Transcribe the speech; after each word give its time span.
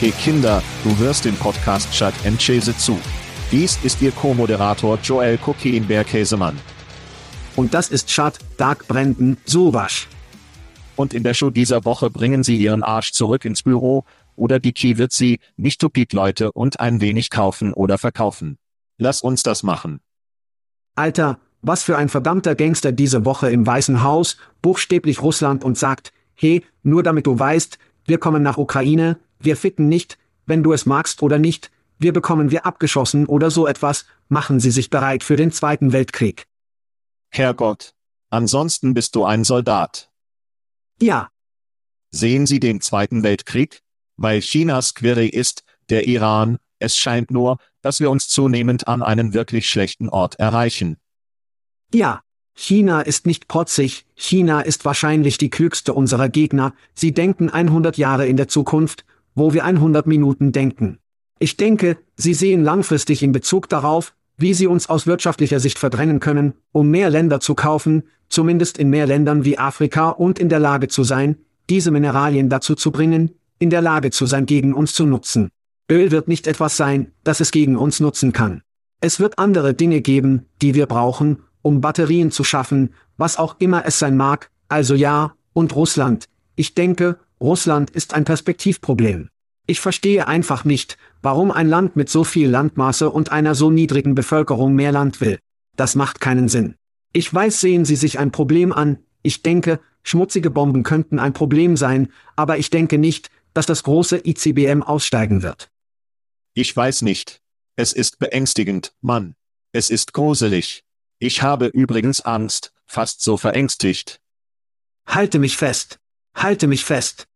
Hey 0.00 0.12
Kinder, 0.12 0.62
du 0.82 0.96
hörst 0.96 1.26
den 1.26 1.36
Podcast 1.36 1.92
Chad 1.92 2.14
and 2.24 2.38
Cheese 2.38 2.74
zu. 2.74 2.98
Dies 3.52 3.78
ist 3.84 4.00
Ihr 4.00 4.12
Co-Moderator 4.12 4.98
Joel 5.02 5.36
Kokienberg-Käsemann. 5.36 6.58
Und 7.54 7.74
das 7.74 7.90
ist 7.90 8.08
Chad, 8.08 8.38
Dark 8.56 8.88
Brandon, 8.88 9.36
Sowasch. 9.44 10.08
Und 10.96 11.12
in 11.12 11.22
der 11.22 11.34
Show 11.34 11.50
dieser 11.50 11.84
Woche 11.84 12.08
bringen 12.08 12.42
sie 12.42 12.56
ihren 12.56 12.82
Arsch 12.82 13.12
zurück 13.12 13.44
ins 13.44 13.62
Büro, 13.62 14.06
oder 14.36 14.58
die 14.58 14.72
Key 14.72 14.96
wird 14.96 15.12
sie, 15.12 15.38
nicht 15.58 15.82
Tupid 15.82 16.14
Leute 16.14 16.50
und 16.52 16.80
ein 16.80 17.02
wenig 17.02 17.28
kaufen 17.28 17.74
oder 17.74 17.98
verkaufen. 17.98 18.56
Lass 18.96 19.20
uns 19.20 19.42
das 19.42 19.62
machen. 19.62 20.00
Alter, 20.94 21.38
was 21.60 21.82
für 21.82 21.98
ein 21.98 22.08
verdammter 22.08 22.54
Gangster 22.54 22.92
diese 22.92 23.26
Woche 23.26 23.50
im 23.50 23.66
Weißen 23.66 24.02
Haus, 24.02 24.38
buchstäblich 24.62 25.20
Russland 25.20 25.62
und 25.62 25.76
sagt, 25.76 26.14
hey, 26.34 26.64
nur 26.82 27.02
damit 27.02 27.26
du 27.26 27.38
weißt, 27.38 27.76
wir 28.10 28.18
kommen 28.18 28.42
nach 28.42 28.58
Ukraine, 28.58 29.20
wir 29.38 29.56
ficken 29.56 29.88
nicht, 29.88 30.18
wenn 30.44 30.64
du 30.64 30.72
es 30.72 30.84
magst 30.84 31.22
oder 31.22 31.38
nicht, 31.38 31.70
wir 32.00 32.12
bekommen 32.12 32.50
wir 32.50 32.66
abgeschossen 32.66 33.24
oder 33.24 33.52
so 33.52 33.68
etwas, 33.68 34.04
machen 34.28 34.58
sie 34.58 34.72
sich 34.72 34.90
bereit 34.90 35.22
für 35.22 35.36
den 35.36 35.52
Zweiten 35.52 35.92
Weltkrieg. 35.92 36.48
Herrgott. 37.28 37.94
Ansonsten 38.28 38.94
bist 38.94 39.14
du 39.14 39.24
ein 39.24 39.44
Soldat. 39.44 40.10
Ja. 41.00 41.30
Sehen 42.10 42.46
Sie 42.46 42.58
den 42.58 42.80
Zweiten 42.80 43.22
Weltkrieg? 43.22 43.82
Weil 44.16 44.40
Chinas 44.40 44.94
Query 44.94 45.28
ist, 45.28 45.62
der 45.88 46.08
Iran, 46.08 46.58
es 46.80 46.96
scheint 46.96 47.30
nur, 47.30 47.58
dass 47.80 48.00
wir 48.00 48.10
uns 48.10 48.26
zunehmend 48.26 48.88
an 48.88 49.04
einen 49.04 49.34
wirklich 49.34 49.68
schlechten 49.68 50.08
Ort 50.08 50.34
erreichen. 50.40 50.96
Ja. 51.94 52.22
China 52.54 53.00
ist 53.00 53.26
nicht 53.26 53.48
protzig, 53.48 54.06
China 54.14 54.60
ist 54.60 54.84
wahrscheinlich 54.84 55.38
die 55.38 55.50
klügste 55.50 55.94
unserer 55.94 56.28
Gegner, 56.28 56.74
sie 56.94 57.12
denken 57.12 57.48
100 57.48 57.96
Jahre 57.96 58.26
in 58.26 58.36
der 58.36 58.48
Zukunft, 58.48 59.04
wo 59.34 59.54
wir 59.54 59.64
100 59.64 60.06
Minuten 60.06 60.52
denken. 60.52 60.98
Ich 61.38 61.56
denke, 61.56 61.96
sie 62.16 62.34
sehen 62.34 62.62
langfristig 62.62 63.22
in 63.22 63.32
Bezug 63.32 63.68
darauf, 63.68 64.14
wie 64.36 64.54
sie 64.54 64.66
uns 64.66 64.88
aus 64.88 65.06
wirtschaftlicher 65.06 65.60
Sicht 65.60 65.78
verdrängen 65.78 66.20
können, 66.20 66.54
um 66.72 66.90
mehr 66.90 67.10
Länder 67.10 67.40
zu 67.40 67.54
kaufen, 67.54 68.04
zumindest 68.28 68.78
in 68.78 68.90
mehr 68.90 69.06
Ländern 69.06 69.44
wie 69.44 69.58
Afrika 69.58 70.10
und 70.10 70.38
in 70.38 70.48
der 70.48 70.60
Lage 70.60 70.88
zu 70.88 71.04
sein, 71.04 71.36
diese 71.68 71.90
Mineralien 71.90 72.48
dazu 72.48 72.74
zu 72.74 72.90
bringen, 72.90 73.30
in 73.58 73.70
der 73.70 73.82
Lage 73.82 74.10
zu 74.10 74.26
sein, 74.26 74.46
gegen 74.46 74.74
uns 74.74 74.94
zu 74.94 75.06
nutzen. 75.06 75.50
Öl 75.90 76.10
wird 76.10 76.28
nicht 76.28 76.46
etwas 76.46 76.76
sein, 76.76 77.12
das 77.24 77.40
es 77.40 77.50
gegen 77.50 77.76
uns 77.76 78.00
nutzen 78.00 78.32
kann. 78.32 78.62
Es 79.00 79.18
wird 79.18 79.38
andere 79.38 79.74
Dinge 79.74 80.00
geben, 80.00 80.46
die 80.62 80.74
wir 80.74 80.86
brauchen, 80.86 81.42
um 81.62 81.80
Batterien 81.80 82.30
zu 82.30 82.44
schaffen, 82.44 82.94
was 83.16 83.36
auch 83.36 83.56
immer 83.58 83.84
es 83.86 83.98
sein 83.98 84.16
mag, 84.16 84.50
also 84.68 84.94
ja, 84.94 85.34
und 85.52 85.74
Russland. 85.74 86.28
Ich 86.56 86.74
denke, 86.74 87.18
Russland 87.40 87.90
ist 87.90 88.14
ein 88.14 88.24
Perspektivproblem. 88.24 89.28
Ich 89.66 89.80
verstehe 89.80 90.26
einfach 90.26 90.64
nicht, 90.64 90.98
warum 91.22 91.50
ein 91.50 91.68
Land 91.68 91.96
mit 91.96 92.08
so 92.08 92.24
viel 92.24 92.48
Landmaße 92.48 93.08
und 93.10 93.30
einer 93.30 93.54
so 93.54 93.70
niedrigen 93.70 94.14
Bevölkerung 94.14 94.74
mehr 94.74 94.92
Land 94.92 95.20
will. 95.20 95.38
Das 95.76 95.94
macht 95.94 96.20
keinen 96.20 96.48
Sinn. 96.48 96.74
Ich 97.12 97.32
weiß, 97.32 97.60
sehen 97.60 97.84
Sie 97.84 97.96
sich 97.96 98.18
ein 98.18 98.32
Problem 98.32 98.72
an, 98.72 98.98
ich 99.22 99.42
denke, 99.42 99.80
schmutzige 100.02 100.50
Bomben 100.50 100.82
könnten 100.82 101.18
ein 101.18 101.32
Problem 101.32 101.76
sein, 101.76 102.12
aber 102.36 102.58
ich 102.58 102.70
denke 102.70 102.98
nicht, 102.98 103.30
dass 103.54 103.66
das 103.66 103.82
große 103.82 104.22
ICBM 104.24 104.82
aussteigen 104.82 105.42
wird. 105.42 105.70
Ich 106.54 106.74
weiß 106.74 107.02
nicht. 107.02 107.40
Es 107.76 107.92
ist 107.92 108.18
beängstigend, 108.18 108.92
Mann. 109.00 109.34
Es 109.72 109.90
ist 109.90 110.12
gruselig. 110.12 110.84
Ich 111.22 111.42
habe 111.42 111.66
übrigens 111.66 112.22
Angst, 112.22 112.72
fast 112.86 113.20
so 113.20 113.36
verängstigt. 113.36 114.22
Halte 115.06 115.38
mich 115.38 115.54
fest. 115.58 116.00
Halte 116.34 116.66
mich 116.66 116.82
fest. 116.82 117.28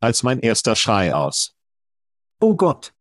Als 0.00 0.24
mein 0.24 0.40
erster 0.40 0.74
Schrei 0.74 1.14
aus. 1.14 1.54
Oh 2.40 2.56
Gott. 2.56 2.94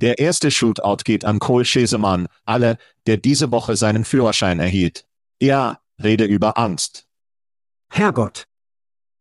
Der 0.00 0.18
erste 0.18 0.50
Shootout 0.50 1.04
geht 1.04 1.26
an 1.26 1.38
Cole 1.38 1.66
Schesemann, 1.66 2.28
alle, 2.46 2.78
der 3.06 3.18
diese 3.18 3.50
Woche 3.50 3.76
seinen 3.76 4.06
Führerschein 4.06 4.58
erhielt. 4.58 5.06
Ja, 5.38 5.82
rede 6.02 6.24
über 6.24 6.56
Angst. 6.56 7.06
Herrgott. 7.90 8.46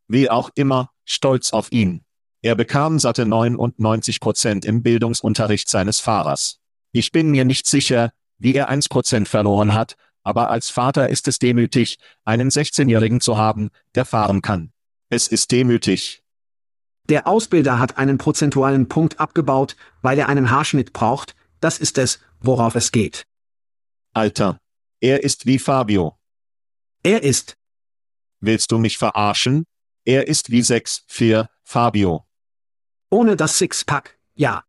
Wie 0.07 0.29
auch 0.29 0.49
immer, 0.55 0.93
stolz 1.03 1.51
auf 1.51 1.73
ihn. 1.73 2.05
Er 2.41 2.55
bekam 2.55 2.99
satte 2.99 3.25
99 3.25 4.21
Prozent 4.21 4.63
im 4.63 4.81
Bildungsunterricht 4.81 5.67
seines 5.67 5.99
Fahrers. 5.99 6.61
Ich 6.93 7.11
bin 7.11 7.31
mir 7.31 7.43
nicht 7.43 7.67
sicher, 7.67 8.13
wie 8.39 8.55
er 8.55 8.69
1 8.69 8.89
Prozent 8.89 9.27
verloren 9.27 9.73
hat, 9.73 9.95
aber 10.23 10.49
als 10.49 10.69
Vater 10.69 11.09
ist 11.09 11.27
es 11.27 11.39
demütig, 11.39 11.97
einen 12.25 12.49
16-Jährigen 12.49 13.21
zu 13.21 13.37
haben, 13.37 13.69
der 13.95 14.05
fahren 14.05 14.41
kann. 14.41 14.71
Es 15.09 15.27
ist 15.27 15.51
demütig. 15.51 16.23
Der 17.05 17.27
Ausbilder 17.27 17.79
hat 17.79 17.97
einen 17.97 18.17
prozentualen 18.17 18.87
Punkt 18.87 19.19
abgebaut, 19.19 19.75
weil 20.01 20.19
er 20.19 20.29
einen 20.29 20.51
Haarschnitt 20.51 20.93
braucht, 20.93 21.35
das 21.59 21.79
ist 21.79 21.97
es, 21.97 22.19
worauf 22.39 22.75
es 22.75 22.91
geht. 22.91 23.25
Alter. 24.13 24.59
Er 25.01 25.23
ist 25.23 25.45
wie 25.45 25.59
Fabio. 25.59 26.17
Er 27.03 27.23
ist. 27.23 27.55
Willst 28.41 28.71
du 28.71 28.77
mich 28.77 28.97
verarschen? 28.97 29.65
Er 30.05 30.27
ist 30.27 30.51
wie 30.51 30.61
6, 30.61 31.05
4, 31.07 31.49
Fabio. 31.63 32.25
Ohne 33.09 33.35
das 33.35 33.57
Sixpack, 33.57 34.19
Ja. 34.35 34.63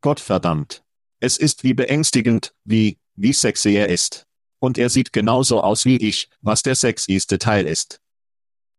Gottverdammt. 0.00 0.83
Es 1.24 1.38
ist 1.38 1.64
wie 1.64 1.72
beängstigend, 1.72 2.52
wie, 2.66 2.98
wie 3.16 3.32
sexy 3.32 3.70
er 3.70 3.88
ist. 3.88 4.26
Und 4.58 4.76
er 4.76 4.90
sieht 4.90 5.10
genauso 5.14 5.62
aus 5.62 5.86
wie 5.86 5.96
ich, 5.96 6.28
was 6.42 6.62
der 6.62 6.74
sexyste 6.74 7.38
Teil 7.38 7.66
ist. 7.66 8.02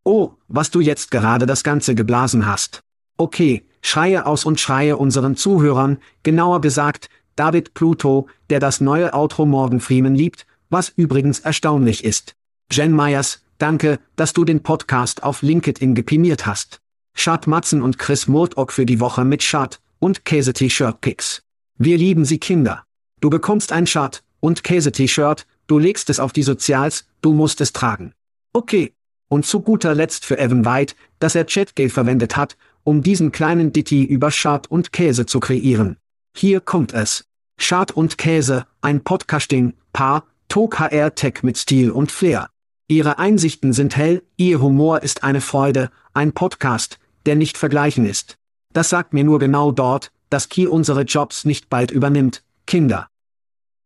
Oh, 0.04 0.34
was 0.48 0.70
du 0.70 0.80
jetzt 0.80 1.10
gerade 1.10 1.48
das 1.48 1.64
Ganze 1.64 1.96
geblasen 1.96 2.46
hast. 2.46 2.84
Okay, 3.18 3.66
schreie 3.82 4.28
aus 4.28 4.46
und 4.46 4.60
schreie 4.60 4.96
unseren 4.96 5.36
Zuhörern, 5.36 5.98
genauer 6.22 6.62
gesagt, 6.62 7.10
David 7.36 7.74
Pluto, 7.74 8.28
der 8.52 8.60
das 8.60 8.80
neue 8.80 9.16
Outro 9.16 9.48
Morgan 9.48 9.80
Freeman 9.80 10.14
liebt, 10.14 10.46
was 10.70 10.90
übrigens 10.90 11.40
erstaunlich 11.40 12.04
ist. 12.04 12.36
Jen 12.72 12.96
Myers, 12.96 13.42
danke, 13.58 13.98
dass 14.18 14.34
du 14.34 14.46
den 14.46 14.62
Podcast 14.62 15.24
auf 15.24 15.42
LinkedIn 15.42 15.96
gepiniert 15.96 16.46
hast. 16.46 16.80
Chad 17.16 17.48
Matzen 17.48 17.82
und 17.82 17.98
Chris 17.98 18.28
Murdoch 18.28 18.70
für 18.70 18.86
die 18.86 19.00
Woche 19.00 19.26
mit 19.26 19.42
Chad 19.42 19.80
und 19.98 20.26
Käse-T-Shirt 20.26 21.02
Picks. 21.02 21.45
Wir 21.78 21.98
lieben 21.98 22.24
sie 22.24 22.38
Kinder. 22.38 22.86
Du 23.20 23.30
bekommst 23.30 23.74
ein 23.74 23.84
Chad 23.84 24.24
und 24.40 24.64
Käse-T-Shirt, 24.64 25.46
du 25.68 25.78
legst 25.78 26.10
es 26.10 26.22
auf 26.22 26.32
die 26.32 26.44
Sozials, 26.44 27.06
du 27.22 27.34
musst 27.34 27.60
es 27.60 27.74
tragen. 27.74 28.14
Okay. 28.54 28.94
Und 29.28 29.46
zu 29.46 29.60
guter 29.60 29.94
Letzt 29.94 30.24
für 30.24 30.38
Evan 30.38 30.64
White, 30.64 30.96
dass 31.20 31.36
er 31.36 31.46
Chatgay 31.46 31.90
verwendet 31.90 32.38
hat, 32.38 32.56
um 32.84 33.02
diesen 33.02 33.34
kleinen 33.34 33.74
Ditty 33.74 34.06
über 34.06 34.32
Schad 34.32 34.68
und 34.72 34.94
Käse 34.94 35.26
zu 35.26 35.40
kreieren. 35.42 35.98
Hier 36.38 36.62
kommt 36.62 36.94
es. 36.94 37.26
Schad 37.58 37.92
und 37.92 38.18
Käse, 38.18 38.68
ein 38.82 39.04
Podcasting, 39.04 39.74
Paar, 39.92 40.26
Talk 40.48 40.78
Tech 41.16 41.42
mit 41.42 41.58
Stil 41.58 41.92
und 41.92 42.12
Flair. 42.12 42.50
Ihre 42.88 43.18
Einsichten 43.18 43.74
sind 43.74 43.98
hell, 43.98 44.22
ihr 44.38 44.62
Humor 44.62 45.02
ist 45.02 45.24
eine 45.24 45.42
Freude, 45.42 45.90
ein 46.14 46.32
Podcast, 46.32 47.00
der 47.26 47.36
nicht 47.36 47.58
vergleichen 47.58 48.06
ist. 48.06 48.38
Das 48.72 48.90
sagt 48.90 49.14
mir 49.14 49.24
nur 49.24 49.40
genau 49.40 49.72
dort, 49.72 50.12
dass 50.36 50.50
Key 50.50 50.68
unsere 50.68 51.04
Jobs 51.04 51.46
nicht 51.46 51.70
bald 51.70 51.92
übernimmt, 51.92 52.44
Kinder. 52.68 53.08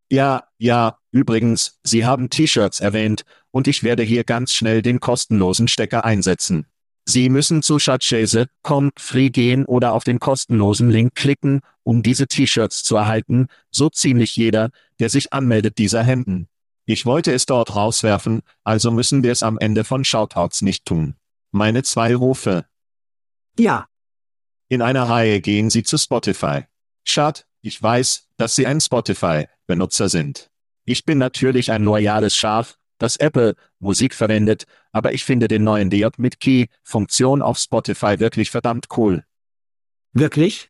Ja, 0.10 0.46
ja, 0.58 0.98
übrigens, 1.12 1.80
Sie 1.84 2.08
haben 2.08 2.32
T-Shirts 2.32 2.80
erwähnt, 2.80 3.24
und 3.52 3.68
ich 3.68 3.84
werde 3.84 4.02
hier 4.02 4.24
ganz 4.24 4.54
schnell 4.54 4.82
den 4.82 5.00
kostenlosen 5.00 5.68
Stecker 5.68 6.06
einsetzen. 6.06 6.66
Sie 7.06 7.30
müssen 7.30 7.62
zu 7.62 7.78
Schatzchase.com 7.78 8.90
free 8.98 9.30
gehen 9.30 9.64
oder 9.66 9.94
auf 9.94 10.04
den 10.04 10.20
kostenlosen 10.20 10.90
Link 10.90 11.14
klicken, 11.14 11.62
um 11.84 12.02
diese 12.02 12.26
T-Shirts 12.26 12.82
zu 12.84 12.96
erhalten, 12.96 13.46
so 13.70 13.92
ziemlich 13.92 14.36
jeder, 14.36 14.72
der 15.00 15.10
sich 15.10 15.32
anmeldet 15.32 15.78
dieser 15.78 16.02
Hemden. 16.02 16.48
Ich 16.88 17.06
wollte 17.06 17.32
es 17.32 17.46
dort 17.46 17.76
rauswerfen, 17.76 18.42
also 18.64 18.90
müssen 18.90 19.22
wir 19.22 19.34
es 19.34 19.44
am 19.44 19.60
Ende 19.60 19.84
von 19.84 20.04
Shoutouts 20.04 20.64
nicht 20.64 20.86
tun. 20.86 21.14
Meine 21.52 21.84
zwei 21.84 22.16
Rufe. 22.16 22.66
Ja. 23.56 23.86
In 24.72 24.84
einer 24.84 25.10
Reihe 25.10 25.42
gehen 25.42 25.72
Sie 25.72 25.82
zu 25.82 25.98
Spotify. 25.98 26.66
Schad, 27.04 27.48
ich 27.62 27.82
weiß, 27.82 28.28
dass 28.38 28.54
Sie 28.54 28.68
ein 28.68 28.80
Spotify-Benutzer 28.80 30.10
sind. 30.10 30.52
Ich 30.86 31.06
bin 31.06 31.18
natürlich 31.18 31.72
ein 31.72 31.84
loyales 31.84 32.36
Schaf, 32.36 32.78
das 33.00 33.16
Apple 33.16 33.56
Musik 33.80 34.14
verwendet, 34.14 34.66
aber 34.92 35.12
ich 35.14 35.24
finde 35.24 35.48
den 35.48 35.64
neuen 35.64 35.90
DJ 35.90 36.10
mit 36.18 36.40
Key-Funktion 36.40 37.42
auf 37.42 37.58
Spotify 37.58 38.20
wirklich 38.20 38.52
verdammt 38.52 38.90
cool. 38.96 39.24
Wirklich? 40.14 40.70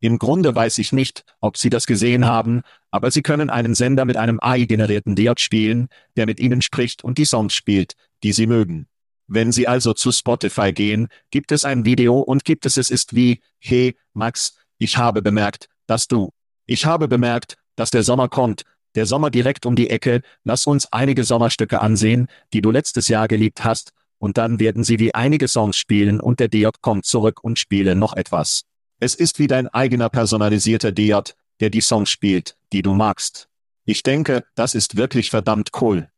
Im 0.00 0.18
Grunde 0.18 0.54
weiß 0.54 0.78
ich 0.78 0.92
nicht, 0.92 1.26
ob 1.40 1.58
Sie 1.58 1.68
das 1.68 1.84
gesehen 1.84 2.24
haben, 2.24 2.62
aber 2.90 3.10
Sie 3.10 3.20
können 3.20 3.50
einen 3.50 3.74
Sender 3.74 4.06
mit 4.06 4.16
einem 4.16 4.40
AI-generierten 4.40 5.14
DJ 5.14 5.32
spielen, 5.36 5.88
der 6.16 6.24
mit 6.24 6.40
Ihnen 6.40 6.62
spricht 6.62 7.04
und 7.04 7.18
die 7.18 7.26
Songs 7.26 7.52
spielt, 7.52 7.96
die 8.22 8.32
Sie 8.32 8.46
mögen. 8.46 8.86
Wenn 9.32 9.52
Sie 9.52 9.68
also 9.68 9.92
zu 9.92 10.10
Spotify 10.10 10.72
gehen, 10.72 11.06
gibt 11.30 11.52
es 11.52 11.64
ein 11.64 11.84
Video 11.84 12.18
und 12.18 12.44
gibt 12.44 12.66
es 12.66 12.76
es 12.76 12.90
ist 12.90 13.14
wie, 13.14 13.40
hey, 13.60 13.96
Max, 14.12 14.56
ich 14.76 14.96
habe 14.96 15.22
bemerkt, 15.22 15.68
dass 15.86 16.08
du. 16.08 16.30
Ich 16.66 16.84
habe 16.84 17.06
bemerkt, 17.06 17.56
dass 17.76 17.90
der 17.90 18.02
Sommer 18.02 18.28
kommt, 18.28 18.64
der 18.96 19.06
Sommer 19.06 19.30
direkt 19.30 19.66
um 19.66 19.76
die 19.76 19.88
Ecke, 19.88 20.22
lass 20.42 20.66
uns 20.66 20.92
einige 20.92 21.22
Sommerstücke 21.22 21.80
ansehen, 21.80 22.26
die 22.52 22.60
du 22.60 22.72
letztes 22.72 23.06
Jahr 23.06 23.28
geliebt 23.28 23.62
hast, 23.62 23.92
und 24.18 24.36
dann 24.36 24.58
werden 24.58 24.82
sie 24.82 24.98
wie 24.98 25.14
einige 25.14 25.46
Songs 25.46 25.76
spielen 25.76 26.20
und 26.20 26.40
der 26.40 26.48
Diot 26.48 26.82
kommt 26.82 27.06
zurück 27.06 27.44
und 27.44 27.56
spiele 27.56 27.94
noch 27.94 28.14
etwas. 28.14 28.64
Es 28.98 29.14
ist 29.14 29.38
wie 29.38 29.46
dein 29.46 29.68
eigener 29.68 30.08
personalisierter 30.08 30.90
Diot, 30.90 31.36
der 31.60 31.70
die 31.70 31.80
Songs 31.82 32.10
spielt, 32.10 32.56
die 32.72 32.82
du 32.82 32.94
magst. 32.94 33.48
Ich 33.84 34.02
denke, 34.02 34.44
das 34.56 34.74
ist 34.74 34.96
wirklich 34.96 35.30
verdammt 35.30 35.70
cool. 35.80 36.10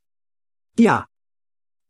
Ja. 0.78 1.06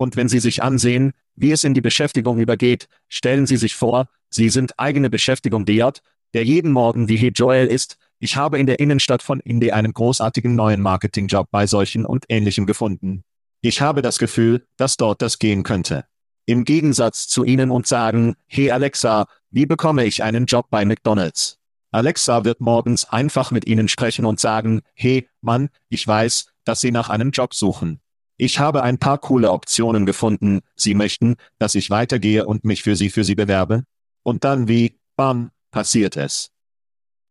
Und 0.02 0.16
wenn 0.16 0.28
Sie 0.28 0.40
sich 0.40 0.64
ansehen, 0.64 1.12
wie 1.37 1.52
es 1.52 1.62
in 1.62 1.75
die 1.75 1.81
Beschäftigung 1.81 2.40
übergeht, 2.40 2.88
stellen 3.08 3.46
Sie 3.46 3.56
sich 3.56 3.76
vor, 3.76 4.08
Sie 4.31 4.49
sind 4.49 4.76
eigene 4.76 5.10
Beschäftigung 5.10 5.64
Diot, 5.64 6.02
der 6.34 6.44
jeden 6.44 6.72
Morgen 6.72 7.08
wie 7.08 7.16
Hey 7.16 7.31
Joel 7.32 7.69
ist, 7.69 7.99
ich 8.19 8.37
habe 8.37 8.58
in 8.58 8.66
der 8.66 8.81
Innenstadt 8.81 9.22
von 9.22 9.38
Indy 9.38 9.70
einen 9.70 9.93
großartigen 9.93 10.56
neuen 10.56 10.81
Marketingjob 10.81 11.49
bei 11.52 11.69
solchen 11.69 12.04
und 12.04 12.25
ähnlichem 12.28 12.66
gefunden. 12.66 13.22
Ich 13.60 13.81
habe 13.81 14.02
das 14.02 14.19
Gefühl, 14.19 14.66
dass 14.76 14.96
dort 14.96 15.22
das 15.22 15.38
gehen 15.38 15.62
könnte. 15.62 16.05
Im 16.46 16.64
Gegensatz 16.64 17.28
zu 17.28 17.44
Ihnen 17.44 17.70
und 17.70 17.87
sagen, 17.87 18.34
hey 18.48 18.72
Alexa, 18.72 19.28
wie 19.52 19.66
bekomme 19.66 20.05
ich 20.05 20.25
einen 20.25 20.46
Job 20.46 20.66
bei 20.69 20.84
McDonald's? 20.84 21.60
Alexa 21.93 22.44
wird 22.44 22.60
morgens 22.60 23.05
einfach 23.05 23.52
mit 23.52 23.69
Ihnen 23.69 23.87
sprechen 23.87 24.25
und 24.25 24.40
sagen, 24.40 24.82
hey, 24.94 25.28
Mann, 25.43 25.69
ich 25.90 26.05
weiß, 26.05 26.46
dass 26.64 26.81
Sie 26.81 26.90
nach 26.90 27.08
einem 27.08 27.31
Job 27.31 27.55
suchen. 27.55 28.00
Ich 28.37 28.58
habe 28.58 28.82
ein 28.82 28.99
paar 28.99 29.19
coole 29.19 29.50
Optionen 29.50 30.06
gefunden. 30.06 30.61
Sie 30.75 30.94
möchten, 30.94 31.37
dass 31.58 31.75
ich 31.75 31.90
weitergehe 31.90 32.46
und 32.46 32.64
mich 32.64 32.82
für 32.82 32.96
Sie 32.96 33.11
für 33.11 33.25
Sie 33.25 33.34
bewerbe? 33.34 33.84
Und 34.23 34.44
dann 34.44 34.69
wie, 34.69 34.99
bam, 35.17 35.50
passiert 35.70 36.17
es. 36.17 36.50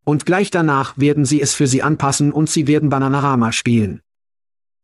Und 0.04 0.26
gleich 0.26 0.50
danach 0.50 0.98
werden 0.98 1.26
sie 1.26 1.42
es 1.42 1.54
für 1.54 1.68
sie 1.68 1.84
anpassen 1.84 2.32
und 2.32 2.50
sie 2.50 2.68
werden 2.68 2.90
Bananarama 2.90 3.52
spielen. 3.52 4.02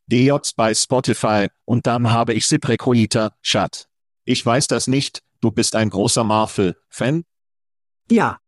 DJs 0.07 0.53
bei 0.53 0.73
Spotify, 0.73 1.47
und 1.65 1.87
dann 1.87 2.11
habe 2.11 2.33
ich 2.33 2.47
Siprekoita, 2.47 3.35
Chat. 3.41 3.89
Ich 4.23 4.45
weiß 4.45 4.67
das 4.67 4.87
nicht, 4.87 5.23
du 5.41 5.51
bist 5.51 5.75
ein 5.75 5.89
großer 5.89 6.23
Marvel-Fan? 6.23 7.23
Ja. 8.09 8.39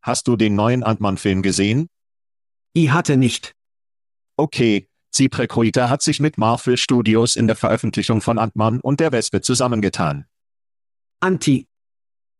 Hast 0.00 0.28
du 0.28 0.36
den 0.36 0.54
neuen 0.54 0.82
Ant-Man-Film 0.82 1.42
gesehen? 1.42 1.88
Ich 2.72 2.90
hatte 2.90 3.16
nicht. 3.16 3.54
Okay, 4.36 4.88
Ziprekoita 5.10 5.88
hat 5.88 6.02
sich 6.02 6.20
mit 6.20 6.38
Marvel 6.38 6.76
Studios 6.76 7.36
in 7.36 7.46
der 7.46 7.56
Veröffentlichung 7.56 8.20
von 8.20 8.38
Ant-Man 8.38 8.80
und 8.80 9.00
der 9.00 9.12
Wespe 9.12 9.40
zusammengetan. 9.40 10.26
Anti. 11.20 11.66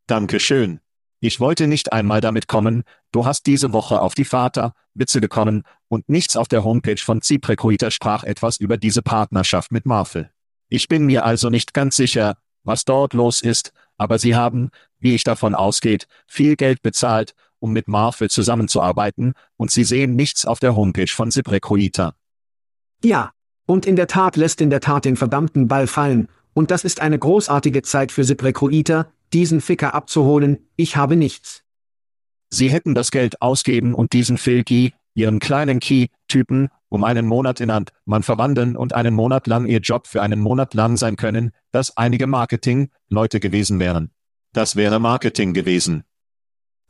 Dankeschön. 0.07 0.81
Ich 1.21 1.41
wollte 1.41 1.67
nicht 1.67 1.93
einmal 1.93 2.21
damit 2.21 2.47
kommen, 2.47 2.85
du 3.11 3.27
hast 3.27 3.47
diese 3.47 3.73
Woche 3.73 4.01
auf 4.01 4.15
die 4.15 4.25
Vater-Witze 4.25 5.21
gekommen, 5.21 5.65
und 5.89 6.09
nichts 6.09 6.37
auf 6.37 6.49
der 6.49 6.65
Homepage 6.65 7.01
von 7.01 7.23
Ziprecoiter 7.23 7.91
sprach 7.91 8.23
etwas 8.23 8.59
über 8.59 8.77
diese 8.77 9.03
Partnerschaft 9.03 9.73
mit 9.73 9.85
Marvel. 9.85 10.31
Ich 10.69 10.87
bin 10.87 11.07
mir 11.07 11.25
also 11.25 11.51
nicht 11.51 11.75
ganz 11.75 11.97
sicher, 11.97 12.37
was 12.63 12.85
dort 12.85 13.15
los 13.15 13.41
ist, 13.41 13.73
aber 13.97 14.19
sie 14.19 14.37
haben, 14.37 14.71
wie 14.99 15.15
ich 15.15 15.25
davon 15.25 15.55
ausgeht, 15.55 16.07
viel 16.27 16.57
Geld 16.57 16.83
bezahlt, 16.83 17.35
um 17.59 17.73
mit 17.73 17.89
Marvel 17.89 18.31
zusammenzuarbeiten, 18.31 19.33
und 19.57 19.71
sie 19.71 19.85
sehen 19.85 20.15
nichts 20.15 20.45
auf 20.45 20.61
der 20.61 20.77
Homepage 20.77 21.09
von 21.09 21.31
Ziprecoiter. 21.31 22.15
Ja, 23.03 23.33
und 23.67 23.87
in 23.87 23.97
der 23.97 24.07
Tat 24.07 24.37
lässt 24.37 24.61
in 24.61 24.71
der 24.71 24.81
Tat 24.81 25.05
den 25.05 25.17
verdammten 25.17 25.69
Ball 25.69 25.87
fallen, 25.87 26.29
und 26.55 26.71
das 26.73 26.85
ist 26.85 27.01
eine 27.01 27.19
großartige 27.19 27.83
Zeit 27.83 28.11
für 28.11 28.25
Ziprecoiter, 28.25 29.13
diesen 29.33 29.61
Ficker 29.61 29.95
abzuholen, 29.95 30.67
ich 30.75 30.97
habe 30.97 31.15
nichts. 31.15 31.63
Sie 32.51 32.71
hätten 32.71 32.95
das 32.95 33.11
Geld 33.11 33.41
ausgeben 33.43 33.95
und 33.95 34.13
diesen 34.13 34.39
Phil 34.39 34.65
Key, 34.65 34.91
ihren 35.15 35.39
kleinen 35.39 35.81
Key-Typen, 35.81 36.69
um 36.89 37.05
einen 37.05 37.27
Monat 37.27 37.61
in 37.61 37.71
Hand, 37.71 37.93
man 38.07 38.23
verwandeln 38.23 38.77
und 38.77 38.95
einen 38.95 39.15
Monat 39.15 39.47
lang 39.47 39.67
ihr 39.67 39.81
Job 39.81 40.07
für 40.07 40.23
einen 40.23 40.41
Monat 40.41 40.75
lang 40.75 40.97
sein 40.97 41.17
können, 41.17 41.53
dass 41.71 41.97
einige 41.97 42.27
Marketing-Leute 42.27 43.39
gewesen 43.39 43.79
wären. 43.79 44.11
Das 44.53 44.77
wäre 44.77 44.99
Marketing 44.99 45.53
gewesen. 45.53 46.05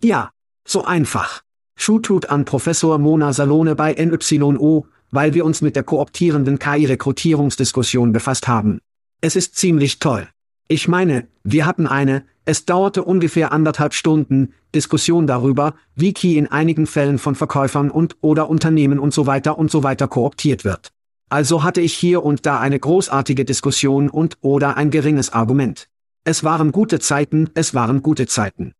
Ja, 0.03 0.31
so 0.65 0.85
einfach. 0.85 1.43
Shutut 1.75 2.27
an 2.27 2.45
Professor 2.45 2.99
Mona 2.99 3.33
Salone 3.33 3.75
bei 3.75 3.93
NYO, 3.95 4.87
weil 5.11 5.35
wir 5.35 5.45
uns 5.45 5.62
mit 5.62 5.77
der 5.77 5.83
kooptierenden 5.83 6.59
KI-Rekrutierungsdiskussion 6.59 8.12
befasst 8.12 8.49
haben. 8.49 8.81
Es 9.21 9.37
ist 9.37 9.57
ziemlich 9.57 9.99
toll. 9.99 10.29
Ich 10.69 10.87
meine, 10.87 11.27
wir 11.45 11.65
hatten 11.65 11.87
eine, 11.87 12.25
es 12.45 12.67
dauerte 12.67 13.03
ungefähr 13.03 13.53
anderthalb 13.53 13.95
Stunden, 13.95 14.53
Diskussion 14.75 15.27
darüber, 15.27 15.75
wie 15.95 16.12
Key 16.12 16.37
in 16.37 16.47
einigen 16.47 16.87
Fällen 16.87 17.19
von 17.19 17.35
Verkäufern 17.35 17.91
und 17.91 18.17
oder 18.21 18.49
Unternehmen 18.50 18.99
und 18.99 19.15
so 19.15 19.27
weiter 19.27 19.59
und 19.59 19.71
so 19.71 19.83
weiter 19.83 20.09
kooptiert 20.09 20.65
wird. 20.65 20.93
Also 21.31 21.62
hatte 21.62 21.81
ich 21.81 21.95
hier 21.95 22.23
und 22.23 22.47
da 22.47 22.59
eine 22.59 22.79
großartige 22.79 23.45
Diskussion 23.45 24.09
und 24.09 24.38
oder 24.41 24.77
ein 24.77 24.91
geringes 24.91 25.33
Argument. 25.33 25.88
Es 26.25 26.45
waren 26.45 26.73
gute 26.73 27.00
Zeiten, 27.00 27.50
es 27.55 27.75
waren 27.75 28.03
gute 28.03 28.27
Zeiten. 28.27 28.73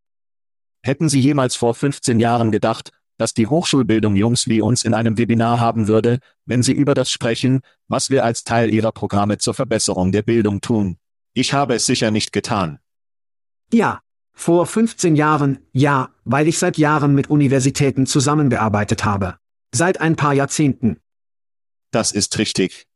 Hätten 0.82 1.08
Sie 1.08 1.20
jemals 1.20 1.56
vor 1.56 1.75
15 1.75 2.20
Jahren 2.20 2.50
gedacht, 2.50 2.92
dass 3.18 3.34
die 3.34 3.46
Hochschulbildung 3.46 4.16
Jungs 4.16 4.48
wie 4.48 4.62
uns 4.62 4.84
in 4.84 4.94
einem 4.94 5.18
Webinar 5.18 5.60
haben 5.60 5.88
würde, 5.88 6.20
wenn 6.46 6.62
sie 6.62 6.72
über 6.72 6.94
das 6.94 7.10
sprechen, 7.10 7.60
was 7.88 8.08
wir 8.08 8.25
als 8.25 8.44
Teil 8.44 8.72
ihrer 8.72 8.92
Programme 8.92 9.37
zur 9.37 9.52
Verbesserung 9.52 10.12
der 10.12 10.22
Bildung 10.22 10.62
tun? 10.62 10.96
Ich 11.34 11.52
habe 11.52 11.75
es 11.75 11.84
sicher 11.84 12.10
nicht 12.10 12.32
getan. 12.32 12.78
Ja, 13.72 14.00
Vor 14.32 14.66
15 14.66 15.16
Jahren, 15.16 15.58
ja, 15.72 16.10
weil 16.25 16.46
ich 16.46 16.58
seit 16.58 16.78
Jahren 16.78 17.12
mit 17.12 17.28
Universitäten 17.28 18.06
zusammengearbeitet 18.06 19.04
habe. 19.04 19.34
Seit 19.75 20.00
ein 20.00 20.14
paar 20.14 20.32
Jahrzehnten. 20.32 21.00
Das 21.90 22.12
ist 22.12 22.38
richtig. 22.38 22.87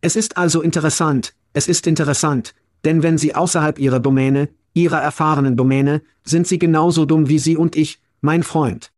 Es 0.00 0.14
ist 0.14 0.36
also 0.36 0.62
interessant, 0.62 1.34
es 1.52 1.66
ist 1.66 1.88
interessant, 1.88 2.54
denn 2.84 3.02
wenn 3.02 3.18
Sie 3.18 3.34
außerhalb 3.34 3.80
Ihrer 3.80 3.98
Domäne, 3.98 4.48
Ihrer 4.72 5.02
erfahrenen 5.02 5.56
Domäne, 5.56 6.02
sind 6.22 6.46
Sie 6.46 6.60
genauso 6.60 7.04
dumm 7.04 7.28
wie 7.28 7.40
Sie 7.40 7.56
und 7.56 7.74
ich, 7.74 8.00
mein 8.20 8.44
Freund. 8.44 8.92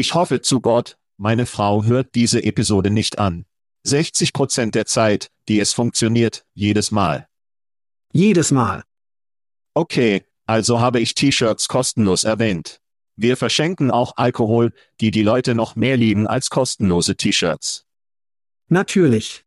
Ich 0.00 0.14
hoffe 0.14 0.40
zu 0.40 0.60
Gott, 0.60 0.96
meine 1.16 1.44
Frau 1.44 1.82
hört 1.82 2.14
diese 2.14 2.44
Episode 2.44 2.88
nicht 2.88 3.18
an. 3.18 3.46
60 3.82 4.32
Prozent 4.32 4.76
der 4.76 4.86
Zeit, 4.86 5.28
die 5.48 5.58
es 5.58 5.72
funktioniert, 5.72 6.44
jedes 6.54 6.92
Mal. 6.92 7.26
Jedes 8.12 8.52
Mal. 8.52 8.84
Okay, 9.74 10.22
also 10.46 10.78
habe 10.78 11.00
ich 11.00 11.16
T-Shirts 11.16 11.66
kostenlos 11.66 12.22
erwähnt. 12.22 12.80
Wir 13.16 13.36
verschenken 13.36 13.90
auch 13.90 14.12
Alkohol, 14.16 14.72
die 15.00 15.10
die 15.10 15.24
Leute 15.24 15.56
noch 15.56 15.74
mehr 15.74 15.96
lieben 15.96 16.28
als 16.28 16.48
kostenlose 16.48 17.16
T-Shirts. 17.16 17.84
Natürlich. 18.68 19.44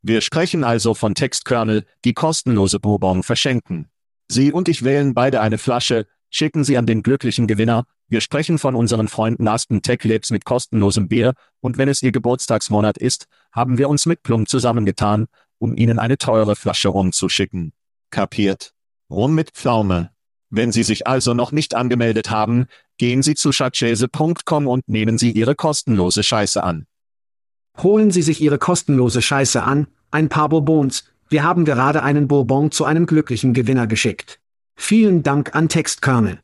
Wir 0.00 0.22
sprechen 0.22 0.64
also 0.64 0.94
von 0.94 1.14
Textkernel, 1.14 1.84
die 2.06 2.14
kostenlose 2.14 2.80
Bourbon 2.80 3.22
verschenken. 3.22 3.90
Sie 4.28 4.52
und 4.52 4.70
ich 4.70 4.84
wählen 4.84 5.12
beide 5.12 5.42
eine 5.42 5.58
Flasche, 5.58 6.06
schicken 6.36 6.64
sie 6.64 6.76
an 6.76 6.86
den 6.86 7.02
glücklichen 7.02 7.46
Gewinner, 7.46 7.84
wir 8.08 8.20
sprechen 8.20 8.58
von 8.58 8.74
unseren 8.74 9.08
Freunden 9.08 9.48
Aspen 9.48 9.82
Tech 9.82 10.04
Labs 10.04 10.30
mit 10.30 10.44
kostenlosem 10.44 11.08
Bier, 11.08 11.34
und 11.60 11.78
wenn 11.78 11.88
es 11.88 12.02
ihr 12.02 12.12
Geburtstagsmonat 12.12 12.98
ist, 12.98 13.26
haben 13.52 13.78
wir 13.78 13.88
uns 13.88 14.06
mit 14.06 14.22
Plum 14.22 14.46
zusammengetan, 14.46 15.26
um 15.58 15.76
ihnen 15.76 15.98
eine 15.98 16.18
teure 16.18 16.54
Flasche 16.54 16.88
Rum 16.88 17.12
zu 17.12 17.28
schicken. 17.28 17.72
Kapiert? 18.10 18.72
Rum 19.10 19.34
mit 19.34 19.52
Pflaume. 19.52 20.10
Wenn 20.50 20.72
Sie 20.72 20.82
sich 20.82 21.06
also 21.06 21.34
noch 21.34 21.52
nicht 21.52 21.74
angemeldet 21.74 22.30
haben, 22.30 22.66
gehen 22.98 23.22
Sie 23.22 23.34
zu 23.34 23.50
schatzschäse.com 23.50 24.66
und 24.68 24.88
nehmen 24.88 25.18
Sie 25.18 25.32
Ihre 25.32 25.54
kostenlose 25.54 26.22
Scheiße 26.22 26.62
an. 26.62 26.86
Holen 27.82 28.10
Sie 28.10 28.22
sich 28.22 28.40
Ihre 28.40 28.58
kostenlose 28.58 29.22
Scheiße 29.22 29.62
an, 29.62 29.88
ein 30.10 30.28
paar 30.28 30.48
Bourbons, 30.48 31.04
wir 31.28 31.42
haben 31.42 31.64
gerade 31.64 32.02
einen 32.04 32.28
Bourbon 32.28 32.70
zu 32.70 32.84
einem 32.84 33.06
glücklichen 33.06 33.52
Gewinner 33.52 33.88
geschickt. 33.88 34.38
Vielen 34.76 35.22
Dank 35.22 35.54
an 35.54 35.68
Textkernel. 35.68 36.40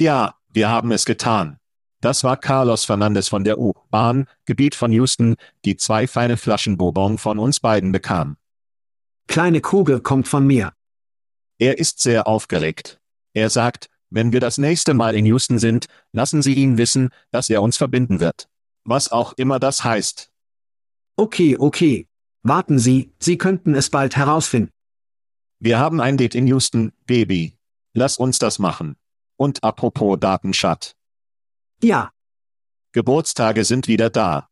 Ja, 0.00 0.34
wir 0.48 0.68
haben 0.68 0.90
es 0.90 1.04
getan. 1.04 1.58
Das 2.00 2.24
war 2.24 2.36
Carlos 2.36 2.84
Fernandez 2.84 3.28
von 3.28 3.44
der 3.44 3.58
U-Bahn, 3.58 4.26
Gebiet 4.44 4.74
von 4.74 4.92
Houston, 4.92 5.36
die 5.64 5.76
zwei 5.76 6.06
feine 6.06 6.36
Flaschen 6.36 6.76
Bourbon 6.76 7.16
von 7.16 7.38
uns 7.38 7.60
beiden 7.60 7.92
bekam. 7.92 8.36
Kleine 9.26 9.60
Kugel 9.60 10.00
kommt 10.00 10.28
von 10.28 10.46
mir. 10.46 10.72
Er 11.58 11.78
ist 11.78 12.00
sehr 12.00 12.26
aufgeregt. 12.26 13.00
Er 13.32 13.48
sagt, 13.48 13.88
wenn 14.10 14.32
wir 14.32 14.40
das 14.40 14.58
nächste 14.58 14.92
Mal 14.92 15.14
in 15.14 15.24
Houston 15.26 15.58
sind, 15.58 15.86
lassen 16.12 16.42
Sie 16.42 16.54
ihn 16.54 16.76
wissen, 16.76 17.10
dass 17.30 17.48
er 17.48 17.62
uns 17.62 17.76
verbinden 17.76 18.20
wird. 18.20 18.48
Was 18.84 19.10
auch 19.10 19.32
immer 19.34 19.58
das 19.58 19.82
heißt. 19.84 20.30
Okay, 21.16 21.56
okay. 21.58 22.08
Warten 22.42 22.78
Sie, 22.78 23.12
Sie 23.18 23.38
könnten 23.38 23.74
es 23.74 23.88
bald 23.88 24.16
herausfinden. 24.16 24.73
Wir 25.64 25.78
haben 25.78 25.98
ein 25.98 26.18
Date 26.18 26.34
in 26.34 26.46
Houston, 26.46 26.92
Baby. 27.06 27.56
Lass 27.94 28.18
uns 28.18 28.38
das 28.38 28.58
machen. 28.58 28.96
Und 29.38 29.64
apropos 29.64 30.18
Datenschat. 30.20 30.94
Ja, 31.82 32.10
Geburtstage 32.92 33.64
sind 33.64 33.88
wieder 33.88 34.10
da. 34.10 34.50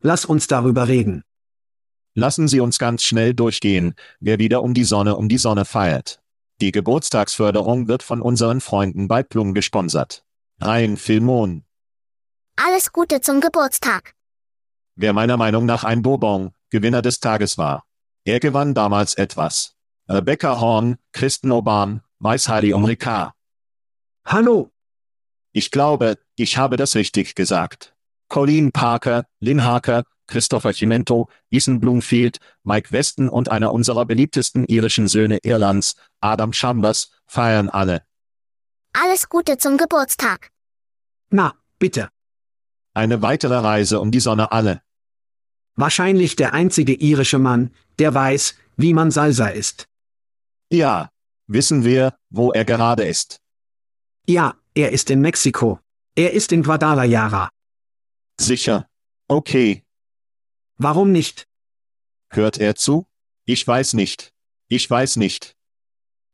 lass 0.00 0.24
uns 0.24 0.48
darüber 0.48 0.88
reden. 0.88 1.22
Lassen 2.14 2.48
Sie 2.48 2.58
uns 2.58 2.80
ganz 2.80 3.04
schnell 3.04 3.32
durchgehen, 3.32 3.94
wer 4.18 4.40
wieder 4.40 4.64
um 4.64 4.74
die 4.74 4.82
Sonne 4.82 5.14
um 5.14 5.28
die 5.28 5.38
Sonne 5.38 5.64
feiert. 5.64 6.20
Die 6.60 6.72
Geburtstagsförderung 6.72 7.86
wird 7.86 8.02
von 8.02 8.20
unseren 8.20 8.60
Freunden 8.60 9.06
bei 9.06 9.22
Plum 9.22 9.54
gesponsert. 9.54 10.24
Rhein 10.60 10.96
Filmon. 10.96 11.64
Alles 12.56 12.90
Gute 12.90 13.20
zum 13.20 13.40
Geburtstag. 13.40 14.16
wer 14.96 15.12
meiner 15.12 15.36
Meinung 15.36 15.64
nach 15.64 15.84
ein 15.84 16.02
Bourbon, 16.02 16.50
Gewinner 16.70 17.02
des 17.02 17.20
Tages 17.20 17.56
war. 17.56 17.84
Er 18.24 18.40
gewann 18.40 18.74
damals 18.74 19.14
etwas. 19.14 19.73
Rebecca 20.08 20.60
Horn, 20.60 20.96
Kristen 21.12 21.50
Oban, 21.50 22.02
Mais 22.18 22.48
Heidi 22.48 22.72
Umrika. 22.74 23.34
Hallo, 24.26 24.70
Ich 25.52 25.70
glaube, 25.70 26.18
ich 26.36 26.56
habe 26.58 26.76
das 26.76 26.94
richtig 26.94 27.34
gesagt. 27.34 27.94
Colleen 28.28 28.72
Parker, 28.72 29.26
Lynn 29.40 29.62
Harker, 29.64 30.04
Christopher 30.26 30.72
Cimento, 30.72 31.28
Ethan 31.50 31.78
Bloomfield, 31.80 32.38
Mike 32.64 32.90
Weston 32.92 33.28
und 33.28 33.50
einer 33.50 33.72
unserer 33.72 34.04
beliebtesten 34.04 34.64
irischen 34.66 35.06
Söhne 35.08 35.38
Irlands, 35.42 35.94
Adam 36.20 36.52
Chambers, 36.52 37.10
feiern 37.26 37.68
alle. 37.68 38.02
Alles 38.92 39.28
Gute 39.28 39.58
zum 39.58 39.76
Geburtstag. 39.76 40.50
na, 41.30 41.54
bitte. 41.78 42.08
Eine 42.94 43.22
weitere 43.22 43.56
Reise 43.56 44.00
um 44.00 44.10
die 44.10 44.20
Sonne 44.20 44.52
alle. 44.52 44.80
Wahrscheinlich 45.76 46.36
der 46.36 46.54
einzige 46.54 46.94
irische 46.94 47.38
Mann, 47.38 47.72
der 47.98 48.14
weiß, 48.14 48.54
wie 48.76 48.94
man 48.94 49.10
Salsa 49.10 49.48
isst. 49.48 49.88
Ja, 50.70 51.10
wissen 51.46 51.84
wir, 51.84 52.16
wo 52.30 52.52
er 52.52 52.64
gerade 52.64 53.04
ist. 53.04 53.40
Ja, 54.26 54.54
er 54.74 54.92
ist 54.92 55.10
in 55.10 55.20
Mexiko. 55.20 55.78
Er 56.16 56.32
ist 56.32 56.52
in 56.52 56.62
Guadalajara. 56.62 57.50
Sicher. 58.40 58.88
Okay, 59.28 59.84
Warum 60.76 61.12
nicht? 61.12 61.46
hört 62.30 62.58
er 62.58 62.74
zu? 62.74 63.06
Ich 63.44 63.66
weiß 63.66 63.92
nicht. 63.94 64.32
Ich 64.68 64.90
weiß 64.90 65.16
nicht. 65.16 65.54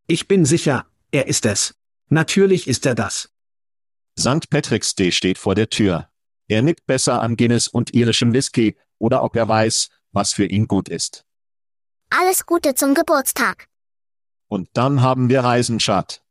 Ich 0.07 0.29
bin 0.29 0.45
sicher, 0.47 0.87
er 1.11 1.27
ist 1.27 1.45
es. 1.45 1.75
Natürlich 2.09 2.67
ist 2.67 2.87
er 2.87 2.95
das. 2.95 3.31
St. 4.19 4.49
Patrick's 4.49 4.95
Day 4.95 5.13
steht 5.13 5.37
vor 5.37 5.55
der 5.55 5.69
Tür. 5.69 6.09
Er 6.49 6.63
nickt 6.63 6.87
besser 6.87 7.21
an 7.21 7.37
Guinness 7.37 7.69
und 7.69 7.93
irischem 7.95 8.33
Whisky, 8.33 8.77
oder 8.99 9.23
ob 9.23 9.37
er 9.37 9.47
weiß, 9.47 9.91
was 10.13 10.33
für 10.33 10.47
ihn 10.47 10.67
gut 10.67 10.89
ist. 10.89 11.25
Alles 12.09 12.47
Gute 12.47 12.75
zum 12.75 12.95
Geburtstag. 12.95 13.69
Und 14.50 14.69
dann 14.75 15.00
haben 15.00 15.28
wir 15.30 15.45
Reisenschat. 15.45 16.23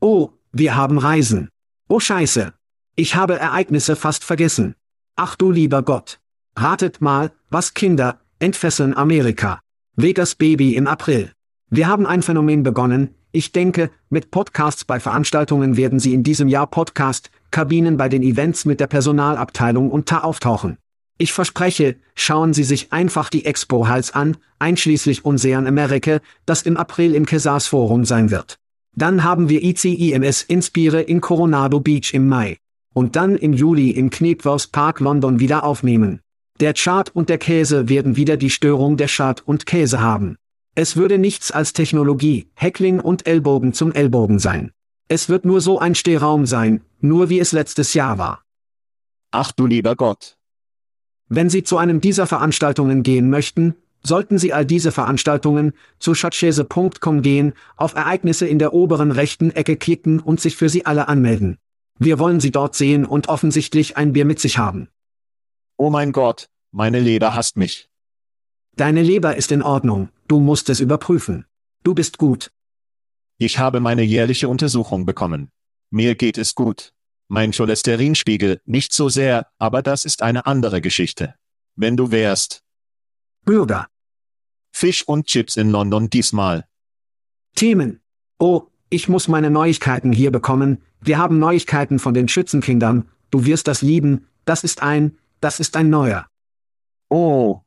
Oh, 0.00 0.30
wir 0.52 0.74
haben 0.74 0.96
Reisen. 0.96 1.50
Oh 1.86 2.00
Scheiße. 2.00 2.54
Ich 2.96 3.14
habe 3.14 3.38
Ereignisse 3.38 3.94
fast 3.94 4.24
vergessen. 4.24 4.74
Ach 5.16 5.36
du 5.36 5.50
lieber 5.50 5.82
Gott. 5.82 6.18
Ratet 6.56 7.02
mal, 7.02 7.30
was 7.50 7.74
Kinder 7.74 8.20
entfesseln 8.38 8.96
Amerika. 8.96 9.60
Vegas 9.96 10.34
Baby 10.34 10.76
im 10.76 10.86
April. 10.86 11.30
Wir 11.68 11.88
haben 11.88 12.06
ein 12.06 12.22
Phänomen 12.22 12.62
begonnen. 12.62 13.14
Ich 13.32 13.52
denke, 13.52 13.90
mit 14.08 14.30
Podcasts 14.30 14.86
bei 14.86 14.98
Veranstaltungen 14.98 15.76
werden 15.76 15.98
Sie 15.98 16.14
in 16.14 16.22
diesem 16.22 16.48
Jahr 16.48 16.66
Podcast, 16.66 17.30
Kabinen 17.50 17.98
bei 17.98 18.08
den 18.08 18.22
Events 18.22 18.64
mit 18.64 18.80
der 18.80 18.86
Personalabteilung 18.86 20.04
TA 20.06 20.20
auftauchen. 20.20 20.78
Ich 21.18 21.32
verspreche, 21.32 21.96
schauen 22.14 22.52
Sie 22.52 22.64
sich 22.64 22.92
einfach 22.92 23.30
die 23.30 23.46
Expo 23.46 23.88
Hals 23.88 24.12
an, 24.12 24.36
einschließlich 24.58 25.24
Unsean 25.24 25.66
America, 25.66 26.20
das 26.44 26.62
im 26.62 26.76
April 26.76 27.14
im 27.14 27.24
Kesars 27.24 27.66
Forum 27.66 28.04
sein 28.04 28.30
wird. 28.30 28.58
Dann 28.94 29.24
haben 29.24 29.48
wir 29.48 29.62
ICIMS 29.62 30.42
Inspire 30.42 31.00
in 31.00 31.20
Coronado 31.20 31.80
Beach 31.80 32.12
im 32.12 32.28
Mai. 32.28 32.58
Und 32.94 33.16
dann 33.16 33.36
im 33.36 33.52
Juli 33.52 33.90
im 33.90 34.10
Knepworth 34.10 34.72
Park 34.72 35.00
London 35.00 35.38
wieder 35.38 35.64
aufnehmen. 35.64 36.20
Der 36.60 36.72
Chart 36.72 37.14
und 37.14 37.28
der 37.28 37.36
Käse 37.36 37.90
werden 37.90 38.16
wieder 38.16 38.38
die 38.38 38.48
Störung 38.48 38.96
der 38.96 39.08
Chart 39.08 39.42
und 39.46 39.66
Käse 39.66 40.00
haben. 40.00 40.36
Es 40.74 40.96
würde 40.96 41.18
nichts 41.18 41.50
als 41.50 41.72
Technologie, 41.72 42.48
Heckling 42.54 43.00
und 43.00 43.26
Ellbogen 43.26 43.72
zum 43.74 43.92
Ellbogen 43.92 44.38
sein. 44.38 44.72
Es 45.08 45.28
wird 45.28 45.44
nur 45.44 45.60
so 45.60 45.78
ein 45.78 45.94
Stehraum 45.94 46.46
sein, 46.46 46.82
nur 47.00 47.28
wie 47.28 47.38
es 47.38 47.52
letztes 47.52 47.94
Jahr 47.94 48.18
war. 48.18 48.42
Ach 49.30 49.52
du 49.52 49.66
lieber 49.66 49.96
Gott. 49.96 50.35
Wenn 51.28 51.50
Sie 51.50 51.64
zu 51.64 51.76
einem 51.76 52.00
dieser 52.00 52.26
Veranstaltungen 52.26 53.02
gehen 53.02 53.30
möchten, 53.30 53.74
sollten 54.02 54.38
Sie 54.38 54.52
all 54.52 54.64
diese 54.64 54.92
Veranstaltungen 54.92 55.72
zu 55.98 56.14
schatzschäse.com 56.14 57.22
gehen, 57.22 57.54
auf 57.76 57.94
Ereignisse 57.94 58.46
in 58.46 58.58
der 58.58 58.72
oberen 58.72 59.10
rechten 59.10 59.50
Ecke 59.50 59.76
klicken 59.76 60.20
und 60.20 60.40
sich 60.40 60.56
für 60.56 60.68
sie 60.68 60.86
alle 60.86 61.08
anmelden. 61.08 61.58
Wir 61.98 62.18
wollen 62.18 62.40
Sie 62.40 62.50
dort 62.50 62.74
sehen 62.74 63.04
und 63.04 63.28
offensichtlich 63.28 63.96
ein 63.96 64.12
Bier 64.12 64.24
mit 64.24 64.38
sich 64.38 64.58
haben. 64.58 64.88
Oh 65.76 65.90
mein 65.90 66.12
Gott, 66.12 66.48
meine 66.70 67.00
Leber 67.00 67.34
hasst 67.34 67.56
mich. 67.56 67.88
Deine 68.76 69.02
Leber 69.02 69.36
ist 69.36 69.50
in 69.50 69.62
Ordnung, 69.62 70.10
du 70.28 70.38
musst 70.38 70.68
es 70.70 70.80
überprüfen. 70.80 71.46
Du 71.82 71.94
bist 71.94 72.18
gut. 72.18 72.52
Ich 73.38 73.58
habe 73.58 73.80
meine 73.80 74.02
jährliche 74.02 74.48
Untersuchung 74.48 75.06
bekommen. 75.06 75.50
Mir 75.90 76.14
geht 76.14 76.38
es 76.38 76.54
gut. 76.54 76.92
Mein 77.28 77.50
Cholesterinspiegel 77.50 78.60
nicht 78.66 78.92
so 78.92 79.08
sehr, 79.08 79.48
aber 79.58 79.82
das 79.82 80.04
ist 80.04 80.22
eine 80.22 80.46
andere 80.46 80.80
Geschichte. 80.80 81.34
Wenn 81.74 81.96
du 81.96 82.10
wärst. 82.12 82.62
Bürger. 83.44 83.88
Fisch 84.70 85.06
und 85.06 85.26
Chips 85.26 85.56
in 85.56 85.70
London 85.70 86.08
diesmal. 86.08 86.66
Themen. 87.54 88.00
Oh, 88.38 88.68
ich 88.90 89.08
muss 89.08 89.26
meine 89.26 89.50
Neuigkeiten 89.50 90.12
hier 90.12 90.30
bekommen. 90.30 90.82
Wir 91.00 91.18
haben 91.18 91.38
Neuigkeiten 91.38 91.98
von 91.98 92.14
den 92.14 92.28
Schützenkindern. 92.28 93.08
Du 93.30 93.44
wirst 93.44 93.66
das 93.66 93.82
lieben. 93.82 94.26
Das 94.44 94.62
ist 94.62 94.82
ein, 94.82 95.18
das 95.40 95.58
ist 95.58 95.76
ein 95.76 95.90
neuer. 95.90 96.28
Oh, 97.08 97.62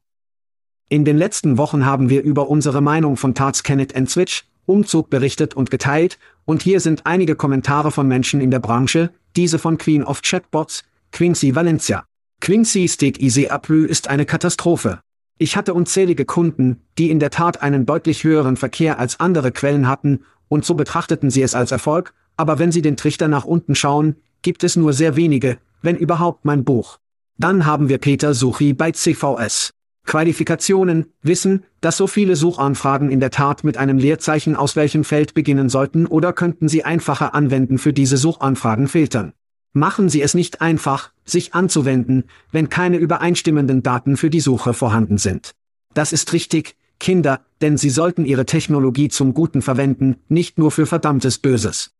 In 0.88 1.06
den 1.06 1.18
letzten 1.18 1.58
Wochen 1.58 1.86
haben 1.86 2.10
wir 2.10 2.24
über 2.24 2.50
unsere 2.50 2.82
Meinung 2.82 3.18
von 3.18 3.36
Tarts 3.36 3.64
Kenneth 3.64 3.96
and 3.96 4.10
Switch, 4.10 4.46
Umzug 4.70 5.10
berichtet 5.10 5.56
und 5.56 5.72
geteilt, 5.72 6.20
und 6.46 6.62
hier 6.62 6.80
sind 6.80 7.06
einige 7.06 7.36
Kommentare 7.36 7.92
von 7.92 8.08
Menschen 8.08 8.40
in 8.40 8.52
der 8.52 8.60
Branche, 8.60 9.12
diese 9.36 9.60
von 9.60 9.78
Queen 9.78 10.04
of 10.04 10.22
Chatbots, 10.22 10.84
Quincy 11.12 11.56
Valencia. 11.56 12.06
Quincy 12.40 12.88
Stick 12.88 13.22
Easy 13.22 13.48
April 13.48 13.86
ist 13.86 14.08
eine 14.08 14.26
Katastrophe. 14.26 15.02
Ich 15.38 15.58
hatte 15.58 15.74
unzählige 15.74 16.26
Kunden, 16.26 16.82
die 16.98 17.10
in 17.10 17.20
der 17.20 17.32
Tat 17.32 17.62
einen 17.62 17.86
deutlich 17.86 18.24
höheren 18.24 18.58
Verkehr 18.58 19.00
als 19.00 19.20
andere 19.20 19.52
Quellen 19.52 19.88
hatten, 19.88 20.22
und 20.48 20.66
so 20.66 20.76
betrachteten 20.76 21.30
sie 21.30 21.42
es 21.42 21.56
als 21.56 21.72
Erfolg, 21.72 22.14
aber 22.38 22.60
wenn 22.60 22.72
sie 22.72 22.82
den 22.82 22.98
Trichter 22.98 23.28
nach 23.28 23.46
unten 23.46 23.76
schauen, 23.76 24.16
gibt 24.42 24.64
es 24.64 24.76
nur 24.76 24.94
sehr 24.94 25.16
wenige, 25.16 25.58
wenn 25.82 25.96
überhaupt 25.96 26.46
mein 26.46 26.64
Buch. 26.64 27.00
Dann 27.38 27.66
haben 27.66 27.90
wir 27.90 27.98
Peter 27.98 28.34
Suchi 28.34 28.74
bei 28.74 28.92
CVS. 28.92 29.72
Qualifikationen, 30.10 31.06
wissen, 31.22 31.64
dass 31.82 31.96
so 31.96 32.08
viele 32.08 32.36
Suchanfragen 32.36 33.12
in 33.12 33.20
der 33.20 33.30
Tat 33.30 33.64
mit 33.64 33.78
einem 33.78 34.00
Leerzeichen 34.00 34.56
aus 34.56 34.76
welchem 34.76 35.04
Feld 35.04 35.36
beginnen 35.36 35.70
sollten 35.70 36.08
oder 36.08 36.34
könnten 36.34 36.68
Sie 36.68 36.84
einfacher 36.84 37.36
anwenden 37.36 37.78
für 37.78 37.94
diese 37.94 38.18
Suchanfragen 38.18 38.88
filtern. 38.88 39.34
Machen 39.72 40.10
Sie 40.10 40.24
es 40.24 40.34
nicht 40.34 40.62
einfach, 40.62 41.12
sich 41.26 41.54
anzuwenden, 41.54 42.24
wenn 42.52 42.70
keine 42.70 42.98
übereinstimmenden 42.98 43.84
Daten 43.84 44.18
für 44.18 44.32
die 44.32 44.40
Suche 44.40 44.74
vorhanden 44.74 45.20
sind. 45.20 45.52
Das 45.94 46.12
ist 46.12 46.34
richtig, 46.34 46.76
Kinder, 47.00 47.42
denn 47.62 47.78
Sie 47.78 47.92
sollten 47.92 48.26
Ihre 48.26 48.48
Technologie 48.48 49.10
zum 49.10 49.36
Guten 49.36 49.62
verwenden, 49.62 50.16
nicht 50.28 50.58
nur 50.58 50.72
für 50.72 50.88
verdammtes 50.88 51.38
Böses. 51.38 51.92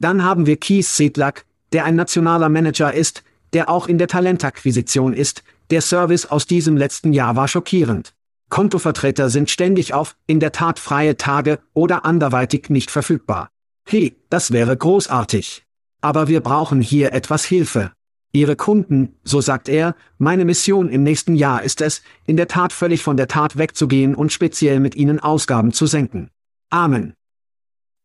Dann 0.00 0.24
haben 0.24 0.46
wir 0.46 0.56
Keith 0.56 0.84
Sedlak, 0.84 1.44
der 1.72 1.84
ein 1.84 1.94
nationaler 1.94 2.48
Manager 2.48 2.92
ist, 2.92 3.22
der 3.52 3.68
auch 3.68 3.86
in 3.86 3.98
der 3.98 4.08
Talentakquisition 4.08 5.12
ist, 5.12 5.44
der 5.70 5.82
Service 5.82 6.26
aus 6.26 6.46
diesem 6.46 6.76
letzten 6.76 7.12
Jahr 7.12 7.36
war 7.36 7.48
schockierend. 7.48 8.14
Kontovertreter 8.48 9.30
sind 9.30 9.48
ständig 9.48 9.94
auf, 9.94 10.16
in 10.26 10.40
der 10.40 10.52
Tat 10.52 10.78
freie 10.78 11.16
Tage 11.16 11.60
oder 11.72 12.04
anderweitig 12.04 12.68
nicht 12.68 12.90
verfügbar. 12.90 13.50
Hey, 13.86 14.16
das 14.28 14.50
wäre 14.50 14.76
großartig. 14.76 15.64
Aber 16.00 16.28
wir 16.28 16.40
brauchen 16.40 16.80
hier 16.80 17.12
etwas 17.12 17.44
Hilfe. 17.44 17.92
Ihre 18.32 18.56
Kunden, 18.56 19.16
so 19.24 19.40
sagt 19.40 19.68
er, 19.68 19.96
meine 20.18 20.44
Mission 20.44 20.88
im 20.88 21.02
nächsten 21.02 21.34
Jahr 21.34 21.62
ist 21.62 21.80
es, 21.80 22.02
in 22.26 22.36
der 22.36 22.48
Tat 22.48 22.72
völlig 22.72 23.02
von 23.02 23.16
der 23.16 23.28
Tat 23.28 23.58
wegzugehen 23.58 24.14
und 24.14 24.32
speziell 24.32 24.80
mit 24.80 24.94
ihnen 24.94 25.18
Ausgaben 25.18 25.72
zu 25.72 25.86
senken. 25.86 26.30
Amen. 26.70 27.14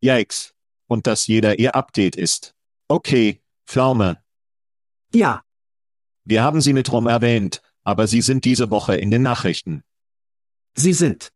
Yikes. 0.00 0.52
Und 0.88 1.06
dass 1.06 1.26
jeder 1.26 1.58
ihr 1.58 1.74
Update 1.74 2.16
ist. 2.16 2.54
Okay, 2.88 3.40
Pflaume. 3.66 4.18
Ja, 5.12 5.42
Wir 6.28 6.42
haben 6.42 6.60
sie 6.60 6.72
mit 6.72 6.90
Rom 6.90 7.06
erwähnt, 7.06 7.62
aber 7.84 8.08
sie 8.08 8.20
sind 8.20 8.44
diese 8.44 8.68
Woche 8.70 8.96
in 8.96 9.12
den 9.12 9.22
Nachrichten. 9.22 9.84
sie 10.74 10.92
sind. 10.92 11.30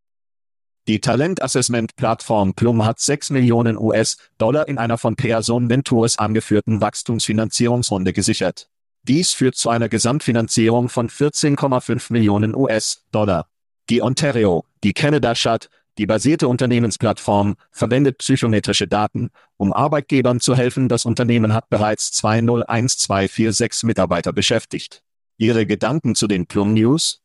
Die 0.88 1.00
Talent-Assessment-Plattform 1.00 2.54
Plum 2.54 2.85
hat 2.85 2.99
6 2.99 3.30
Millionen 3.30 3.78
US-Dollar 3.78 4.66
in 4.66 4.78
einer 4.78 4.99
von 4.99 5.14
Pearson 5.14 5.70
Ventures 5.70 6.18
angeführten 6.18 6.80
Wachstumsfinanzierungsrunde 6.80 8.12
gesichert. 8.12 8.68
Dies 9.04 9.32
führt 9.32 9.54
zu 9.54 9.70
einer 9.70 9.88
Gesamtfinanzierung 9.88 10.88
von 10.88 11.09
14,5 11.09 12.12
Millionen 12.12 12.56
US-Dollar. 12.56 13.47
Die 13.90 14.02
Ontario, 14.02 14.64
die 14.82 14.92
Canada 14.92 15.37
Shut, 15.37 15.70
die 15.99 16.06
basierte 16.06 16.49
Unternehmensplattform, 16.49 17.56
verwendet 17.70 18.18
psychometrische 18.18 18.87
Daten, 18.87 19.30
um 19.56 19.73
Arbeitgebern 19.73 20.40
zu 20.40 20.56
helfen. 20.56 20.88
Das 20.88 21.04
Unternehmen 21.04 21.52
hat 21.52 21.68
bereits 21.68 22.12
201246 22.12 23.85
Mitarbeiter 23.85 24.32
beschäftigt. 24.32 25.02
Ihre 25.37 25.66
Gedanken 25.66 26.14
zu 26.14 26.26
den 26.26 26.47
Plum 26.47 26.75
News? 26.75 27.20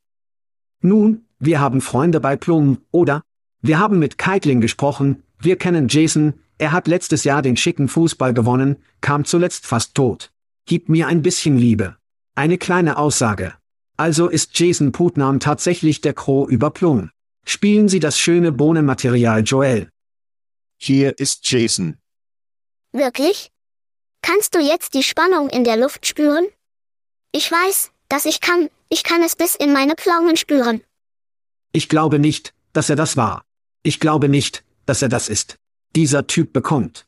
Nun, 0.81 1.25
wir 1.39 1.59
haben 1.59 1.81
Freunde 1.81 2.19
bei 2.19 2.35
Plum, 2.35 2.79
oder? 2.91 3.23
Wir 3.61 3.79
haben 3.79 3.99
mit 3.99 4.17
Keitling 4.17 4.61
gesprochen, 4.61 5.23
wir 5.39 5.57
kennen 5.57 5.87
Jason, 5.89 6.33
er 6.57 6.71
hat 6.71 6.87
letztes 6.87 7.23
Jahr 7.23 7.41
den 7.41 7.57
schicken 7.57 7.87
Fußball 7.87 8.33
gewonnen, 8.33 8.77
kam 9.01 9.25
zuletzt 9.25 9.65
fast 9.65 9.95
tot. 9.95 10.31
Gib 10.65 10.89
mir 10.89 11.07
ein 11.07 11.21
bisschen 11.21 11.57
Liebe. 11.57 11.97
Eine 12.35 12.57
kleine 12.57 12.97
Aussage. 12.97 13.53
Also 13.97 14.27
ist 14.27 14.57
Jason 14.57 14.91
Putnam 14.91 15.39
tatsächlich 15.39 16.01
der 16.01 16.13
Crow 16.13 16.49
über 16.49 16.69
Plum. 16.69 17.11
Spielen 17.45 17.87
Sie 17.89 17.99
das 17.99 18.19
schöne 18.19 18.51
Bohnenmaterial 18.51 19.43
Joel. 19.43 19.89
Hier 20.77 21.17
ist 21.19 21.49
Jason. 21.49 21.97
Wirklich? 22.91 23.51
Kannst 24.21 24.55
du 24.55 24.59
jetzt 24.59 24.95
die 24.95 25.03
Spannung 25.03 25.49
in 25.49 25.63
der 25.63 25.77
Luft 25.77 26.07
spüren? 26.07 26.47
Ich 27.31 27.51
weiß, 27.51 27.91
dass 28.09 28.25
ich 28.25 28.41
kann, 28.41 28.69
ich 28.89 29.03
kann 29.03 29.21
es 29.21 29.35
bis 29.35 29.55
in 29.55 29.73
meine 29.73 29.93
Pflaumen 29.95 30.37
spüren. 30.37 30.81
Ich 31.71 31.87
glaube 31.87 32.17
nicht, 32.17 32.53
dass 32.73 32.89
er 32.89 32.95
das 32.95 33.15
war. 33.15 33.45
Ich 33.83 33.99
glaube 33.99 34.27
nicht, 34.27 34.63
dass 34.87 35.03
er 35.03 35.09
das 35.09 35.29
ist. 35.29 35.57
Dieser 35.95 36.25
Typ 36.25 36.51
bekommt. 36.51 37.05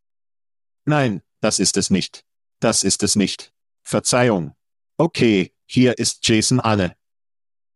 Nein, 0.85 1.21
das 1.41 1.59
ist 1.59 1.77
es 1.77 1.89
nicht. 1.89 2.23
Das 2.59 2.83
ist 2.83 3.01
es 3.01 3.15
nicht. 3.15 3.51
Verzeihung. 3.83 4.53
Okay, 4.97 5.51
hier 5.65 5.97
ist 5.97 6.27
Jason 6.27 6.59
Anne. 6.59 6.95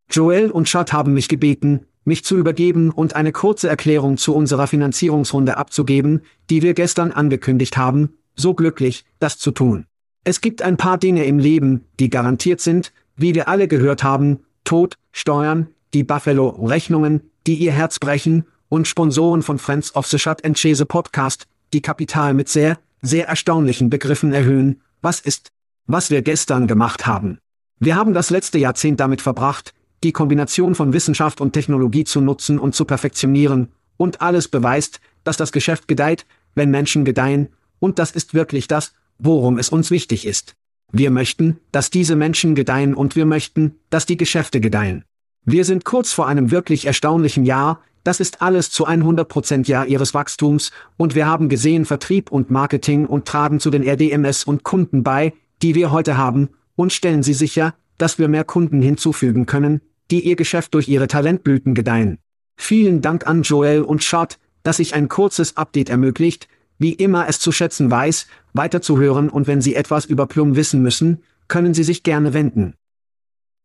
Joel 0.10 0.52
und 0.52 0.66
Chad 0.66 0.94
haben 0.94 1.14
mich 1.14 1.30
gebeten, 1.30 1.88
mich 2.04 2.24
zu 2.24 2.38
übergeben 2.38 2.90
und 2.90 3.16
eine 3.16 3.32
kurze 3.32 3.70
Erklärung 3.70 4.18
zu 4.18 4.36
unserer 4.36 4.68
Finanzierungsrunde 4.68 5.58
abzugeben, 5.58 6.22
die 6.50 6.62
wir 6.62 6.74
gestern 6.74 7.12
angekündigt 7.12 7.78
haben, 7.78 8.18
so 8.36 8.54
glücklich, 8.54 9.06
das 9.20 9.38
zu 9.38 9.52
tun. 9.52 9.86
Es 10.24 10.42
gibt 10.42 10.62
ein 10.62 10.78
paar 10.78 10.98
Dinge 10.98 11.26
im 11.26 11.40
Leben, 11.40 11.86
die 12.00 12.10
garantiert 12.10 12.62
sind, 12.62 12.94
wie 13.16 13.36
wir 13.36 13.48
alle 13.48 13.68
gehört 13.68 14.04
haben, 14.04 14.40
Tod, 14.64 14.96
Steuern, 15.12 15.68
die 15.94 16.04
Buffalo-Rechnungen, 16.04 17.32
die 17.48 17.56
ihr 17.56 17.72
Herz 17.72 18.00
brechen, 18.00 18.46
und 18.70 18.88
Sponsoren 18.88 19.42
von 19.42 19.60
Friends 19.60 19.96
of 19.96 20.08
the 20.08 20.18
Shut 20.18 20.46
and 20.46 20.58
Chase 20.58 20.86
Podcast, 20.86 21.48
die 21.74 21.82
Kapital 21.82 22.34
mit 22.34 22.48
sehr, 22.48 22.80
sehr 23.02 23.28
erstaunlichen 23.28 23.90
Begriffen 23.90 24.32
erhöhen, 24.32 24.82
was 25.02 25.20
ist, 25.20 25.50
was 25.88 26.10
wir 26.10 26.22
gestern 26.22 26.68
gemacht 26.68 27.06
haben. 27.06 27.40
Wir 27.80 27.96
haben 27.96 28.14
das 28.14 28.30
letzte 28.30 28.60
Jahrzehnt 28.60 29.00
damit 29.00 29.22
verbracht, 29.22 29.74
die 30.04 30.12
Kombination 30.12 30.76
von 30.76 30.94
Wissenschaft 30.94 31.42
und 31.42 31.54
Technologie 31.54 32.04
zu 32.04 32.22
nutzen 32.22 32.60
und 32.60 32.76
zu 32.76 32.86
perfektionieren, 32.86 33.70
und 33.98 34.20
alles 34.22 34.48
beweist, 34.48 35.00
dass 35.24 35.38
das 35.38 35.52
Geschäft 35.52 35.88
gedeiht, 35.88 36.26
wenn 36.56 36.72
Menschen 36.72 37.06
gedeihen, 37.06 37.50
und 37.80 38.00
das 38.00 38.12
ist 38.12 38.34
wirklich 38.34 38.68
das, 38.68 38.94
worum 39.20 39.60
es 39.60 39.70
uns 39.70 39.92
wichtig 39.92 40.26
ist. 40.26 40.56
Wir 40.92 41.12
möchten, 41.12 41.60
dass 41.72 41.92
diese 41.92 42.16
Menschen 42.16 42.56
gedeihen 42.56 42.96
und 42.96 43.16
wir 43.16 43.26
möchten, 43.26 43.76
dass 43.92 44.08
die 44.08 44.18
Geschäfte 44.18 44.60
gedeihen. 44.60 45.06
Wir 45.46 45.66
sind 45.66 45.86
kurz 45.86 46.14
vor 46.14 46.28
einem 46.28 46.52
wirklich 46.52 46.86
erstaunlichen 46.86 47.46
Jahr, 47.46 47.82
das 48.04 48.20
ist 48.20 48.42
alles 48.42 48.72
zu 48.72 48.88
100% 48.88 49.68
Jahr 49.68 49.86
ihres 49.86 50.14
Wachstums, 50.16 50.72
und 50.98 51.14
wir 51.14 51.28
haben 51.28 51.50
gesehen 51.50 51.86
Vertrieb 51.86 52.32
und 52.32 52.50
Marketing 52.50 53.06
und 53.06 53.28
tragen 53.28 53.60
zu 53.60 53.70
den 53.70 53.84
RDMS 53.88 54.44
und 54.44 54.64
Kunden 54.64 55.04
bei, 55.04 55.34
die 55.62 55.76
wir 55.76 55.92
heute 55.92 56.18
haben, 56.18 56.50
und 56.76 56.92
stellen 56.92 57.22
sie 57.22 57.36
sicher, 57.36 57.76
dass 58.00 58.18
wir 58.18 58.28
mehr 58.28 58.44
Kunden 58.44 58.82
hinzufügen 58.82 59.46
können, 59.46 59.82
die 60.12 60.20
ihr 60.22 60.36
Geschäft 60.36 60.74
durch 60.74 60.88
ihre 60.88 61.08
Talentblüten 61.08 61.74
gedeihen. 61.74 62.20
Vielen 62.58 63.02
Dank 63.02 63.26
an 63.26 63.44
Joel 63.44 63.82
und 63.82 64.04
Schott, 64.04 64.38
dass 64.64 64.78
sich 64.78 64.94
ein 64.94 65.08
kurzes 65.08 65.58
Update 65.58 65.90
ermöglicht, 65.90 66.48
wie 66.78 66.94
immer 66.94 67.28
es 67.28 67.40
zu 67.40 67.52
schätzen 67.52 67.90
weiß, 67.90 68.28
weiterzuhören 68.54 69.30
und 69.30 69.48
wenn 69.48 69.62
Sie 69.62 69.76
etwas 69.76 70.06
über 70.06 70.28
Plum 70.28 70.56
wissen 70.56 70.82
müssen, 70.82 71.24
können 71.48 71.74
Sie 71.74 71.84
sich 71.84 72.04
gerne 72.04 72.34
wenden. 72.34 72.76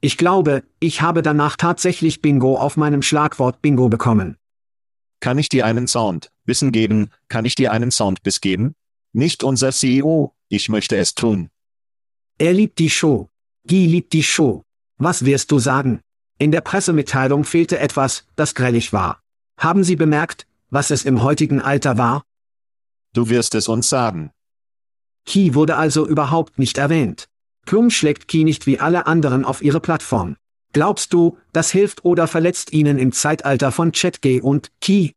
Ich 0.00 0.18
glaube, 0.18 0.62
ich 0.80 1.02
habe 1.02 1.22
danach 1.22 1.56
tatsächlich 1.56 2.22
Bingo 2.22 2.56
auf 2.56 2.76
meinem 2.76 3.02
Schlagwort 3.02 3.62
Bingo 3.62 3.88
bekommen. 3.88 4.36
Kann 5.20 5.38
ich 5.38 5.48
dir 5.48 5.64
einen 5.64 5.88
Sound, 5.88 6.30
Wissen 6.44 6.72
geben, 6.72 7.10
kann 7.28 7.44
ich 7.44 7.54
dir 7.54 7.72
einen 7.72 7.90
Soundbiss 7.90 8.40
geben? 8.40 8.74
Nicht 9.12 9.42
unser 9.42 9.72
CEO, 9.72 10.34
ich 10.48 10.68
möchte 10.68 10.96
es 10.96 11.14
tun. 11.14 11.48
Er 12.38 12.52
liebt 12.52 12.78
die 12.78 12.90
Show. 12.90 13.30
Guy 13.66 13.86
liebt 13.86 14.12
die 14.12 14.22
Show. 14.22 14.62
Was 14.98 15.24
wirst 15.24 15.50
du 15.50 15.58
sagen? 15.58 16.00
In 16.38 16.52
der 16.52 16.60
Pressemitteilung 16.60 17.44
fehlte 17.44 17.78
etwas, 17.78 18.24
das 18.36 18.54
grellig 18.54 18.92
war. 18.92 19.22
Haben 19.58 19.84
Sie 19.84 19.96
bemerkt, 19.96 20.46
was 20.68 20.90
es 20.90 21.04
im 21.04 21.22
heutigen 21.22 21.62
Alter 21.62 21.96
war? 21.96 22.24
Du 23.14 23.30
wirst 23.30 23.54
es 23.54 23.68
uns 23.68 23.88
sagen. 23.88 24.30
Key 25.24 25.54
wurde 25.54 25.76
also 25.76 26.06
überhaupt 26.06 26.58
nicht 26.58 26.76
erwähnt. 26.76 27.28
Plum 27.64 27.90
schlägt 27.90 28.28
Key 28.28 28.44
nicht 28.44 28.66
wie 28.66 28.78
alle 28.78 29.06
anderen 29.06 29.44
auf 29.44 29.62
ihre 29.62 29.80
Plattform. 29.80 30.36
Glaubst 30.72 31.14
du, 31.14 31.38
das 31.52 31.70
hilft 31.70 32.04
oder 32.04 32.26
verletzt 32.26 32.72
ihnen 32.72 32.98
im 32.98 33.12
Zeitalter 33.12 33.72
von 33.72 33.92
ChatG 33.92 34.42
und 34.42 34.70
Key? 34.80 35.12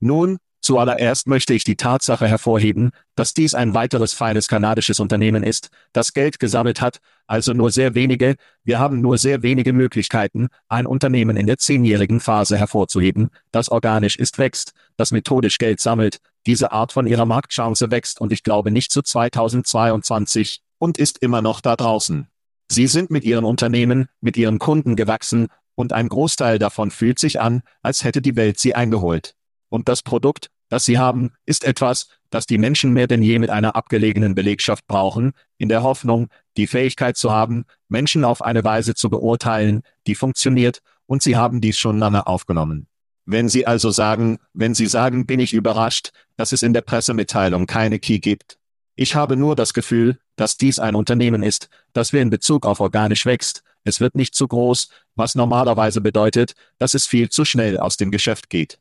Nun, 0.00 0.38
zuallererst 0.64 1.26
möchte 1.26 1.54
ich 1.54 1.62
die 1.62 1.76
Tatsache 1.76 2.26
hervorheben, 2.26 2.90
dass 3.14 3.34
dies 3.34 3.54
ein 3.54 3.74
weiteres 3.74 4.14
feines 4.14 4.48
kanadisches 4.48 4.98
Unternehmen 4.98 5.42
ist, 5.42 5.68
das 5.92 6.12
Geld 6.12 6.40
gesammelt 6.40 6.80
hat, 6.80 6.98
also 7.26 7.52
nur 7.52 7.70
sehr 7.70 7.94
wenige, 7.94 8.36
wir 8.64 8.78
haben 8.78 9.00
nur 9.00 9.18
sehr 9.18 9.42
wenige 9.42 9.72
Möglichkeiten, 9.72 10.48
ein 10.68 10.86
Unternehmen 10.86 11.36
in 11.36 11.46
der 11.46 11.58
zehnjährigen 11.58 12.20
Phase 12.20 12.56
hervorzuheben, 12.56 13.30
das 13.52 13.68
organisch 13.68 14.16
ist 14.16 14.38
wächst, 14.38 14.72
das 14.96 15.12
methodisch 15.12 15.58
Geld 15.58 15.80
sammelt, 15.80 16.18
diese 16.46 16.72
Art 16.72 16.92
von 16.92 17.06
ihrer 17.06 17.26
Marktchance 17.26 17.90
wächst 17.90 18.20
und 18.20 18.32
ich 18.32 18.42
glaube 18.42 18.70
nicht 18.70 18.90
zu 18.90 19.02
2022 19.02 20.62
und 20.78 20.98
ist 20.98 21.18
immer 21.18 21.42
noch 21.42 21.60
da 21.60 21.76
draußen. 21.76 22.28
Sie 22.70 22.86
sind 22.86 23.10
mit 23.10 23.24
ihren 23.24 23.44
Unternehmen, 23.44 24.08
mit 24.20 24.36
ihren 24.36 24.58
Kunden 24.58 24.96
gewachsen, 24.96 25.48
und 25.76 25.92
ein 25.92 26.08
Großteil 26.08 26.58
davon 26.58 26.90
fühlt 26.90 27.18
sich 27.18 27.40
an, 27.40 27.62
als 27.82 28.04
hätte 28.04 28.22
die 28.22 28.36
Welt 28.36 28.58
sie 28.60 28.74
eingeholt. 28.74 29.34
Und 29.68 29.88
das 29.88 30.02
Produkt, 30.02 30.50
das 30.68 30.84
sie 30.84 30.98
haben, 30.98 31.30
ist 31.46 31.64
etwas, 31.64 32.08
das 32.30 32.46
die 32.46 32.58
Menschen 32.58 32.92
mehr 32.92 33.06
denn 33.06 33.22
je 33.22 33.38
mit 33.38 33.50
einer 33.50 33.76
abgelegenen 33.76 34.34
Belegschaft 34.34 34.86
brauchen, 34.86 35.32
in 35.58 35.68
der 35.68 35.82
Hoffnung, 35.82 36.28
die 36.56 36.66
Fähigkeit 36.66 37.16
zu 37.16 37.30
haben, 37.30 37.64
Menschen 37.88 38.24
auf 38.24 38.42
eine 38.42 38.64
Weise 38.64 38.94
zu 38.94 39.10
beurteilen, 39.10 39.82
die 40.06 40.14
funktioniert, 40.14 40.80
und 41.06 41.22
sie 41.22 41.36
haben 41.36 41.60
dies 41.60 41.78
schon 41.78 41.98
lange 41.98 42.26
aufgenommen. 42.26 42.88
Wenn 43.26 43.48
Sie 43.48 43.66
also 43.66 43.90
sagen, 43.90 44.38
wenn 44.52 44.74
Sie 44.74 44.86
sagen, 44.86 45.26
bin 45.26 45.40
ich 45.40 45.54
überrascht, 45.54 46.10
dass 46.36 46.52
es 46.52 46.62
in 46.62 46.74
der 46.74 46.82
Pressemitteilung 46.82 47.66
keine 47.66 47.98
Key 47.98 48.18
gibt. 48.18 48.58
Ich 48.96 49.14
habe 49.14 49.36
nur 49.36 49.56
das 49.56 49.72
Gefühl, 49.72 50.18
dass 50.36 50.56
dies 50.56 50.78
ein 50.78 50.94
Unternehmen 50.94 51.42
ist, 51.42 51.68
das 51.94 52.12
wir 52.12 52.20
in 52.20 52.30
Bezug 52.30 52.66
auf 52.66 52.80
organisch 52.80 53.24
wächst. 53.24 53.62
Es 53.82 54.00
wird 54.00 54.14
nicht 54.14 54.34
zu 54.34 54.46
groß, 54.46 54.88
was 55.14 55.34
normalerweise 55.34 56.00
bedeutet, 56.00 56.54
dass 56.78 56.94
es 56.94 57.06
viel 57.06 57.28
zu 57.30 57.44
schnell 57.44 57.78
aus 57.78 57.96
dem 57.96 58.10
Geschäft 58.10 58.50
geht. 58.50 58.78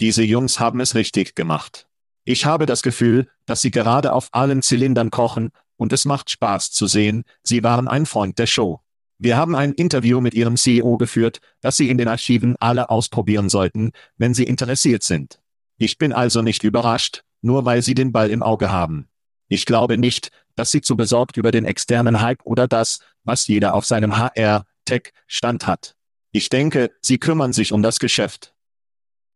Diese 0.00 0.22
Jungs 0.22 0.60
haben 0.60 0.80
es 0.80 0.94
richtig 0.94 1.34
gemacht. 1.34 1.86
Ich 2.24 2.44
habe 2.44 2.66
das 2.66 2.82
Gefühl, 2.82 3.28
dass 3.46 3.60
sie 3.60 3.70
gerade 3.70 4.12
auf 4.12 4.28
allen 4.32 4.62
Zylindern 4.62 5.10
kochen, 5.10 5.50
und 5.78 5.92
es 5.92 6.04
macht 6.06 6.30
Spaß 6.30 6.70
zu 6.70 6.86
sehen, 6.86 7.24
sie 7.42 7.62
waren 7.62 7.86
ein 7.86 8.06
Freund 8.06 8.38
der 8.38 8.46
Show. 8.46 8.80
Wir 9.18 9.36
haben 9.36 9.54
ein 9.54 9.72
Interview 9.72 10.20
mit 10.20 10.34
ihrem 10.34 10.56
CEO 10.56 10.98
geführt, 10.98 11.40
das 11.62 11.78
Sie 11.78 11.88
in 11.88 11.96
den 11.96 12.08
Archiven 12.08 12.54
alle 12.60 12.90
ausprobieren 12.90 13.48
sollten, 13.48 13.92
wenn 14.18 14.34
Sie 14.34 14.44
interessiert 14.44 15.02
sind. 15.02 15.40
Ich 15.78 15.96
bin 15.96 16.12
also 16.12 16.42
nicht 16.42 16.64
überrascht, 16.64 17.22
nur 17.40 17.64
weil 17.64 17.80
Sie 17.80 17.94
den 17.94 18.12
Ball 18.12 18.30
im 18.30 18.42
Auge 18.42 18.70
haben. 18.70 19.08
Ich 19.48 19.64
glaube 19.64 19.96
nicht, 19.96 20.32
dass 20.54 20.70
Sie 20.70 20.82
zu 20.82 20.96
besorgt 20.96 21.38
über 21.38 21.50
den 21.50 21.64
externen 21.64 22.20
Hype 22.20 22.44
oder 22.44 22.68
das, 22.68 23.00
was 23.24 23.46
jeder 23.46 23.74
auf 23.74 23.86
seinem 23.86 24.18
HR-Tech-Stand 24.18 25.66
hat. 25.66 25.96
Ich 26.32 26.50
denke, 26.50 26.90
Sie 27.00 27.18
kümmern 27.18 27.54
sich 27.54 27.72
um 27.72 27.82
das 27.82 27.98
Geschäft. 27.98 28.52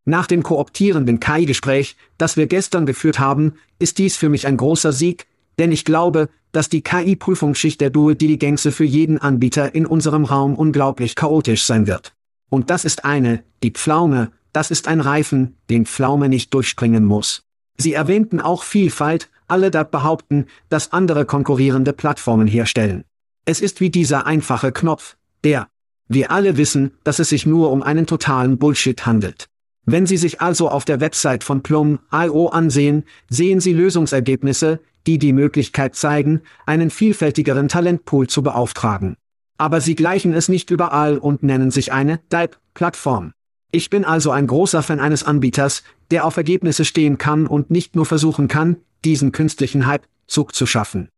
Nach 0.05 0.27
dem 0.27 0.43
kooptierenden 0.43 1.21
KI-Gespräch, 1.21 1.97
das 2.19 2.37
wir 2.37 2.47
gestern 2.47 2.87
geführt 2.87 3.19
haben, 3.19 3.55
ist 3.79 3.99
dies 3.99 4.17
für 4.17 4.29
mich 4.29 4.47
ein 4.47 4.57
großer 4.57 4.93
Sieg, 4.93 5.27
denn 5.59 5.73
ich 5.73 5.85
glaube, 5.85 6.29
dass 6.53 6.69
die 6.69 6.83
KI-Prüfungsschicht 6.83 7.81
der 7.81 7.91
Dual 7.91 8.15
Diligence 8.15 8.69
für 8.73 8.85
jeden 8.85 9.19
Anbieter 9.19 9.75
in 9.75 9.87
unserem 9.87 10.25
Raum 10.25 10.55
unglaublich 10.55 11.15
chaotisch 11.15 11.65
sein 11.65 11.87
wird. 11.87 12.15
Und 12.49 12.71
das 12.71 12.85
ist 12.85 13.05
eine, 13.05 13.45
die 13.63 13.71
Pflaume, 13.71 14.33
das 14.53 14.71
ist 14.71 14.89
ein 14.89 15.01
Reifen, 15.01 15.57
den 15.69 15.87
Pflaume 15.87 16.29
nicht 16.29 16.53
durchspringen 16.55 17.05
muss. 17.05 17.43
Sie 17.77 17.93
erwähnten 17.93 18.41
auch 18.41 18.65
Vielfalt, 18.65 19.31
alle 19.47 19.71
da 19.71 19.85
behaupten, 19.85 20.47
dass 20.69 20.93
andere 20.93 21.25
konkurrierende 21.25 21.93
Plattformen 21.93 22.47
herstellen. 22.47 23.05
Es 23.45 23.61
ist 23.61 23.81
wie 23.81 23.91
dieser 23.91 24.27
einfache 24.27 24.73
Knopf, 24.73 25.17
der. 25.45 25.69
Wir 26.09 26.31
alle 26.31 26.57
wissen, 26.57 26.93
dass 27.05 27.21
es 27.21 27.29
sich 27.29 27.47
nur 27.47 27.71
um 27.71 27.83
einen 27.83 28.07
totalen 28.07 28.59
Bullshit 28.59 29.07
handelt. 29.07 29.49
Wenn 29.87 30.07
Sie 30.07 30.17
sich 30.17 30.41
also 30.41 30.69
auf 30.69 30.85
der 30.85 31.01
Website 31.01 31.43
von 31.43 31.63
Plum.io 31.63 32.49
ansehen, 32.49 33.05
sehen 33.29 33.61
Sie 33.61 33.73
Lösungsergebnisse, 33.73 34.81
die 35.07 35.19
die 35.19 35.33
Möglichkeit 35.33 35.95
zeigen, 35.95 36.43
einen 36.67 36.91
vielfältigeren 36.91 37.69
Talentpool 37.69 38.29
zu 38.29 38.43
beauftragen. 38.43 39.17
Aber 39.59 39.81
sie 39.81 39.95
gleichen 39.95 40.33
es 40.33 40.49
nicht 40.49 40.71
überall 40.71 41.19
und 41.19 41.43
nennen 41.43 41.71
sich 41.71 41.93
eine 41.93 42.21
Type-Plattform. 42.29 43.33
Ich 43.73 43.91
bin 43.91 44.05
also 44.05 44.31
ein 44.31 44.47
großer 44.47 44.83
Fan 44.83 45.01
eines 45.01 45.23
Anbieters, 45.23 45.83
der 46.11 46.25
auf 46.25 46.37
Ergebnisse 46.37 46.85
stehen 46.85 47.19
kann 47.19 47.47
und 47.47 47.71
nicht 47.71 47.95
nur 47.95 48.07
versuchen 48.07 48.49
kann, 48.49 48.79
diesen 49.05 49.33
künstlichen 49.33 49.87
Hype-Zug 49.87 50.55
zu 50.55 50.67
schaffen. 50.67 51.09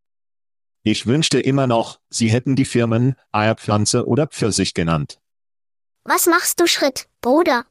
Ich 0.83 1.07
wünschte 1.07 1.39
immer 1.39 1.67
noch, 1.67 2.01
Sie 2.11 2.29
hätten 2.29 2.57
die 2.57 2.65
Firmen 2.65 3.15
Eierpflanze 3.31 4.07
oder 4.07 4.27
Pfirsich 4.27 4.75
genannt. 4.75 5.19
Was 6.05 6.27
machst 6.27 6.61
du 6.61 6.67
Schritt, 6.67 7.07
Bruder? 7.21 7.65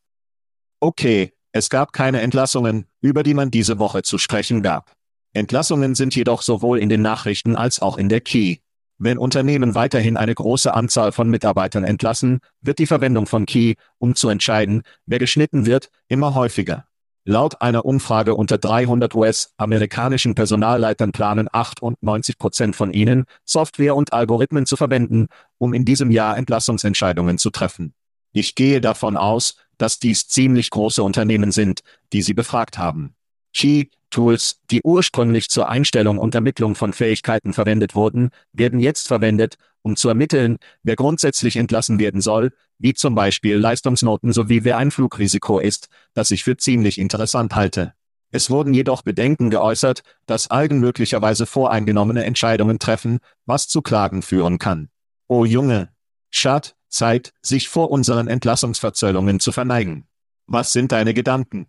Okay, 0.84 1.32
es 1.52 1.70
gab 1.70 1.94
keine 1.94 2.22
Entlassungen, 2.22 2.86
über 3.02 3.22
die 3.22 3.36
man 3.36 3.52
diese 3.52 3.78
Woche 3.78 4.02
zu 4.02 4.17
sprechen 4.17 4.63
gab. 4.63 4.94
Entlassungen 5.32 5.94
sind 5.94 6.15
jedoch 6.15 6.41
sowohl 6.41 6.80
in 6.80 6.89
den 6.89 7.04
Nachrichten 7.04 7.56
als 7.56 7.84
auch 7.84 8.00
in 8.00 8.10
der 8.10 8.20
Key. 8.20 8.58
Wenn 8.98 9.20
Unternehmen 9.20 9.76
weiterhin 9.76 10.17
eine 10.17 10.34
große 10.34 10.74
Anzahl 10.74 11.12
von 11.12 11.30
Mitarbeitern 11.30 11.84
entlassen, 11.84 12.39
wird 12.62 12.80
die 12.80 12.88
Verwendung 12.88 13.28
von 13.28 13.46
Key, 13.46 13.76
um 14.00 14.15
zu 14.15 14.30
entscheiden, 14.30 14.82
wer 15.06 15.20
geschnitten 15.20 15.67
wird, 15.67 15.91
immer 16.08 16.34
häufiger. 16.34 16.86
Laut 17.26 17.62
einer 17.62 17.86
Umfrage 17.86 18.34
unter 18.34 18.58
300 18.58 19.13
US-amerikanischen 19.13 20.34
Personalleitern 20.34 21.12
planen 21.12 21.48
98 21.52 22.39
Prozent 22.39 22.76
von 22.76 22.91
ihnen, 22.91 23.26
Software 23.46 23.96
und 23.96 24.13
Algorithmen 24.13 24.65
zu 24.65 24.78
verwenden, 24.78 25.28
um 25.60 25.76
in 25.76 25.86
diesem 25.86 26.10
Jahr 26.10 26.39
Entlassungsentscheidungen 26.39 27.38
zu 27.38 27.52
treffen. 27.52 27.94
Ich 28.34 28.56
gehe 28.56 28.80
davon 28.80 29.17
aus, 29.17 29.58
dass 29.82 29.98
dies 29.98 30.28
ziemlich 30.28 30.70
große 30.70 31.02
Unternehmen 31.02 31.52
sind, 31.52 31.82
die 32.13 32.22
sie 32.22 32.36
befragt 32.36 32.78
haben. 32.78 33.15
Key 33.54 33.86
Tools, 34.12 34.60
die 34.70 34.82
ursprünglich 34.84 35.50
zur 35.50 35.70
Einstellung 35.70 36.20
und 36.20 36.36
Ermittlung 36.36 36.76
von 36.76 36.94
Fähigkeiten 36.94 37.54
verwendet 37.54 37.96
wurden, 37.96 38.30
werden 38.54 38.80
jetzt 38.80 39.08
verwendet, 39.08 39.56
um 39.82 39.96
zu 39.96 40.10
ermitteln, 40.10 40.58
wer 40.84 40.96
grundsätzlich 40.96 41.56
entlassen 41.56 41.98
werden 41.98 42.22
soll, 42.22 42.52
wie 42.78 42.94
zum 42.94 43.15
Beispiel 43.15 43.56
Leistungsnoten 43.56 44.34
sowie 44.34 44.63
wer 44.63 44.78
ein 44.78 44.91
Flugrisiko 44.91 45.60
ist, 45.60 45.88
das 46.13 46.30
ich 46.30 46.44
für 46.44 46.58
ziemlich 46.58 47.00
interessant 47.00 47.56
halte. 47.56 47.94
Es 48.32 48.50
wurden 48.50 48.74
jedoch 48.74 49.02
Bedenken 49.02 49.50
geäußert, 49.50 50.04
dass 50.26 50.52
Algen 50.52 50.80
möglicherweise 50.80 51.46
voreingenommene 51.46 52.24
Entscheidungen 52.24 52.80
treffen, 52.80 53.20
was 53.46 53.67
zu 53.67 53.82
Klagen 53.82 54.22
führen 54.22 54.60
kann. 54.60 54.89
Oh 55.28 55.44
Junge! 55.44 55.89
Schad, 56.30 56.76
Zeit, 56.91 57.34
sich 57.41 57.69
vor 57.69 57.89
unseren 57.89 58.27
Entlassungsverzöllungen 58.27 59.39
zu 59.39 59.51
verneigen. 59.51 60.06
Was 60.45 60.73
sind 60.73 60.91
deine 60.91 61.13
Gedanken? 61.13 61.67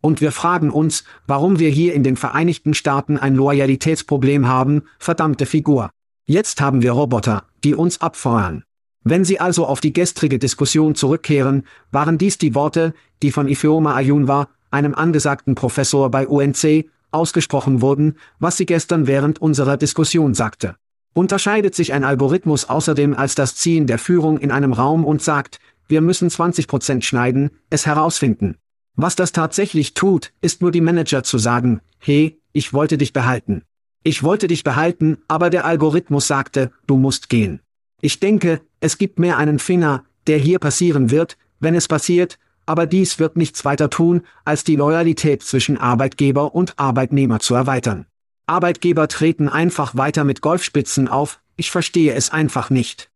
Und 0.00 0.20
wir 0.20 0.32
fragen 0.32 0.70
uns, 0.70 1.04
warum 1.26 1.58
wir 1.58 1.70
hier 1.70 1.94
in 1.94 2.02
den 2.02 2.16
Vereinigten 2.16 2.74
Staaten 2.74 3.16
ein 3.16 3.36
Loyalitätsproblem 3.36 4.46
haben, 4.46 4.82
verdammte 4.98 5.46
Figur. 5.46 5.90
Jetzt 6.26 6.60
haben 6.60 6.82
wir 6.82 6.92
Roboter, 6.92 7.44
die 7.64 7.74
uns 7.74 8.02
abfeuern. 8.02 8.64
Wenn 9.02 9.24
Sie 9.24 9.40
also 9.40 9.66
auf 9.66 9.80
die 9.80 9.92
gestrige 9.92 10.38
Diskussion 10.38 10.94
zurückkehren, 10.94 11.66
waren 11.90 12.18
dies 12.18 12.36
die 12.36 12.54
Worte, 12.54 12.94
die 13.22 13.30
von 13.30 13.48
Ifeoma 13.48 13.94
Ayunwa, 13.94 14.48
einem 14.70 14.94
angesagten 14.94 15.54
Professor 15.54 16.10
bei 16.10 16.26
UNC, 16.26 16.90
ausgesprochen 17.10 17.80
wurden, 17.80 18.18
was 18.38 18.56
sie 18.56 18.66
gestern 18.66 19.06
während 19.06 19.40
unserer 19.40 19.76
Diskussion 19.76 20.34
sagte. 20.34 20.76
Unterscheidet 21.14 21.76
sich 21.76 21.92
ein 21.92 22.02
Algorithmus 22.02 22.68
außerdem 22.68 23.14
als 23.14 23.36
das 23.36 23.54
Ziehen 23.54 23.86
der 23.86 23.98
Führung 23.98 24.38
in 24.38 24.50
einem 24.50 24.72
Raum 24.72 25.04
und 25.04 25.22
sagt, 25.22 25.60
wir 25.86 26.00
müssen 26.00 26.28
20% 26.28 27.02
schneiden, 27.02 27.50
es 27.70 27.86
herausfinden. 27.86 28.56
Was 28.96 29.14
das 29.14 29.30
tatsächlich 29.30 29.94
tut, 29.94 30.32
ist 30.40 30.60
nur 30.60 30.72
die 30.72 30.80
Manager 30.80 31.22
zu 31.22 31.38
sagen, 31.38 31.80
hey, 31.98 32.40
ich 32.52 32.72
wollte 32.72 32.98
dich 32.98 33.12
behalten. 33.12 33.62
Ich 34.02 34.24
wollte 34.24 34.48
dich 34.48 34.64
behalten, 34.64 35.18
aber 35.28 35.50
der 35.50 35.64
Algorithmus 35.64 36.26
sagte, 36.26 36.72
du 36.86 36.96
musst 36.96 37.28
gehen. 37.28 37.60
Ich 38.00 38.18
denke, 38.18 38.60
es 38.80 38.98
gibt 38.98 39.18
mehr 39.18 39.38
einen 39.38 39.58
Finger, 39.58 40.04
der 40.26 40.38
hier 40.38 40.58
passieren 40.58 41.10
wird, 41.10 41.38
wenn 41.60 41.74
es 41.74 41.88
passiert, 41.88 42.38
aber 42.66 42.86
dies 42.86 43.18
wird 43.18 43.36
nichts 43.36 43.64
weiter 43.64 43.88
tun, 43.88 44.22
als 44.44 44.64
die 44.64 44.76
Loyalität 44.76 45.42
zwischen 45.42 45.76
Arbeitgeber 45.76 46.54
und 46.54 46.78
Arbeitnehmer 46.78 47.38
zu 47.40 47.54
erweitern. 47.54 48.06
Arbeitgeber 48.46 49.08
treten 49.08 49.48
einfach 49.48 49.96
weiter 49.96 50.24
mit 50.24 50.40
Golfspitzen 50.40 51.08
auf, 51.08 51.40
ich 51.56 51.70
verstehe 51.70 52.14
es 52.14 52.30
einfach 52.30 52.70
nicht. 52.70 53.10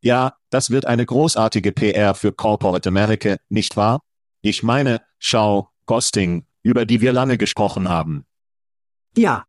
Ja, 0.00 0.34
das 0.50 0.70
wird 0.70 0.84
eine 0.84 1.06
großartige 1.06 1.72
PR 1.72 2.14
für 2.14 2.32
Corporate 2.32 2.88
America, 2.88 3.36
nicht 3.48 3.76
wahr? 3.76 4.02
Ich 4.40 4.62
meine, 4.62 5.00
schau, 5.18 5.68
Ghosting, 5.86 6.44
über 6.62 6.84
die 6.86 7.00
wir 7.00 7.12
lange 7.12 7.38
gesprochen 7.38 7.88
haben. 7.88 8.26
Ja. 9.16 9.46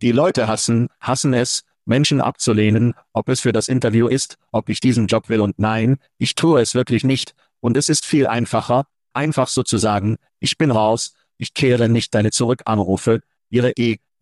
Die 0.00 0.12
Leute 0.12 0.46
hassen, 0.46 0.88
hassen 1.00 1.34
es, 1.34 1.64
Menschen 1.84 2.20
abzulehnen, 2.20 2.94
ob 3.12 3.28
es 3.28 3.40
für 3.40 3.52
das 3.52 3.68
Interview 3.68 4.06
ist, 4.06 4.38
ob 4.52 4.68
ich 4.68 4.80
diesen 4.80 5.06
Job 5.06 5.28
will 5.28 5.40
und 5.40 5.58
nein, 5.58 5.98
ich 6.18 6.34
tue 6.34 6.60
es 6.60 6.74
wirklich 6.74 7.04
nicht, 7.04 7.34
und 7.60 7.76
es 7.76 7.88
ist 7.88 8.06
viel 8.06 8.26
einfacher, 8.26 8.86
einfach 9.12 9.48
so 9.48 9.62
zu 9.62 9.78
sagen, 9.78 10.16
ich 10.38 10.56
bin 10.56 10.70
raus, 10.70 11.14
ich 11.36 11.54
kehre 11.54 11.88
nicht 11.88 12.14
deine 12.14 12.30
Zurückanrufe, 12.30 13.22
ihre 13.50 13.72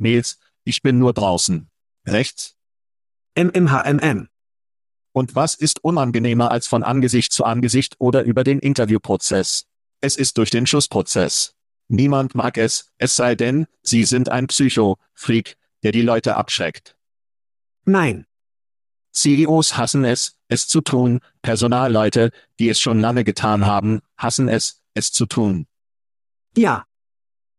E-Mails, 0.02 0.38
ich 0.64 0.82
bin 0.82 0.98
nur 0.98 1.12
draußen. 1.12 1.70
Rechts? 2.06 2.56
MMHMM. 3.36 4.28
Und 5.12 5.36
was 5.36 5.54
ist 5.54 5.84
unangenehmer 5.84 6.50
als 6.50 6.66
von 6.66 6.82
Angesicht 6.82 7.32
zu 7.32 7.44
Angesicht 7.44 7.94
oder 7.98 8.24
über 8.24 8.42
den 8.42 8.58
Interviewprozess? 8.58 9.66
Es 10.00 10.16
ist 10.16 10.38
durch 10.38 10.50
den 10.50 10.66
Schussprozess. 10.66 11.54
Niemand 11.86 12.34
mag 12.34 12.58
es, 12.58 12.90
es 12.98 13.14
sei 13.14 13.36
denn, 13.36 13.66
Sie 13.82 14.04
sind 14.04 14.28
ein 14.28 14.48
Psycho-Freak, 14.48 15.56
der 15.84 15.92
die 15.92 16.02
Leute 16.02 16.36
abschreckt. 16.36 16.96
Nein. 17.84 18.26
CEOs 19.12 19.76
hassen 19.76 20.04
es, 20.04 20.38
es 20.48 20.66
zu 20.66 20.80
tun, 20.80 21.20
Personalleute, 21.42 22.32
die 22.58 22.70
es 22.70 22.80
schon 22.80 22.98
lange 22.98 23.22
getan 23.22 23.66
haben, 23.66 24.00
hassen 24.16 24.48
es, 24.48 24.82
es 24.94 25.12
zu 25.12 25.26
tun. 25.26 25.66
Ja. 26.56 26.86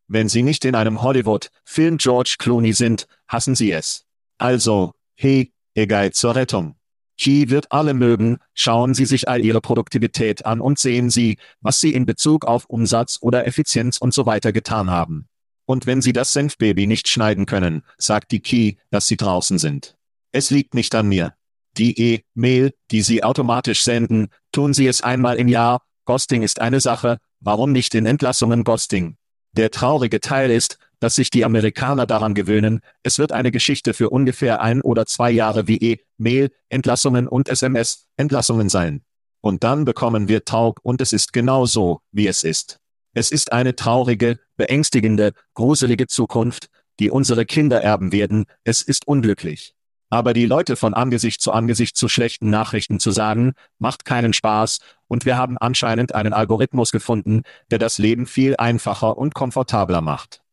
Wenn 0.07 0.29
Sie 0.29 0.43
nicht 0.43 0.65
in 0.65 0.75
einem 0.75 1.01
Hollywood-Film 1.01 1.97
George 1.97 2.35
Clooney 2.39 2.73
sind, 2.73 3.07
hassen 3.27 3.55
Sie 3.55 3.71
es. 3.71 4.05
Also, 4.37 4.93
hey, 5.15 5.53
egal 5.75 6.11
zur 6.11 6.35
Rettung. 6.35 6.75
Key 7.17 7.49
wird 7.49 7.71
alle 7.71 7.93
mögen, 7.93 8.37
schauen 8.53 8.93
Sie 8.93 9.05
sich 9.05 9.29
all 9.29 9.45
Ihre 9.45 9.61
Produktivität 9.61 10.45
an 10.45 10.59
und 10.59 10.79
sehen 10.79 11.09
Sie, 11.09 11.37
was 11.61 11.79
Sie 11.79 11.93
in 11.93 12.05
Bezug 12.05 12.45
auf 12.45 12.65
Umsatz 12.65 13.19
oder 13.21 13.47
Effizienz 13.47 13.97
und 13.97 14.13
so 14.13 14.25
weiter 14.25 14.51
getan 14.51 14.89
haben. 14.89 15.27
Und 15.65 15.85
wenn 15.85 16.01
Sie 16.01 16.11
das 16.11 16.33
Senfbaby 16.33 16.87
nicht 16.87 17.07
schneiden 17.07 17.45
können, 17.45 17.83
sagt 17.97 18.31
die 18.31 18.41
Key, 18.41 18.75
dass 18.89 19.07
Sie 19.07 19.17
draußen 19.17 19.59
sind. 19.59 19.95
Es 20.31 20.49
liegt 20.49 20.73
nicht 20.73 20.93
an 20.95 21.07
mir. 21.07 21.35
Die 21.77 21.99
E-Mail, 21.99 22.73
die 22.91 23.01
Sie 23.01 23.23
automatisch 23.23 23.83
senden, 23.83 24.29
tun 24.51 24.73
Sie 24.73 24.87
es 24.87 25.01
einmal 25.01 25.37
im 25.37 25.47
Jahr. 25.47 25.81
Ghosting 26.05 26.41
ist 26.41 26.59
eine 26.59 26.81
Sache, 26.81 27.19
warum 27.39 27.71
nicht 27.71 27.95
in 27.95 28.05
Entlassungen 28.05 28.63
Ghosting? 28.63 29.15
Der 29.55 29.69
traurige 29.69 30.19
Teil 30.19 30.49
ist, 30.49 30.79
dass 30.99 31.15
sich 31.15 31.29
die 31.29 31.45
Amerikaner 31.45 32.05
daran 32.07 32.33
gewöhnen, 32.33 32.79
es 33.03 33.19
wird 33.19 33.31
eine 33.31 33.51
Geschichte 33.51 33.93
für 33.93 34.09
ungefähr 34.09 34.61
ein 34.61 34.81
oder 34.81 35.05
zwei 35.05 35.29
Jahre 35.29 35.67
wie 35.67 35.77
E-Mail, 35.77 36.49
Entlassungen 36.69 37.27
und 37.27 37.49
SMS, 37.49 38.07
Entlassungen 38.17 38.69
sein. 38.69 39.03
Und 39.41 39.63
dann 39.63 39.85
bekommen 39.85 40.27
wir 40.27 40.45
Taub 40.45 40.79
und 40.81 41.01
es 41.01 41.13
ist 41.13 41.33
genau 41.33 41.65
so, 41.65 41.99
wie 42.11 42.27
es 42.27 42.43
ist. 42.43 42.79
Es 43.13 43.31
ist 43.31 43.51
eine 43.51 43.75
traurige, 43.75 44.39
beängstigende, 44.55 45.33
gruselige 45.53 46.07
Zukunft, 46.07 46.69
die 46.99 47.11
unsere 47.11 47.45
Kinder 47.45 47.81
erben 47.81 48.11
werden, 48.11 48.45
es 48.63 48.81
ist 48.81 49.07
unglücklich. 49.07 49.75
Aber 50.13 50.33
die 50.33 50.45
Leute 50.45 50.75
von 50.75 50.93
Angesicht 50.93 51.41
zu 51.41 51.51
Angesicht 51.51 51.97
zu 51.97 52.07
schlechten 52.07 52.51
Nachrichten 52.51 52.99
zu 52.99 53.09
sagen, 53.09 53.53
macht 53.79 54.05
keinen 54.05 54.31
Spaß, 54.31 54.77
und 55.07 55.25
wir 55.25 55.37
haben 55.37 55.57
anscheinend 55.57 56.13
einen 56.13 56.33
Algorithmus 56.33 56.91
gefunden, 56.91 57.41
der 57.71 57.79
das 57.79 57.97
Leben 57.97 58.27
viel 58.27 58.55
einfacher 58.57 59.17
und 59.17 59.33
komfortabler 59.33 60.01
macht. 60.01 60.43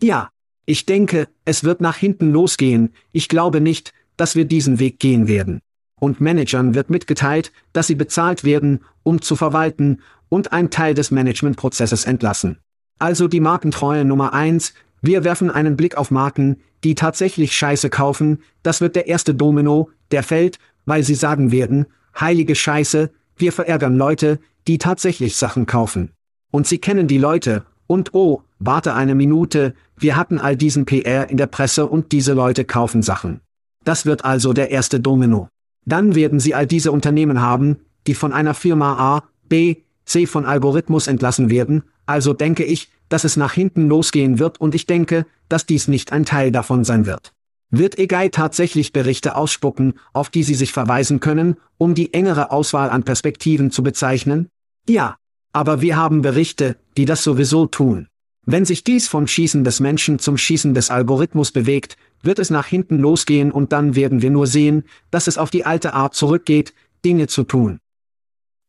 Ja, 0.00 0.30
ich 0.64 0.86
denke, 0.86 1.28
es 1.44 1.64
wird 1.64 1.82
nach 1.82 1.98
hinten 1.98 2.32
losgehen, 2.32 2.94
ich 3.12 3.28
glaube 3.28 3.60
nicht, 3.60 3.92
dass 4.16 4.36
wir 4.36 4.46
diesen 4.46 4.78
Weg 4.78 4.98
gehen 4.98 5.28
werden. 5.28 5.60
Und 6.00 6.22
Managern 6.22 6.74
wird 6.74 6.88
mitgeteilt, 6.88 7.52
dass 7.74 7.88
sie 7.88 7.94
bezahlt 7.94 8.42
werden, 8.42 8.86
um 9.02 9.20
zu 9.20 9.36
verwalten, 9.36 10.00
und 10.30 10.52
ein 10.52 10.70
Teil 10.70 10.94
des 10.94 11.10
Managementprozesses 11.10 12.06
entlassen. 12.06 12.56
Also 12.98 13.28
die 13.28 13.40
Markentreue 13.40 14.06
Nummer 14.06 14.32
eins, 14.32 14.72
wir 15.00 15.24
werfen 15.24 15.50
einen 15.50 15.76
Blick 15.76 15.96
auf 15.96 16.10
Marken, 16.10 16.56
die 16.84 16.94
tatsächlich 16.94 17.56
Scheiße 17.56 17.90
kaufen, 17.90 18.42
das 18.62 18.80
wird 18.80 18.96
der 18.96 19.06
erste 19.06 19.34
Domino, 19.34 19.90
der 20.10 20.22
fällt, 20.22 20.58
weil 20.86 21.02
sie 21.02 21.14
sagen 21.14 21.52
werden, 21.52 21.86
heilige 22.18 22.54
Scheiße, 22.54 23.10
wir 23.36 23.52
verärgern 23.52 23.96
Leute, 23.96 24.40
die 24.66 24.78
tatsächlich 24.78 25.36
Sachen 25.36 25.66
kaufen. 25.66 26.10
Und 26.50 26.66
sie 26.66 26.78
kennen 26.78 27.06
die 27.08 27.18
Leute, 27.18 27.64
und 27.86 28.14
oh, 28.14 28.42
warte 28.58 28.94
eine 28.94 29.14
Minute, 29.14 29.74
wir 29.96 30.16
hatten 30.16 30.38
all 30.38 30.56
diesen 30.56 30.84
PR 30.84 31.30
in 31.30 31.36
der 31.36 31.46
Presse 31.46 31.86
und 31.86 32.12
diese 32.12 32.34
Leute 32.34 32.64
kaufen 32.64 33.02
Sachen. 33.02 33.40
Das 33.84 34.06
wird 34.06 34.24
also 34.24 34.52
der 34.52 34.70
erste 34.70 35.00
Domino. 35.00 35.48
Dann 35.86 36.14
werden 36.14 36.38
sie 36.38 36.54
all 36.54 36.66
diese 36.66 36.92
Unternehmen 36.92 37.40
haben, 37.40 37.78
die 38.06 38.14
von 38.14 38.32
einer 38.32 38.54
Firma 38.54 38.98
A, 38.98 39.24
B, 39.48 39.76
C 40.04 40.26
von 40.26 40.44
Algorithmus 40.44 41.06
entlassen 41.06 41.50
werden, 41.50 41.82
also 42.04 42.34
denke 42.34 42.64
ich, 42.64 42.90
dass 43.08 43.24
es 43.24 43.36
nach 43.36 43.52
hinten 43.52 43.88
losgehen 43.88 44.38
wird 44.38 44.60
und 44.60 44.74
ich 44.74 44.86
denke, 44.86 45.26
dass 45.48 45.66
dies 45.66 45.88
nicht 45.88 46.12
ein 46.12 46.24
Teil 46.24 46.52
davon 46.52 46.84
sein 46.84 47.06
wird. 47.06 47.32
Wird 47.70 47.98
EGAI 47.98 48.28
tatsächlich 48.30 48.92
Berichte 48.92 49.36
ausspucken, 49.36 49.94
auf 50.12 50.30
die 50.30 50.42
Sie 50.42 50.54
sich 50.54 50.72
verweisen 50.72 51.20
können, 51.20 51.56
um 51.76 51.94
die 51.94 52.14
engere 52.14 52.50
Auswahl 52.50 52.88
an 52.88 53.02
Perspektiven 53.02 53.70
zu 53.70 53.82
bezeichnen? 53.82 54.48
Ja. 54.88 55.16
Aber 55.52 55.80
wir 55.80 55.96
haben 55.96 56.20
Berichte, 56.20 56.76
die 56.96 57.06
das 57.06 57.24
sowieso 57.24 57.66
tun. 57.66 58.08
Wenn 58.44 58.64
sich 58.64 58.84
dies 58.84 59.08
vom 59.08 59.26
Schießen 59.26 59.64
des 59.64 59.80
Menschen 59.80 60.18
zum 60.18 60.38
Schießen 60.38 60.72
des 60.72 60.90
Algorithmus 60.90 61.52
bewegt, 61.52 61.96
wird 62.22 62.38
es 62.38 62.50
nach 62.50 62.66
hinten 62.66 62.98
losgehen 62.98 63.50
und 63.50 63.72
dann 63.72 63.94
werden 63.94 64.22
wir 64.22 64.30
nur 64.30 64.46
sehen, 64.46 64.84
dass 65.10 65.26
es 65.26 65.36
auf 65.36 65.50
die 65.50 65.66
alte 65.66 65.94
Art 65.94 66.14
zurückgeht, 66.14 66.74
Dinge 67.04 67.26
zu 67.26 67.44
tun. 67.44 67.80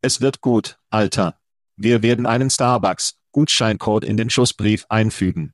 Es 0.01 0.21
wird 0.21 0.41
gut, 0.41 0.77
Alter. 0.89 1.35
Wir 1.75 2.01
werden 2.01 2.25
einen 2.25 2.49
Starbucks, 2.49 3.15
Gutscheincode 3.39 4.03
in 4.03 4.17
den 4.17 4.29
Schussbrief 4.29 4.85
einfügen. 4.89 5.53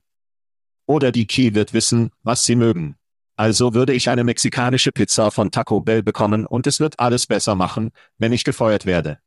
Oder 0.88 1.12
die 1.12 1.28
Key 1.28 1.54
wird 1.54 1.72
wissen, 1.72 2.10
was 2.24 2.44
sie 2.44 2.56
mögen. 2.56 2.96
Also 3.36 3.76
würde 3.76 3.94
ich 3.94 4.10
eine 4.10 4.24
mexikanische 4.24 4.92
Pizza 4.92 5.30
von 5.30 5.52
Taco 5.52 5.82
Bell 5.82 6.02
bekommen 6.02 6.48
und 6.48 6.66
es 6.66 6.80
wird 6.80 7.00
alles 7.00 7.28
besser 7.28 7.54
machen, 7.54 7.92
wenn 8.18 8.34
ich 8.34 8.44
gefeuert 8.44 8.88
werde. 8.88 9.20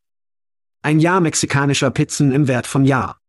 Ein 0.83 0.99
Jahr 0.99 1.21
mexikanischer 1.21 1.93
Pizzen 1.93 2.33
im 2.33 2.49
Wert 2.49 2.67
von 2.67 2.85
Jahr. 2.85 3.21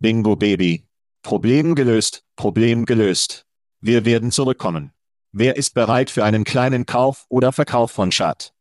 Bingo 0.00 0.36
Baby. 0.36 0.84
Problem 1.22 1.74
gelöst, 1.74 2.22
Problem 2.36 2.84
gelöst. 2.84 3.46
Wir 3.80 4.04
werden 4.04 4.32
zurückkommen. 4.32 4.92
Wer 5.30 5.56
ist 5.56 5.72
bereit 5.72 6.10
für 6.10 6.24
einen 6.24 6.44
kleinen 6.44 6.84
Kauf 6.84 7.24
oder 7.30 7.52
Verkauf 7.52 7.90
von 7.90 8.10
Chat? 8.10 8.52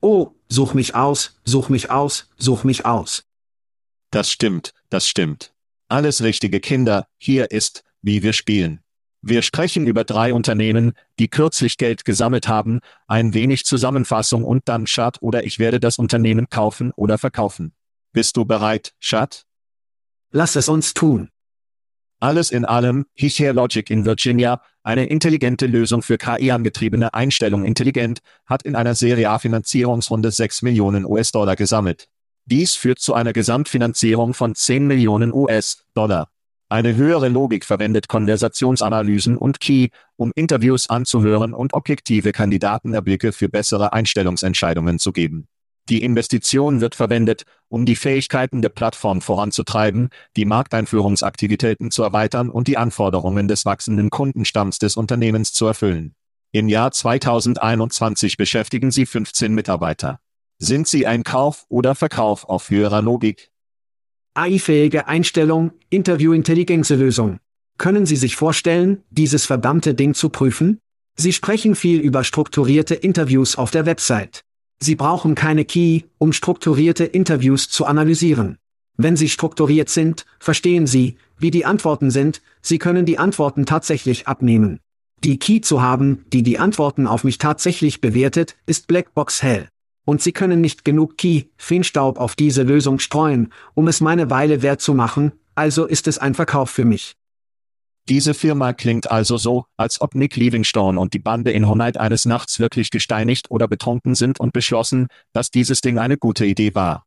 Oh, 0.00 0.32
such 0.48 0.74
mich 0.74 0.96
aus, 0.96 1.38
such 1.44 1.68
mich 1.68 1.92
aus, 1.92 2.30
such 2.36 2.64
mich 2.64 2.84
aus. 2.84 3.22
Das 4.14 4.30
stimmt, 4.30 4.74
das 4.90 5.08
stimmt. 5.08 5.52
Alles 5.88 6.22
richtige 6.22 6.60
Kinder, 6.60 7.08
hier 7.18 7.50
ist, 7.50 7.82
wie 8.00 8.22
wir 8.22 8.32
spielen. 8.32 8.78
Wir 9.22 9.42
sprechen 9.42 9.88
über 9.88 10.04
drei 10.04 10.32
Unternehmen, 10.32 10.92
die 11.18 11.26
kürzlich 11.26 11.78
Geld 11.78 12.04
gesammelt 12.04 12.46
haben, 12.46 12.78
ein 13.08 13.34
wenig 13.34 13.64
Zusammenfassung 13.64 14.44
und 14.44 14.68
dann 14.68 14.86
Schad 14.86 15.20
oder 15.20 15.42
ich 15.42 15.58
werde 15.58 15.80
das 15.80 15.98
Unternehmen 15.98 16.48
kaufen 16.48 16.92
oder 16.94 17.18
verkaufen. 17.18 17.72
Bist 18.12 18.36
du 18.36 18.44
bereit, 18.44 18.94
Schad? 19.00 19.46
Lass 20.30 20.54
es 20.54 20.68
uns 20.68 20.94
tun. 20.94 21.30
Alles 22.20 22.52
in 22.52 22.64
allem, 22.64 23.06
Hicher 23.14 23.52
Logic 23.52 23.90
in 23.90 24.04
Virginia, 24.04 24.62
eine 24.84 25.06
intelligente 25.06 25.66
Lösung 25.66 26.02
für 26.02 26.18
KI-angetriebene 26.18 27.14
Einstellung 27.14 27.64
intelligent, 27.64 28.20
hat 28.46 28.62
in 28.62 28.76
einer 28.76 28.94
Serie 28.94 29.28
A-Finanzierungsrunde 29.30 30.30
6 30.30 30.62
Millionen 30.62 31.04
US-Dollar 31.04 31.56
gesammelt. 31.56 32.08
Dies 32.46 32.74
führt 32.74 32.98
zu 32.98 33.14
einer 33.14 33.32
Gesamtfinanzierung 33.32 34.34
von 34.34 34.54
10 34.54 34.86
Millionen 34.86 35.32
US-Dollar. 35.32 36.28
Eine 36.68 36.96
höhere 36.96 37.28
Logik 37.28 37.64
verwendet 37.64 38.08
Konversationsanalysen 38.08 39.36
und 39.36 39.60
Key, 39.60 39.88
um 40.16 40.32
Interviews 40.34 40.90
anzuhören 40.90 41.54
und 41.54 41.72
objektive 41.72 42.32
Kandidatenerblicke 42.32 43.32
für 43.32 43.48
bessere 43.48 43.92
Einstellungsentscheidungen 43.92 44.98
zu 44.98 45.12
geben. 45.12 45.46
Die 45.88 46.02
Investition 46.02 46.80
wird 46.80 46.94
verwendet, 46.94 47.44
um 47.68 47.84
die 47.86 47.96
Fähigkeiten 47.96 48.62
der 48.62 48.70
Plattform 48.70 49.20
voranzutreiben, 49.20 50.08
die 50.36 50.46
Markteinführungsaktivitäten 50.46 51.90
zu 51.90 52.02
erweitern 52.02 52.48
und 52.48 52.68
die 52.68 52.78
Anforderungen 52.78 53.48
des 53.48 53.66
wachsenden 53.66 54.08
Kundenstamms 54.08 54.78
des 54.78 54.96
Unternehmens 54.96 55.52
zu 55.52 55.66
erfüllen. 55.66 56.14
Im 56.52 56.68
Jahr 56.68 56.90
2021 56.90 58.36
beschäftigen 58.36 58.90
sie 58.90 59.06
15 59.06 59.54
Mitarbeiter. 59.54 60.20
Sind 60.64 60.88
Sie 60.88 61.06
ein 61.06 61.24
Kauf 61.24 61.66
oder 61.68 61.94
Verkauf 61.94 62.48
auf 62.48 62.70
höherer 62.70 63.02
Logik? 63.02 63.50
AI-fähige 64.32 65.06
Einstellung, 65.06 65.72
Interview-Intelligenz-Lösung. 65.90 67.38
Können 67.76 68.06
Sie 68.06 68.16
sich 68.16 68.34
vorstellen, 68.34 69.02
dieses 69.10 69.44
verdammte 69.44 69.92
Ding 69.92 70.14
zu 70.14 70.30
prüfen? 70.30 70.78
Sie 71.16 71.34
sprechen 71.34 71.74
viel 71.74 72.00
über 72.00 72.24
strukturierte 72.24 72.94
Interviews 72.94 73.56
auf 73.56 73.72
der 73.72 73.84
Website. 73.84 74.40
Sie 74.80 74.94
brauchen 74.94 75.34
keine 75.34 75.66
Key, 75.66 76.04
um 76.16 76.32
strukturierte 76.32 77.04
Interviews 77.04 77.68
zu 77.68 77.84
analysieren. 77.84 78.56
Wenn 78.96 79.18
sie 79.18 79.28
strukturiert 79.28 79.90
sind, 79.90 80.24
verstehen 80.38 80.86
Sie, 80.86 81.18
wie 81.36 81.50
die 81.50 81.66
Antworten 81.66 82.10
sind, 82.10 82.40
Sie 82.62 82.78
können 82.78 83.04
die 83.04 83.18
Antworten 83.18 83.66
tatsächlich 83.66 84.28
abnehmen. 84.28 84.80
Die 85.24 85.38
Key 85.38 85.60
zu 85.60 85.82
haben, 85.82 86.24
die 86.32 86.42
die 86.42 86.58
Antworten 86.58 87.06
auf 87.06 87.22
mich 87.22 87.36
tatsächlich 87.36 88.00
bewertet, 88.00 88.56
ist 88.64 88.86
Blackbox 88.86 89.42
hell. 89.42 89.68
Und 90.04 90.22
sie 90.22 90.32
können 90.32 90.60
nicht 90.60 90.84
genug 90.84 91.16
Key, 91.16 91.44
Feenstaub 91.56 92.18
auf 92.18 92.36
diese 92.36 92.62
Lösung 92.62 92.98
streuen, 92.98 93.52
um 93.74 93.88
es 93.88 94.00
meine 94.00 94.30
Weile 94.30 94.62
wert 94.62 94.80
zu 94.80 94.94
machen, 94.94 95.32
also 95.54 95.86
ist 95.86 96.08
es 96.08 96.18
ein 96.18 96.34
Verkauf 96.34 96.70
für 96.70 96.84
mich. 96.84 97.16
Diese 98.08 98.34
Firma 98.34 98.74
klingt 98.74 99.10
also 99.10 99.38
so, 99.38 99.64
als 99.78 100.02
ob 100.02 100.14
Nick 100.14 100.36
Livingstone 100.36 101.00
und 101.00 101.14
die 101.14 101.18
Bande 101.18 101.52
in 101.52 101.66
Honite 101.66 101.98
eines 101.98 102.26
Nachts 102.26 102.60
wirklich 102.60 102.90
gesteinigt 102.90 103.50
oder 103.50 103.66
betrunken 103.66 104.14
sind 104.14 104.38
und 104.38 104.52
beschlossen, 104.52 105.06
dass 105.32 105.50
dieses 105.50 105.80
Ding 105.80 105.98
eine 105.98 106.18
gute 106.18 106.44
Idee 106.44 106.74
war. 106.74 107.06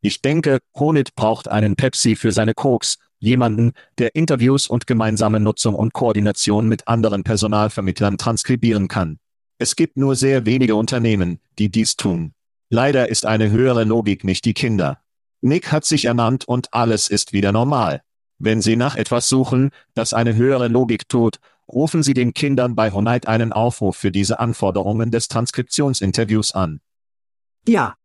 Ich 0.00 0.20
denke, 0.20 0.58
Honit 0.74 1.14
braucht 1.14 1.46
einen 1.46 1.76
Pepsi 1.76 2.16
für 2.16 2.32
seine 2.32 2.54
Koks, 2.54 2.98
jemanden, 3.20 3.72
der 3.98 4.16
Interviews 4.16 4.66
und 4.66 4.88
gemeinsame 4.88 5.38
Nutzung 5.38 5.76
und 5.76 5.92
Koordination 5.92 6.66
mit 6.68 6.88
anderen 6.88 7.22
Personalvermittlern 7.22 8.18
transkribieren 8.18 8.88
kann. 8.88 9.20
Es 9.62 9.76
gibt 9.76 9.98
nur 9.98 10.16
sehr 10.16 10.46
wenige 10.46 10.74
Unternehmen, 10.74 11.38
die 11.58 11.68
dies 11.68 11.94
tun. 11.94 12.32
Leider 12.70 13.10
ist 13.10 13.26
eine 13.26 13.50
höhere 13.50 13.84
Logik 13.84 14.24
nicht 14.24 14.46
die 14.46 14.54
Kinder. 14.54 15.02
Nick 15.42 15.70
hat 15.70 15.84
sich 15.84 16.06
ernannt 16.06 16.48
und 16.48 16.72
alles 16.72 17.08
ist 17.08 17.34
wieder 17.34 17.52
normal. 17.52 18.02
Wenn 18.38 18.62
Sie 18.62 18.74
nach 18.74 18.96
etwas 18.96 19.28
suchen, 19.28 19.70
das 19.92 20.14
eine 20.14 20.34
höhere 20.34 20.68
Logik 20.68 21.10
tut, 21.10 21.40
rufen 21.68 22.02
Sie 22.02 22.14
den 22.14 22.32
Kindern 22.32 22.74
bei 22.74 22.90
Honite 22.90 23.28
einen 23.28 23.52
Aufruf 23.52 23.98
für 23.98 24.10
diese 24.10 24.40
Anforderungen 24.40 25.10
des 25.10 25.28
Transkriptionsinterviews 25.28 26.52
an. 26.52 26.80
Ja. 27.68 27.96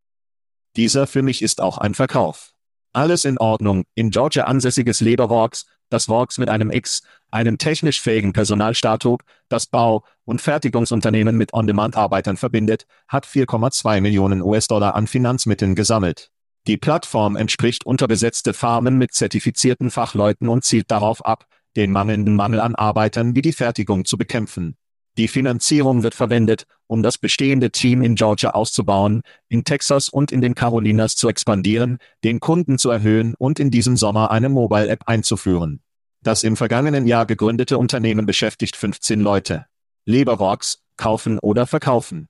Dieser 0.76 1.06
für 1.06 1.22
mich 1.22 1.40
ist 1.40 1.62
auch 1.62 1.78
ein 1.78 1.94
Verkauf. 1.94 2.52
Alles 2.96 3.26
in 3.26 3.36
Ordnung, 3.36 3.84
in 3.94 4.08
Georgia 4.08 4.44
ansässiges 4.44 5.02
Leberworks, 5.02 5.66
das 5.90 6.08
Works 6.08 6.38
mit 6.38 6.48
einem 6.48 6.70
X, 6.70 7.02
einem 7.30 7.58
technisch 7.58 8.00
fähigen 8.00 8.32
Personalstatut, 8.32 9.20
das 9.50 9.66
Bau- 9.66 10.02
und 10.24 10.40
Fertigungsunternehmen 10.40 11.36
mit 11.36 11.52
On-Demand-Arbeitern 11.52 12.38
verbindet, 12.38 12.86
hat 13.06 13.26
4,2 13.26 14.00
Millionen 14.00 14.40
US-Dollar 14.40 14.94
an 14.94 15.06
Finanzmitteln 15.06 15.74
gesammelt. 15.74 16.30
Die 16.66 16.78
Plattform 16.78 17.36
entspricht 17.36 17.84
unterbesetzte 17.84 18.54
Farmen 18.54 18.96
mit 18.96 19.12
zertifizierten 19.12 19.90
Fachleuten 19.90 20.48
und 20.48 20.64
zielt 20.64 20.90
darauf 20.90 21.22
ab, 21.22 21.44
den 21.76 21.92
mangelnden 21.92 22.34
Mangel 22.34 22.60
an 22.60 22.74
Arbeitern 22.74 23.36
wie 23.36 23.42
die 23.42 23.52
Fertigung 23.52 24.06
zu 24.06 24.16
bekämpfen. 24.16 24.78
Die 25.18 25.28
Finanzierung 25.28 26.02
wird 26.02 26.14
verwendet, 26.14 26.66
um 26.86 27.02
das 27.02 27.16
bestehende 27.16 27.70
Team 27.70 28.02
in 28.02 28.16
Georgia 28.16 28.50
auszubauen, 28.50 29.22
in 29.48 29.64
Texas 29.64 30.10
und 30.10 30.30
in 30.30 30.42
den 30.42 30.54
Carolinas 30.54 31.16
zu 31.16 31.28
expandieren, 31.28 31.98
den 32.22 32.38
Kunden 32.38 32.78
zu 32.78 32.90
erhöhen 32.90 33.34
und 33.38 33.58
in 33.58 33.70
diesem 33.70 33.96
Sommer 33.96 34.30
eine 34.30 34.50
Mobile-App 34.50 35.04
einzuführen. 35.06 35.80
Das 36.22 36.42
im 36.42 36.56
vergangenen 36.56 37.06
Jahr 37.06 37.24
gegründete 37.24 37.78
Unternehmen 37.78 38.26
beschäftigt 38.26 38.76
15 38.76 39.20
Leute. 39.20 39.66
Leberworks, 40.04 40.82
kaufen 40.96 41.38
oder 41.38 41.66
verkaufen. 41.66 42.28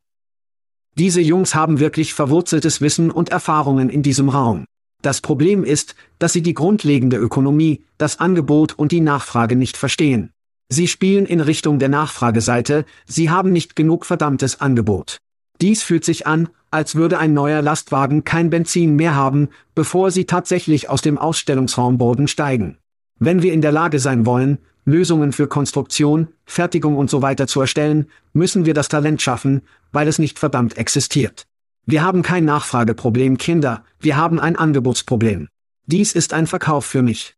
Diese 0.97 1.21
Jungs 1.21 1.55
haben 1.55 1.81
wirklich 1.81 2.15
verwurzeltes 2.15 2.81
Wissen 2.81 3.11
und 3.11 3.31
Erfahrungen 3.31 3.91
in 3.91 4.03
diesem 4.03 4.29
Raum. 4.29 4.65
Das 5.03 5.21
Problem 5.21 5.65
ist, 5.65 5.95
dass 6.19 6.33
sie 6.33 6.43
die 6.43 6.55
grundlegende 6.55 7.17
Ökonomie, 7.17 7.85
das 7.99 8.19
Angebot 8.19 8.79
und 8.79 8.93
die 8.93 9.01
Nachfrage 9.01 9.57
nicht 9.57 9.77
verstehen. 9.77 10.33
Sie 10.69 10.89
spielen 10.89 11.27
in 11.27 11.41
Richtung 11.41 11.79
der 11.79 11.89
Nachfrageseite, 11.89 12.85
sie 13.07 13.31
haben 13.31 13.53
nicht 13.53 13.77
genug 13.77 14.05
verdammtes 14.05 14.61
Angebot. 14.61 15.19
Dies 15.61 15.83
fühlt 15.83 16.05
sich 16.05 16.27
an, 16.27 16.49
als 16.71 16.97
würde 16.97 17.19
ein 17.19 17.33
neuer 17.33 17.63
Lastwagen 17.63 18.25
kein 18.25 18.51
Benzin 18.51 18.97
mehr 18.97 19.15
haben, 19.15 19.49
bevor 19.75 20.11
sie 20.11 20.27
tatsächlich 20.27 20.91
aus 20.91 21.03
dem 21.03 21.19
Ausstellungsraumboden 21.19 22.29
steigen. 22.29 22.79
Wenn 23.19 23.43
wir 23.43 23.53
in 23.53 23.63
der 23.63 23.73
Lage 23.73 23.99
sein 23.99 24.27
wollen, 24.27 24.59
Lösungen 24.85 25.33
für 25.33 25.49
Konstruktion, 25.49 26.29
Fertigung 26.45 26.97
und 26.97 27.11
so 27.11 27.23
weiter 27.23 27.47
zu 27.47 27.61
erstellen, 27.61 28.11
müssen 28.33 28.67
wir 28.67 28.75
das 28.75 28.89
Talent 28.89 29.23
schaffen, 29.23 29.63
weil 29.93 30.09
es 30.09 30.19
nicht 30.19 30.39
verdammt 30.39 30.77
existiert. 30.77 31.47
Wir 31.87 32.03
haben 32.03 32.23
kein 32.23 32.45
Nachfrageproblem, 32.45 33.39
Kinder, 33.39 33.85
wir 34.01 34.17
haben 34.17 34.41
ein 34.41 34.57
Angebotsproblem. 34.57 35.49
Dies 35.87 36.13
ist 36.13 36.33
ein 36.35 36.47
Verkauf 36.47 36.85
für 36.85 37.03
mich. 37.03 37.37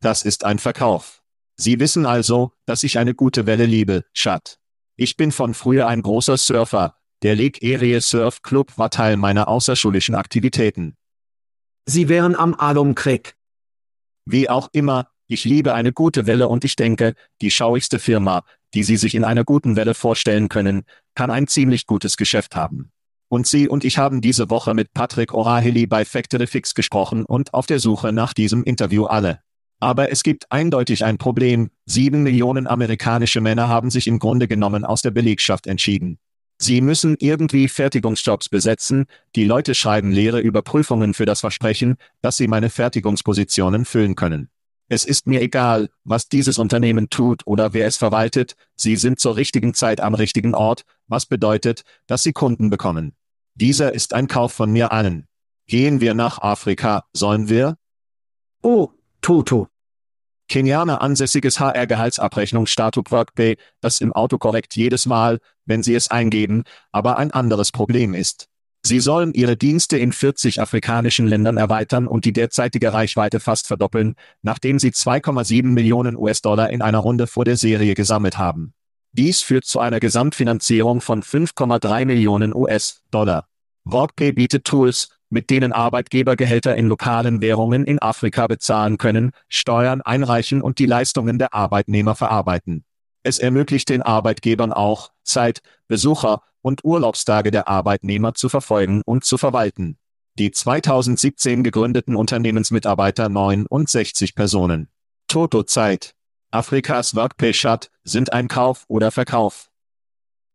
Das 0.00 0.22
ist 0.22 0.44
ein 0.44 0.58
Verkauf. 0.58 1.23
Sie 1.56 1.78
wissen 1.78 2.04
also, 2.04 2.52
dass 2.66 2.82
ich 2.82 2.98
eine 2.98 3.14
gute 3.14 3.46
Welle 3.46 3.66
liebe, 3.66 4.04
Schat. 4.12 4.58
Ich 4.96 5.16
bin 5.16 5.32
von 5.32 5.54
früher 5.54 5.86
ein 5.86 6.02
großer 6.02 6.36
Surfer. 6.36 6.96
Der 7.22 7.36
Lake 7.36 7.60
Erie 7.62 8.00
Surf 8.00 8.42
Club 8.42 8.76
war 8.76 8.90
Teil 8.90 9.16
meiner 9.16 9.48
außerschulischen 9.48 10.14
Aktivitäten. 10.14 10.96
Sie 11.86 12.08
wären 12.08 12.34
am 12.34 12.54
Alum 12.54 12.94
Creek. 12.94 13.36
Wie 14.26 14.48
auch 14.48 14.68
immer, 14.72 15.08
ich 15.26 15.44
liebe 15.44 15.74
eine 15.74 15.92
gute 15.92 16.26
Welle 16.26 16.48
und 16.48 16.64
ich 16.64 16.76
denke, 16.76 17.14
die 17.40 17.50
schauigste 17.50 17.98
Firma, 17.98 18.44
die 18.74 18.82
Sie 18.82 18.96
sich 18.96 19.14
in 19.14 19.24
einer 19.24 19.44
guten 19.44 19.76
Welle 19.76 19.94
vorstellen 19.94 20.48
können, 20.48 20.84
kann 21.14 21.30
ein 21.30 21.46
ziemlich 21.46 21.86
gutes 21.86 22.16
Geschäft 22.16 22.56
haben. 22.56 22.90
Und 23.28 23.46
Sie 23.46 23.68
und 23.68 23.84
ich 23.84 23.98
haben 23.98 24.20
diese 24.20 24.50
Woche 24.50 24.74
mit 24.74 24.92
Patrick 24.92 25.32
O'Rahilly 25.32 25.88
bei 25.88 26.04
Factory 26.04 26.46
Fix 26.46 26.74
gesprochen 26.74 27.24
und 27.24 27.54
auf 27.54 27.66
der 27.66 27.80
Suche 27.80 28.12
nach 28.12 28.34
diesem 28.34 28.64
Interview 28.64 29.04
alle. 29.06 29.40
Aber 29.84 30.10
es 30.10 30.22
gibt 30.22 30.50
eindeutig 30.50 31.04
ein 31.04 31.18
Problem. 31.18 31.68
Sieben 31.84 32.22
Millionen 32.22 32.66
amerikanische 32.66 33.42
Männer 33.42 33.68
haben 33.68 33.90
sich 33.90 34.06
im 34.06 34.18
Grunde 34.18 34.48
genommen 34.48 34.82
aus 34.82 35.02
der 35.02 35.10
Belegschaft 35.10 35.66
entschieden. 35.66 36.18
Sie 36.56 36.80
müssen 36.80 37.16
irgendwie 37.18 37.68
Fertigungsjobs 37.68 38.48
besetzen, 38.48 39.04
die 39.36 39.44
Leute 39.44 39.74
schreiben 39.74 40.10
leere 40.10 40.40
Überprüfungen 40.40 41.12
für 41.12 41.26
das 41.26 41.40
Versprechen, 41.40 41.96
dass 42.22 42.38
sie 42.38 42.48
meine 42.48 42.70
Fertigungspositionen 42.70 43.84
füllen 43.84 44.14
können. 44.14 44.48
Es 44.88 45.04
ist 45.04 45.26
mir 45.26 45.42
egal, 45.42 45.90
was 46.02 46.30
dieses 46.30 46.56
Unternehmen 46.56 47.10
tut 47.10 47.42
oder 47.46 47.74
wer 47.74 47.86
es 47.86 47.98
verwaltet, 47.98 48.56
sie 48.76 48.96
sind 48.96 49.20
zur 49.20 49.36
richtigen 49.36 49.74
Zeit 49.74 50.00
am 50.00 50.14
richtigen 50.14 50.54
Ort, 50.54 50.86
was 51.08 51.26
bedeutet, 51.26 51.82
dass 52.06 52.22
sie 52.22 52.32
Kunden 52.32 52.70
bekommen. 52.70 53.12
Dieser 53.54 53.92
ist 53.92 54.14
ein 54.14 54.28
Kauf 54.28 54.54
von 54.54 54.72
mir 54.72 54.92
allen. 54.92 55.26
Gehen 55.66 56.00
wir 56.00 56.14
nach 56.14 56.38
Afrika, 56.38 57.04
sollen 57.12 57.50
wir? 57.50 57.76
Oh, 58.62 58.88
Toto. 59.20 59.68
Kenianer 60.48 61.00
ansässiges 61.02 61.58
HR-Gehaltsabrechnungsstatut 61.60 63.10
Workpay, 63.10 63.56
das 63.80 64.00
im 64.00 64.12
Autokorrekt 64.12 64.76
jedes 64.76 65.06
Mal, 65.06 65.38
wenn 65.64 65.82
Sie 65.82 65.94
es 65.94 66.10
eingeben, 66.10 66.64
aber 66.92 67.18
ein 67.18 67.30
anderes 67.30 67.72
Problem 67.72 68.14
ist. 68.14 68.48
Sie 68.86 69.00
sollen 69.00 69.32
ihre 69.32 69.56
Dienste 69.56 69.96
in 69.96 70.12
40 70.12 70.60
afrikanischen 70.60 71.26
Ländern 71.26 71.56
erweitern 71.56 72.06
und 72.06 72.26
die 72.26 72.34
derzeitige 72.34 72.92
Reichweite 72.92 73.40
fast 73.40 73.66
verdoppeln, 73.66 74.14
nachdem 74.42 74.78
sie 74.78 74.90
2,7 74.90 75.64
Millionen 75.64 76.18
US-Dollar 76.18 76.68
in 76.68 76.82
einer 76.82 76.98
Runde 76.98 77.26
vor 77.26 77.46
der 77.46 77.56
Serie 77.56 77.94
gesammelt 77.94 78.36
haben. 78.36 78.74
Dies 79.12 79.40
führt 79.40 79.64
zu 79.64 79.80
einer 79.80 80.00
Gesamtfinanzierung 80.00 81.00
von 81.00 81.22
5,3 81.22 82.04
Millionen 82.04 82.54
US-Dollar. 82.54 83.46
Workpay 83.84 84.32
bietet 84.32 84.66
Tools, 84.66 85.13
mit 85.30 85.50
denen 85.50 85.72
Arbeitgeber 85.72 86.36
Gehälter 86.36 86.76
in 86.76 86.86
lokalen 86.86 87.40
Währungen 87.40 87.84
in 87.84 88.00
Afrika 88.00 88.46
bezahlen 88.46 88.98
können, 88.98 89.32
Steuern 89.48 90.00
einreichen 90.00 90.62
und 90.62 90.78
die 90.78 90.86
Leistungen 90.86 91.38
der 91.38 91.54
Arbeitnehmer 91.54 92.14
verarbeiten. 92.14 92.84
Es 93.22 93.38
ermöglicht 93.38 93.88
den 93.88 94.02
Arbeitgebern 94.02 94.72
auch, 94.72 95.10
Zeit, 95.22 95.60
Besucher 95.88 96.42
und 96.60 96.84
Urlaubstage 96.84 97.50
der 97.50 97.68
Arbeitnehmer 97.68 98.34
zu 98.34 98.48
verfolgen 98.48 99.02
und 99.04 99.24
zu 99.24 99.38
verwalten. 99.38 99.98
Die 100.38 100.50
2017 100.50 101.62
gegründeten 101.62 102.16
Unternehmensmitarbeiter 102.16 103.28
69 103.28 104.34
Personen. 104.34 104.88
Toto-Zeit. 105.28 106.14
Afrikas 106.50 107.14
Workpay-Shut 107.14 107.90
sind 108.02 108.32
ein 108.32 108.48
Kauf 108.48 108.84
oder 108.88 109.10
Verkauf. 109.10 109.70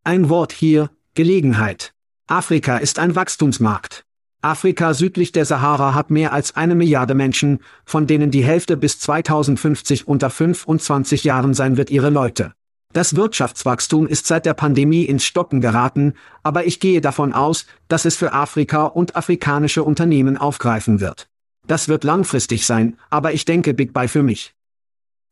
Ein 0.04 0.30
Wort 0.30 0.52
hier, 0.52 0.90
Gelegenheit. 1.14 1.94
Afrika 2.28 2.78
ist 2.78 3.00
ein 3.00 3.16
Wachstumsmarkt. 3.16 4.06
Afrika 4.42 4.94
südlich 4.94 5.34
der 5.34 5.44
Sahara 5.44 5.94
hat 5.94 6.12
mehr 6.12 6.32
als 6.32 6.56
eine 6.56 6.74
Milliarde 6.74 7.14
Menschen, 7.14 7.60
von 7.84 8.08
denen 8.08 8.32
die 8.32 8.44
Hälfte 8.44 8.78
bis 8.78 8.98
2050 9.00 10.08
unter 10.08 10.30
25 10.30 11.26
Jahren 11.26 11.54
sein 11.54 11.76
wird 11.76 11.90
ihre 11.90 12.10
Leute. 12.10 12.54
Das 12.94 13.18
Wirtschaftswachstum 13.18 14.08
ist 14.08 14.28
seit 14.28 14.46
der 14.46 14.54
Pandemie 14.54 15.04
ins 15.04 15.26
Stocken 15.26 15.60
geraten, 15.60 16.14
aber 16.42 16.66
ich 16.66 16.80
gehe 16.80 17.02
davon 17.02 17.34
aus, 17.34 17.66
dass 17.90 18.06
es 18.06 18.16
für 18.16 18.32
Afrika 18.32 18.86
und 18.86 19.18
afrikanische 19.18 19.84
Unternehmen 19.84 20.38
aufgreifen 20.38 21.02
wird. 21.02 21.28
Das 21.68 21.90
wird 21.90 22.06
langfristig 22.06 22.66
sein, 22.66 22.98
aber 23.10 23.34
ich 23.34 23.44
denke 23.44 23.74
Big 23.74 23.94
Buy 23.94 24.08
für 24.08 24.24
mich. 24.24 24.56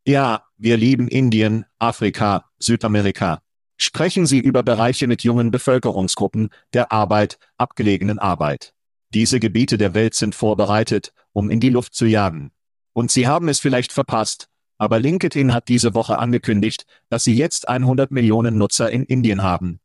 Ja, 0.06 0.44
wir 0.58 0.76
lieben 0.76 1.08
Indien, 1.08 1.66
Afrika, 1.80 2.46
Südamerika. 2.60 3.40
Sprechen 3.78 4.26
Sie 4.26 4.40
über 4.40 4.64
Bereiche 4.64 5.08
mit 5.08 5.24
jungen 5.24 5.50
Bevölkerungsgruppen, 5.50 6.50
der 6.74 6.92
Arbeit, 6.92 7.40
abgelegenen 7.58 8.20
Arbeit. 8.20 8.74
Diese 9.18 9.40
Gebiete 9.40 9.80
der 9.80 9.96
Welt 9.96 10.14
sind 10.14 10.36
vorbereitet, 10.36 11.12
um 11.34 11.50
in 11.50 11.60
die 11.60 11.72
Luft 11.72 11.96
zu 11.96 12.06
jagen. 12.06 12.52
Und 12.94 13.10
Sie 13.10 13.26
haben 13.26 13.50
es 13.50 13.60
vielleicht 13.60 13.92
verpasst, 13.92 14.48
aber 14.78 15.00
LinkedIn 15.00 15.56
hat 15.56 15.70
diese 15.70 15.96
Woche 15.96 16.20
angekündigt, 16.20 16.86
dass 17.10 17.24
sie 17.24 17.34
jetzt 17.34 17.68
100 17.68 18.12
Millionen 18.12 18.60
Nutzer 18.60 18.92
in 18.92 19.06
Indien 19.06 19.42
haben. 19.42 19.80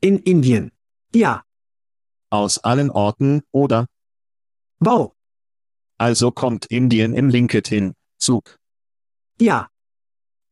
In 0.00 0.20
Indien. 0.20 0.70
Ja. 1.12 1.42
Aus 2.30 2.58
allen 2.58 2.88
Orten, 2.88 3.42
oder? 3.50 3.86
Wow. 4.78 5.16
Also 5.98 6.30
kommt 6.30 6.66
Indien 6.66 7.14
im 7.14 7.30
LinkedIn-Zug. 7.30 8.60
Ja. 9.40 9.70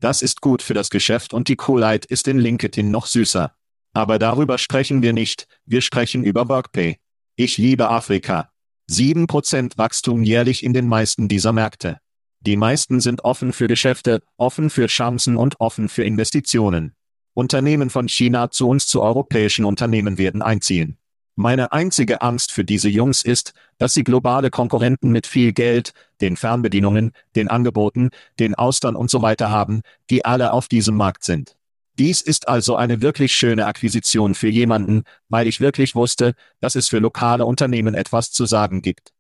Das 0.01 0.21
ist 0.21 0.41
gut 0.41 0.63
für 0.63 0.75
das 0.75 0.91
Geschäft 0.91 1.33
und 1.33 1.47
die 1.47 1.55
Coolheit 1.55 2.07
ist 2.07 2.27
in 2.27 2.41
LinkedIn 2.41 2.91
noch 2.91 3.07
süßer. 3.07 3.55
Aber 3.93 4.19
darüber 4.19 4.59
sprechen 4.59 5.01
wir 5.01 5.13
nicht, 5.13 5.47
wir 5.65 5.81
sprechen 5.81 6.25
über 6.25 6.49
Workpay. 6.49 6.99
Ich 7.37 7.59
liebe 7.59 7.91
Afrika. 7.91 8.53
7% 8.89 9.77
Wachstum 9.77 10.23
jährlich 10.23 10.63
in 10.63 10.73
den 10.73 10.87
meisten 10.87 11.27
dieser 11.27 11.53
Märkte. 11.53 11.99
Die 12.39 12.57
meisten 12.57 13.01
sind 13.01 13.25
offen 13.25 13.53
für 13.53 13.67
Geschäfte, 13.67 14.23
offen 14.37 14.71
für 14.71 14.87
Chancen 14.87 15.37
und 15.37 15.59
offen 15.59 15.89
für 15.89 16.05
Investitionen. 16.05 16.95
Unternehmen 17.33 17.91
von 17.91 18.07
China 18.07 18.53
zu 18.53 18.69
uns 18.69 18.87
zu 18.87 19.03
europäischen 19.03 19.65
Unternehmen 19.65 20.17
werden 20.17 20.43
einziehen. 20.43 20.97
Meine 21.35 21.73
einzige 21.73 22.23
Angst 22.23 22.53
für 22.53 22.65
diese 22.65 22.89
Jungs 22.89 23.23
ist, 23.23 23.53
dass 23.79 23.95
sie 23.95 24.05
globale 24.05 24.51
Konkurrenten 24.51 25.11
mit 25.11 25.27
viel 25.27 25.53
Geld, 25.53 25.93
den 26.21 26.37
Fernbedienungen, 26.37 27.11
den 27.35 27.49
Angeboten, 27.49 28.11
den 28.39 28.55
Austern 28.55 28.95
und 28.95 29.11
so 29.11 29.23
weiter 29.23 29.51
haben, 29.51 29.81
die 30.09 30.25
alle 30.25 30.53
auf 30.53 30.69
diesem 30.69 30.97
Markt 30.97 31.25
sind. 31.25 31.57
Dies 31.99 32.21
ist 32.21 32.49
also 32.49 32.75
eine 32.75 33.03
wirklich 33.03 33.35
schöne 33.35 33.67
Akquisition 33.67 34.35
für 34.35 34.49
jemanden, 34.49 35.05
weil 35.29 35.47
ich 35.47 35.61
wirklich 35.61 35.95
wusste, 35.95 36.35
dass 36.61 36.75
es 36.75 36.89
für 36.89 36.99
lokale 36.99 37.47
Unternehmen 37.47 37.95
etwas 37.95 38.33
zu 38.33 38.47
sagen 38.47 38.83
gibt. 38.83 39.13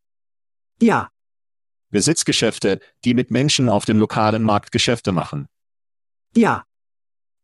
Ja. 0.81 1.11
Besitzgeschäfte, 1.91 2.81
die 3.05 3.15
mit 3.15 3.31
Menschen 3.31 3.69
auf 3.69 3.85
dem 3.85 3.99
lokalen 3.99 4.43
Markt 4.43 4.73
Geschäfte 4.73 5.13
machen. 5.13 5.47
Ja. 6.37 6.65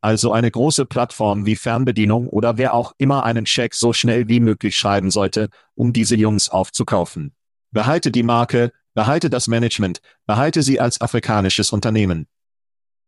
Also 0.01 0.33
eine 0.33 0.51
große 0.51 0.87
Plattform 0.87 1.47
wie 1.47 1.55
Fernbedienung 1.55 2.27
oder 2.27 2.59
wer 2.59 2.75
auch 2.75 2.95
immer 2.99 3.25
einen 3.25 3.47
Scheck 3.47 3.75
so 3.75 3.93
schnell 3.93 4.29
wie 4.29 4.41
möglich 4.41 4.77
schreiben 4.77 5.13
sollte, 5.13 5.49
um 5.75 5.93
diese 5.93 6.17
Jungs 6.17 6.49
aufzukaufen. 6.49 7.35
Behalte 7.71 8.11
die 8.11 8.25
Marke, 8.25 8.73
behalte 8.95 9.31
das 9.31 9.47
Management, 9.47 10.01
behalte 10.27 10.63
sie 10.63 10.81
als 10.81 11.01
afrikanisches 11.01 11.71
Unternehmen. 11.71 12.27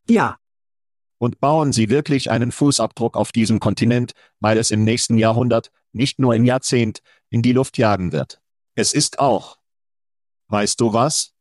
Ja, 0.09 0.37
Und 1.23 1.39
bauen 1.39 1.73
Sie 1.73 1.89
wirklich 1.89 2.33
einen 2.33 2.51
Fußabdruck 2.51 3.17
auf 3.17 3.31
diesem 3.31 3.61
Kontinent, 3.61 4.11
weil 4.41 4.59
es 4.59 4.73
im 4.73 4.83
nächsten 4.83 5.19
Jahrhundert, 5.19 5.71
nicht 5.93 6.19
nur 6.19 6.35
im 6.35 6.45
Jahrzehnt, 6.45 7.01
in 7.31 7.43
die 7.43 7.53
Luft 7.53 7.79
jagen 7.79 8.11
wird. 8.11 8.41
Es 8.75 8.93
ist 8.93 9.21
auch. 9.21 9.57
Weißt 10.49 10.81
du 10.81 10.93
was? 10.93 11.33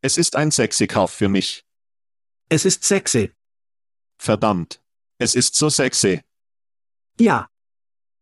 Es 0.00 0.16
ist 0.16 0.36
ein 0.36 0.50
sexy 0.50 0.86
Kauf 0.86 1.10
für 1.10 1.28
mich. 1.28 1.66
es 2.48 2.64
ist 2.64 2.82
sexy. 2.82 3.32
Verdammt. 4.16 4.80
Es 5.18 5.34
ist 5.34 5.54
so 5.54 5.68
sexy. 5.68 6.22
Ja, 7.20 7.50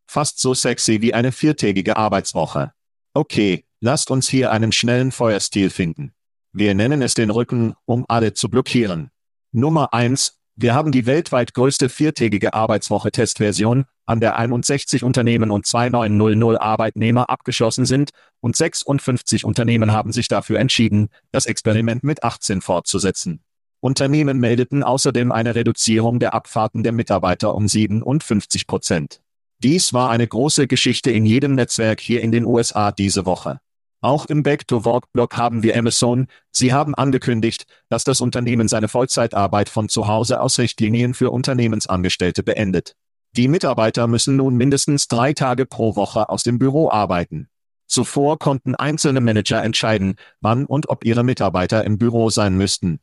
Fast 0.09 0.41
so 0.41 0.53
sexy 0.53 1.01
wie 1.01 1.15
eine 1.15 1.31
viertägige 1.31 1.97
Arbeitswoche. 1.97 2.73
Okay, 3.15 3.65
lasst 3.79 4.11
uns 4.11 4.29
hier 4.29 4.51
einen 4.51 4.73
schnellen 4.73 5.13
Feuerstil 5.13 5.71
finden. 5.71 6.13
Wir 6.53 6.75
nennen 6.75 7.03
es 7.03 7.15
den 7.15 7.31
Rücken, 7.31 7.77
um 7.85 8.05
alle 8.09 8.35
zu 8.35 8.49
blockieren. 8.49 9.13
Nummer 9.53 9.95
eins: 9.95 10.42
Wir 10.63 10.75
haben 10.75 10.93
die 10.93 11.07
weltweit 11.07 11.55
größte 11.55 11.89
viertägige 11.89 12.55
Arbeitswoche-Testversion, 12.55 13.87
an 14.07 14.21
der 14.21 14.39
61 14.39 15.03
Unternehmen 15.03 15.51
und 15.51 15.67
2900 15.67 16.63
Arbeitnehmer 16.63 17.29
abgeschlossen 17.31 17.85
sind, 17.85 18.11
und 18.39 18.55
56 18.55 19.45
Unternehmen 19.45 19.91
haben 19.91 20.13
sich 20.13 20.29
dafür 20.29 20.61
entschieden, 20.61 21.09
das 21.33 21.47
Experiment 21.47 22.05
mit 22.05 22.23
18 22.23 22.61
fortzusetzen. 22.61 23.43
Unternehmen 23.81 24.39
meldeten 24.39 24.85
außerdem 24.85 25.33
eine 25.33 25.57
Reduzierung 25.57 26.21
der 26.21 26.33
Abfahrten 26.33 26.85
der 26.85 26.93
Mitarbeiter 26.93 27.57
um 27.57 27.67
57 27.67 28.69
Prozent. 28.69 29.21
Dies 29.59 29.93
war 29.93 30.11
eine 30.11 30.29
große 30.29 30.69
Geschichte 30.69 31.11
in 31.11 31.27
jedem 31.27 31.57
Netzwerk 31.57 31.99
hier 31.99 32.21
in 32.21 32.31
den 32.31 32.45
USA 32.45 32.93
diese 32.93 33.27
Woche. 33.27 33.59
Auch 34.03 34.27
im 34.27 34.43
Back-to-Work-Blog 34.43 35.37
haben 35.37 35.63
wir 35.63 35.77
Amazon, 35.77 36.27
sie 36.51 36.73
haben 36.73 36.97
angekündigt, 36.97 37.67
dass 37.89 38.03
das 38.03 38.21
Unternehmen 38.21 38.67
seine 38.67 38.89
Vollzeitarbeit 38.89 39.69
von 39.69 39.89
zu 39.89 40.09
Hause 40.09 40.41
aus 40.41 40.59
Richtlinien 40.59 41.15
für 41.15 41.31
Unternehmensangestellte 41.31 42.43
beendet. 42.43 42.97
Die 43.37 43.47
Mitarbeiter 43.47 44.09
müssen 44.09 44.35
nun 44.35 44.57
mindestens 44.57 45.07
drei 45.07 45.33
Tage 45.33 45.67
pro 45.67 45.95
Woche 45.95 46.29
aus 46.29 46.43
dem 46.43 46.59
Büro 46.59 46.91
arbeiten. 46.91 47.49
Zuvor 47.87 48.41
konnten 48.41 48.75
einzelne 48.75 49.21
Manager 49.21 49.63
entscheiden, 49.63 50.17
wann 50.41 50.67
und 50.67 50.89
ob 50.89 51.05
ihre 51.05 51.23
Mitarbeiter 51.23 51.85
im 51.85 51.97
Büro 51.97 52.29
sein 52.29 52.57
müssten. 52.57 52.99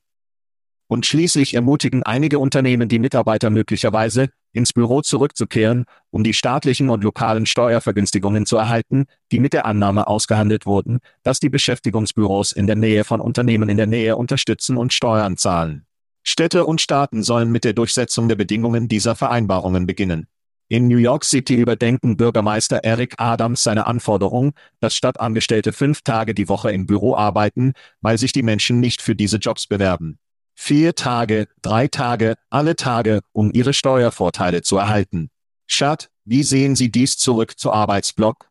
Und 0.88 1.06
schließlich 1.06 1.54
ermutigen 1.54 2.04
einige 2.04 2.40
Unternehmen 2.40 2.90
die 2.90 3.00
Mitarbeiter 3.00 3.50
möglicherweise, 3.50 4.30
ins 4.54 4.74
Büro 4.74 5.02
zurückzukehren, 5.02 5.86
um 6.12 6.24
die 6.24 6.34
staatlichen 6.34 6.90
und 6.90 7.04
lokalen 7.04 7.46
Steuervergünstigungen 7.46 8.46
zu 8.46 8.58
erhalten, 8.58 9.06
die 9.32 9.40
mit 9.40 9.54
der 9.54 9.66
Annahme 9.66 10.08
ausgehandelt 10.08 10.66
wurden, 10.66 11.00
dass 11.24 11.40
die 11.40 11.50
Beschäftigungsbüros 11.50 12.52
in 12.52 12.68
der 12.68 12.76
Nähe 12.76 13.04
von 13.04 13.22
Unternehmen 13.22 13.70
in 13.70 13.78
der 13.78 13.88
Nähe 13.88 14.16
unterstützen 14.16 14.78
und 14.78 14.94
Steuern 14.94 15.38
zahlen. 15.38 15.86
Städte 16.24 16.66
und 16.66 16.82
Staaten 16.82 17.24
sollen 17.24 17.52
mit 17.52 17.64
der 17.64 17.74
Durchsetzung 17.74 18.28
der 18.28 18.36
Bedingungen 18.36 18.88
dieser 18.88 19.16
Vereinbarungen 19.16 19.86
beginnen. 19.86 20.28
In 20.72 20.88
New 20.88 20.98
York 20.98 21.26
City 21.26 21.56
überdenken 21.56 22.16
Bürgermeister 22.16 22.84
Eric 22.84 23.16
Adams 23.18 23.64
seine 23.64 23.88
Anforderung, 23.88 24.54
dass 24.80 24.94
Stadtangestellte 24.94 25.74
fünf 25.74 26.04
Tage 26.04 26.36
die 26.36 26.48
Woche 26.48 26.72
im 26.72 26.86
Büro 26.86 27.16
arbeiten, 27.16 27.74
weil 28.02 28.20
sich 28.20 28.34
die 28.34 28.44
Menschen 28.44 28.80
nicht 28.80 29.02
für 29.02 29.16
diese 29.16 29.38
Jobs 29.38 29.66
bewerben. 29.66 30.20
Vier 30.62 30.94
Tage, 30.94 31.48
drei 31.62 31.88
Tage, 31.88 32.36
alle 32.50 32.76
Tage, 32.76 33.22
um 33.32 33.50
ihre 33.54 33.74
Steuervorteile 33.74 34.62
zu 34.62 34.78
erhalten. 34.78 35.30
Schad, 35.66 36.12
wie 36.26 36.44
sehen 36.44 36.76
Sie 36.76 36.92
dies 36.92 37.18
zurück 37.18 37.58
zu 37.58 37.72
Arbeitsblock? 37.72 38.50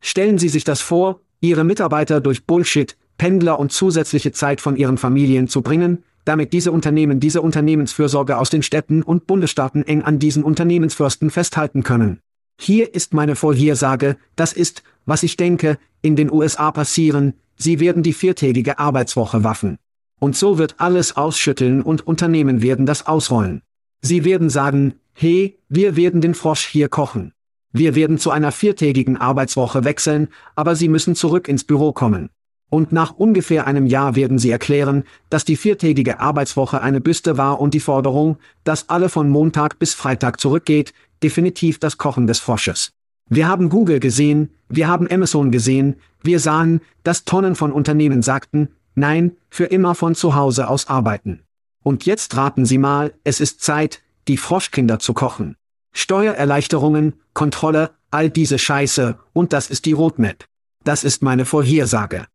stellen 0.00 0.36
Sie 0.38 0.50
sich 0.50 0.64
das 0.64 0.82
vor, 0.82 1.22
Ihre 1.40 1.64
Mitarbeiter 1.64 2.20
durch 2.20 2.46
Bullshit, 2.46 2.96
Pendler 3.16 3.58
und 3.58 3.72
zusätzliche 3.72 4.32
Zeit 4.32 4.60
von 4.60 4.76
ihren 4.76 4.98
Familien 4.98 5.48
zu 5.48 5.62
bringen, 5.62 6.04
damit 6.26 6.52
diese 6.52 6.70
Unternehmen 6.70 7.20
diese 7.20 7.40
Unternehmensfürsorge 7.40 8.36
aus 8.36 8.50
den 8.50 8.62
Städten 8.62 9.02
und 9.02 9.26
Bundesstaaten 9.26 9.82
eng 9.82 10.02
an 10.02 10.18
diesen 10.18 10.44
Unternehmensfürsten 10.44 11.30
festhalten 11.30 11.82
können. 11.82 12.20
Hier 12.60 12.94
ist 12.94 13.14
meine 13.14 13.34
Vorhersage, 13.34 14.18
das 14.36 14.52
ist, 14.52 14.82
was 15.06 15.22
ich 15.22 15.36
denke, 15.38 15.78
in 16.02 16.16
den 16.16 16.30
USA 16.30 16.70
passieren, 16.70 17.32
sie 17.56 17.80
werden 17.80 18.02
die 18.02 18.12
viertägige 18.12 18.78
Arbeitswoche 18.78 19.42
waffen. 19.42 19.78
Und 20.20 20.36
so 20.36 20.58
wird 20.58 20.76
alles 20.78 21.16
ausschütteln 21.16 21.82
und 21.82 22.06
Unternehmen 22.06 22.62
werden 22.62 22.86
das 22.86 23.06
ausrollen. 23.06 23.62
Sie 24.00 24.24
werden 24.24 24.50
sagen, 24.50 24.94
hey, 25.12 25.58
wir 25.68 25.96
werden 25.96 26.20
den 26.20 26.34
Frosch 26.34 26.66
hier 26.66 26.88
kochen. 26.88 27.32
Wir 27.72 27.94
werden 27.94 28.18
zu 28.18 28.30
einer 28.30 28.52
viertägigen 28.52 29.16
Arbeitswoche 29.16 29.84
wechseln, 29.84 30.28
aber 30.54 30.76
Sie 30.76 30.88
müssen 30.88 31.14
zurück 31.14 31.48
ins 31.48 31.64
Büro 31.64 31.92
kommen. 31.92 32.30
Und 32.70 32.92
nach 32.92 33.12
ungefähr 33.12 33.66
einem 33.66 33.86
Jahr 33.86 34.16
werden 34.16 34.38
Sie 34.38 34.50
erklären, 34.50 35.04
dass 35.30 35.44
die 35.44 35.56
viertägige 35.56 36.20
Arbeitswoche 36.20 36.80
eine 36.82 37.00
Büste 37.00 37.36
war 37.36 37.60
und 37.60 37.74
die 37.74 37.80
Forderung, 37.80 38.36
dass 38.64 38.88
alle 38.88 39.08
von 39.08 39.28
Montag 39.28 39.78
bis 39.78 39.94
Freitag 39.94 40.40
zurückgeht, 40.40 40.92
definitiv 41.22 41.78
das 41.78 41.98
Kochen 41.98 42.26
des 42.26 42.38
Frosches. 42.38 42.90
Wir 43.28 43.48
haben 43.48 43.70
Google 43.70 44.00
gesehen, 44.00 44.50
wir 44.68 44.86
haben 44.86 45.10
Amazon 45.10 45.50
gesehen, 45.50 45.96
wir 46.22 46.40
sahen, 46.40 46.80
dass 47.02 47.24
Tonnen 47.24 47.54
von 47.54 47.72
Unternehmen 47.72 48.22
sagten, 48.22 48.68
nein, 48.94 49.36
für 49.50 49.64
immer 49.64 49.94
von 49.94 50.14
zu 50.14 50.34
Hause 50.34 50.68
aus 50.68 50.88
arbeiten. 50.88 51.42
Und 51.82 52.06
jetzt 52.06 52.36
raten 52.36 52.64
Sie 52.64 52.78
mal, 52.78 53.14
es 53.24 53.40
ist 53.40 53.62
Zeit, 53.62 54.02
die 54.28 54.36
Froschkinder 54.36 54.98
zu 54.98 55.12
kochen. 55.14 55.56
Steuererleichterungen, 55.92 57.20
Kontrolle, 57.34 57.90
all 58.10 58.30
diese 58.30 58.58
Scheiße, 58.58 59.18
und 59.32 59.52
das 59.52 59.70
ist 59.70 59.84
die 59.84 59.92
Roadmap. 59.92 60.44
Das 60.82 61.04
ist 61.04 61.22
meine 61.22 61.44
Vorhersage. 61.44 62.26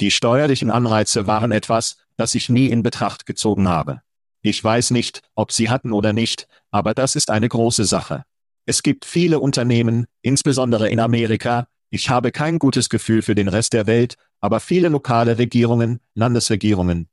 Die 0.00 0.10
steuerlichen 0.10 0.70
Anreize 0.70 1.26
waren 1.26 1.52
etwas, 1.52 1.98
das 2.16 2.34
ich 2.34 2.48
nie 2.48 2.66
in 2.66 2.82
Betracht 2.82 3.26
gezogen 3.26 3.68
habe. 3.68 4.00
Ich 4.42 4.62
weiß 4.62 4.90
nicht, 4.90 5.22
ob 5.34 5.52
sie 5.52 5.70
hatten 5.70 5.92
oder 5.92 6.12
nicht, 6.12 6.48
aber 6.70 6.94
das 6.94 7.16
ist 7.16 7.30
eine 7.30 7.48
große 7.48 7.84
Sache. 7.84 8.24
Es 8.66 8.82
gibt 8.82 9.04
viele 9.04 9.40
Unternehmen, 9.40 10.06
insbesondere 10.22 10.88
in 10.88 11.00
Amerika, 11.00 11.66
ich 11.94 12.10
habe 12.10 12.32
kein 12.32 12.58
gutes 12.58 12.88
Gefühl 12.88 13.22
für 13.22 13.36
den 13.36 13.46
Rest 13.46 13.72
der 13.72 13.86
Welt, 13.86 14.16
aber 14.40 14.58
viele 14.58 14.88
lokale 14.88 15.38
Regierungen, 15.38 16.00
Landesregierungen, 16.14 17.08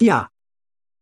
Ja, 0.00 0.28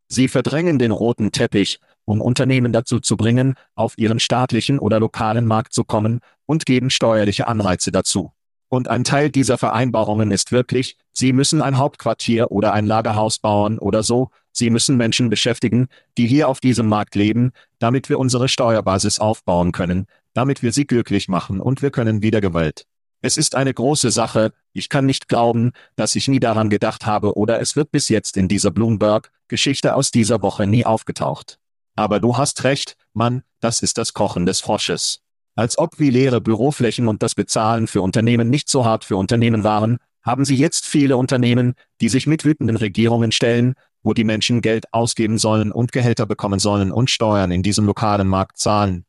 Sie 0.06 0.28
verdrängen 0.28 0.78
den 0.78 0.92
roten 0.92 1.32
Teppich, 1.32 1.80
um 2.04 2.20
Unternehmen 2.20 2.72
dazu 2.72 3.00
zu 3.00 3.16
bringen, 3.16 3.56
auf 3.74 3.98
ihren 3.98 4.20
staatlichen 4.20 4.78
oder 4.78 5.00
lokalen 5.00 5.44
Markt 5.44 5.72
zu 5.72 5.82
kommen, 5.82 6.20
und 6.46 6.66
geben 6.66 6.90
steuerliche 6.90 7.48
Anreize 7.48 7.90
dazu. 7.90 8.32
Und 8.68 8.88
ein 8.88 9.02
Teil 9.02 9.30
dieser 9.30 9.58
Vereinbarungen 9.58 10.30
ist 10.30 10.52
wirklich, 10.52 10.96
sie 11.12 11.32
müssen 11.32 11.62
ein 11.62 11.78
Hauptquartier 11.78 12.52
oder 12.52 12.74
ein 12.74 12.86
Lagerhaus 12.86 13.38
bauen 13.38 13.78
oder 13.78 14.02
so, 14.04 14.30
sie 14.52 14.70
müssen 14.70 14.96
Menschen 14.96 15.30
beschäftigen, 15.30 15.88
die 16.16 16.26
hier 16.26 16.48
auf 16.48 16.60
diesem 16.60 16.86
Markt 16.86 17.16
leben, 17.16 17.52
damit 17.78 18.08
wir 18.08 18.20
unsere 18.20 18.48
Steuerbasis 18.48 19.18
aufbauen 19.18 19.72
können, 19.72 20.06
damit 20.34 20.62
wir 20.62 20.72
sie 20.72 20.86
glücklich 20.86 21.28
machen 21.28 21.60
und 21.60 21.80
wir 21.80 21.90
können 21.90 22.22
wieder 22.22 22.40
Gewalt. 22.40 22.86
Es 23.22 23.38
ist 23.38 23.54
eine 23.54 23.72
große 23.72 24.10
Sache, 24.10 24.52
ich 24.74 24.90
kann 24.90 25.06
nicht 25.06 25.28
glauben, 25.28 25.72
dass 25.96 26.14
ich 26.14 26.28
nie 26.28 26.40
daran 26.40 26.68
gedacht 26.68 27.06
habe 27.06 27.38
oder 27.38 27.58
es 27.58 27.74
wird 27.74 27.90
bis 27.90 28.10
jetzt 28.10 28.36
in 28.36 28.48
dieser 28.48 28.70
Bloomberg-Geschichte 28.70 29.94
aus 29.94 30.10
dieser 30.10 30.42
Woche 30.42 30.66
nie 30.66 30.84
aufgetaucht. 30.84 31.58
Aber 31.96 32.20
du 32.20 32.36
hast 32.36 32.64
recht, 32.64 32.96
Mann, 33.14 33.42
das 33.60 33.80
ist 33.80 33.96
das 33.96 34.12
Kochen 34.12 34.44
des 34.44 34.60
Frosches. 34.60 35.20
Als 35.54 35.78
ob 35.78 35.98
wie 35.98 36.10
leere 36.10 36.40
Büroflächen 36.40 37.08
und 37.08 37.22
das 37.22 37.34
Bezahlen 37.34 37.86
für 37.86 38.02
Unternehmen 38.02 38.50
nicht 38.50 38.68
so 38.68 38.84
hart 38.84 39.04
für 39.04 39.16
Unternehmen 39.16 39.64
waren, 39.64 39.98
haben 40.22 40.44
sie 40.44 40.56
jetzt 40.56 40.84
viele 40.84 41.16
Unternehmen, 41.16 41.74
die 42.00 42.08
sich 42.08 42.26
mit 42.26 42.44
wütenden 42.44 42.76
Regierungen 42.76 43.30
stellen, 43.30 43.74
wo 44.02 44.12
die 44.14 44.24
Menschen 44.24 44.60
Geld 44.60 44.92
ausgeben 44.92 45.38
sollen 45.38 45.70
und 45.70 45.92
Gehälter 45.92 46.26
bekommen 46.26 46.58
sollen 46.58 46.92
und 46.92 47.10
Steuern 47.10 47.52
in 47.52 47.62
diesem 47.62 47.86
lokalen 47.86 48.28
Markt 48.28 48.58
zahlen. 48.58 49.06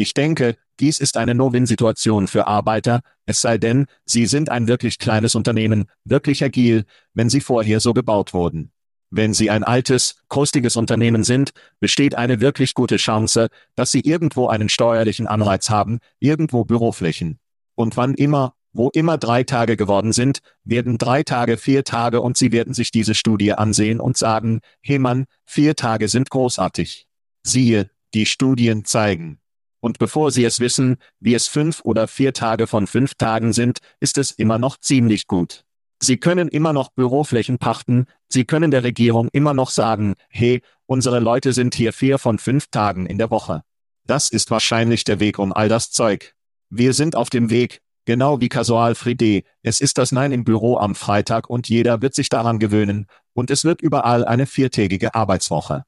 Ich 0.00 0.14
denke, 0.14 0.56
dies 0.78 1.00
ist 1.00 1.16
eine 1.16 1.34
No-Win-Situation 1.34 2.28
für 2.28 2.46
Arbeiter, 2.46 3.00
es 3.26 3.40
sei 3.40 3.58
denn, 3.58 3.86
sie 4.04 4.26
sind 4.26 4.48
ein 4.48 4.68
wirklich 4.68 5.00
kleines 5.00 5.34
Unternehmen, 5.34 5.86
wirklich 6.04 6.44
agil, 6.44 6.84
wenn 7.14 7.28
sie 7.28 7.40
vorher 7.40 7.80
so 7.80 7.94
gebaut 7.94 8.32
wurden. 8.32 8.70
Wenn 9.10 9.34
sie 9.34 9.50
ein 9.50 9.64
altes, 9.64 10.22
krustiges 10.28 10.76
Unternehmen 10.76 11.24
sind, 11.24 11.50
besteht 11.80 12.14
eine 12.14 12.40
wirklich 12.40 12.74
gute 12.74 12.96
Chance, 12.96 13.48
dass 13.74 13.90
sie 13.90 13.98
irgendwo 13.98 14.46
einen 14.46 14.68
steuerlichen 14.68 15.26
Anreiz 15.26 15.68
haben, 15.68 15.98
irgendwo 16.20 16.64
Büroflächen. 16.64 17.40
Und 17.74 17.96
wann 17.96 18.14
immer, 18.14 18.54
wo 18.72 18.90
immer 18.90 19.18
drei 19.18 19.42
Tage 19.42 19.76
geworden 19.76 20.12
sind, 20.12 20.38
werden 20.62 20.96
drei 20.98 21.24
Tage 21.24 21.56
vier 21.56 21.82
Tage 21.82 22.20
und 22.20 22.36
sie 22.36 22.52
werden 22.52 22.72
sich 22.72 22.92
diese 22.92 23.16
Studie 23.16 23.52
ansehen 23.52 23.98
und 23.98 24.16
sagen, 24.16 24.60
hey 24.80 25.00
Mann, 25.00 25.24
vier 25.44 25.74
Tage 25.74 26.06
sind 26.06 26.30
großartig. 26.30 27.08
Siehe, 27.42 27.90
die 28.14 28.26
Studien 28.26 28.84
zeigen. 28.84 29.40
Und 29.80 29.98
bevor 29.98 30.30
Sie 30.30 30.44
es 30.44 30.60
wissen, 30.60 30.96
wie 31.20 31.34
es 31.34 31.46
fünf 31.46 31.80
oder 31.84 32.08
vier 32.08 32.32
Tage 32.32 32.66
von 32.66 32.86
fünf 32.86 33.14
Tagen 33.14 33.52
sind, 33.52 33.78
ist 34.00 34.18
es 34.18 34.30
immer 34.30 34.58
noch 34.58 34.78
ziemlich 34.78 35.26
gut. 35.26 35.64
Sie 36.00 36.16
können 36.16 36.48
immer 36.48 36.72
noch 36.72 36.90
Büroflächen 36.92 37.58
pachten, 37.58 38.06
Sie 38.28 38.44
können 38.44 38.70
der 38.70 38.84
Regierung 38.84 39.28
immer 39.32 39.54
noch 39.54 39.70
sagen, 39.70 40.14
hey, 40.28 40.62
unsere 40.86 41.18
Leute 41.18 41.52
sind 41.52 41.74
hier 41.74 41.92
vier 41.92 42.18
von 42.18 42.38
fünf 42.38 42.68
Tagen 42.68 43.06
in 43.06 43.18
der 43.18 43.30
Woche. 43.30 43.62
Das 44.04 44.30
ist 44.30 44.50
wahrscheinlich 44.50 45.04
der 45.04 45.20
Weg 45.20 45.38
um 45.38 45.52
all 45.52 45.68
das 45.68 45.90
Zeug. 45.90 46.34
Wir 46.70 46.92
sind 46.92 47.16
auf 47.16 47.30
dem 47.30 47.50
Weg, 47.50 47.80
Genau 48.08 48.40
wie 48.40 48.48
Casual 48.48 48.94
Friday, 48.94 49.44
es 49.62 49.82
ist 49.82 49.98
das 49.98 50.12
Nein 50.12 50.32
im 50.32 50.42
Büro 50.42 50.78
am 50.78 50.94
Freitag 50.94 51.50
und 51.50 51.68
jeder 51.68 52.00
wird 52.00 52.14
sich 52.14 52.30
daran 52.30 52.58
gewöhnen, 52.58 53.04
und 53.34 53.50
es 53.50 53.64
wird 53.64 53.82
überall 53.82 54.24
eine 54.24 54.46
viertägige 54.46 55.14
Arbeitswoche. 55.14 55.84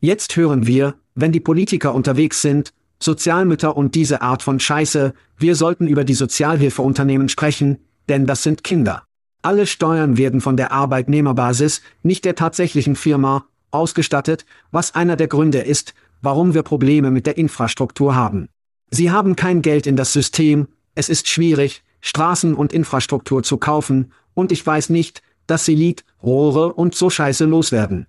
Jetzt 0.00 0.36
hören 0.36 0.66
wir, 0.66 0.94
wenn 1.14 1.30
die 1.30 1.40
Politiker 1.40 1.94
unterwegs 1.94 2.40
sind, 2.40 2.72
Sozialmütter 3.00 3.76
und 3.76 3.94
diese 3.94 4.22
Art 4.22 4.42
von 4.42 4.58
Scheiße, 4.60 5.14
wir 5.36 5.54
sollten 5.54 5.86
über 5.86 6.04
die 6.04 6.14
Sozialhilfeunternehmen 6.14 7.28
sprechen, 7.28 7.78
denn 8.08 8.26
das 8.26 8.42
sind 8.42 8.64
Kinder. 8.64 9.04
Alle 9.42 9.66
Steuern 9.66 10.16
werden 10.16 10.40
von 10.40 10.56
der 10.56 10.72
Arbeitnehmerbasis, 10.72 11.82
nicht 12.02 12.24
der 12.24 12.34
tatsächlichen 12.34 12.96
Firma, 12.96 13.46
ausgestattet, 13.70 14.44
was 14.70 14.94
einer 14.94 15.16
der 15.16 15.28
Gründe 15.28 15.58
ist, 15.58 15.94
warum 16.22 16.54
wir 16.54 16.62
Probleme 16.62 17.10
mit 17.10 17.26
der 17.26 17.38
Infrastruktur 17.38 18.14
haben. 18.14 18.48
Sie 18.90 19.10
haben 19.10 19.36
kein 19.36 19.62
Geld 19.62 19.86
in 19.86 19.96
das 19.96 20.12
System, 20.12 20.68
es 20.94 21.08
ist 21.08 21.28
schwierig, 21.28 21.82
Straßen 22.00 22.54
und 22.54 22.72
Infrastruktur 22.72 23.42
zu 23.42 23.58
kaufen, 23.58 24.12
und 24.34 24.52
ich 24.52 24.66
weiß 24.66 24.90
nicht, 24.90 25.22
dass 25.46 25.64
sie 25.64 25.74
Lied, 25.74 26.04
Rohre 26.22 26.72
und 26.72 26.94
so 26.94 27.10
Scheiße 27.10 27.44
loswerden. 27.44 28.06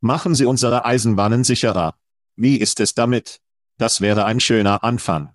Machen 0.00 0.34
Sie 0.34 0.46
unsere 0.46 0.84
Eisenbahnen 0.84 1.44
sicherer. 1.44 1.94
Wie 2.36 2.56
ist 2.56 2.80
es 2.80 2.94
damit? 2.94 3.40
Das 3.80 4.02
wäre 4.02 4.26
ein 4.26 4.40
schöner 4.40 4.84
Anfang. 4.84 5.30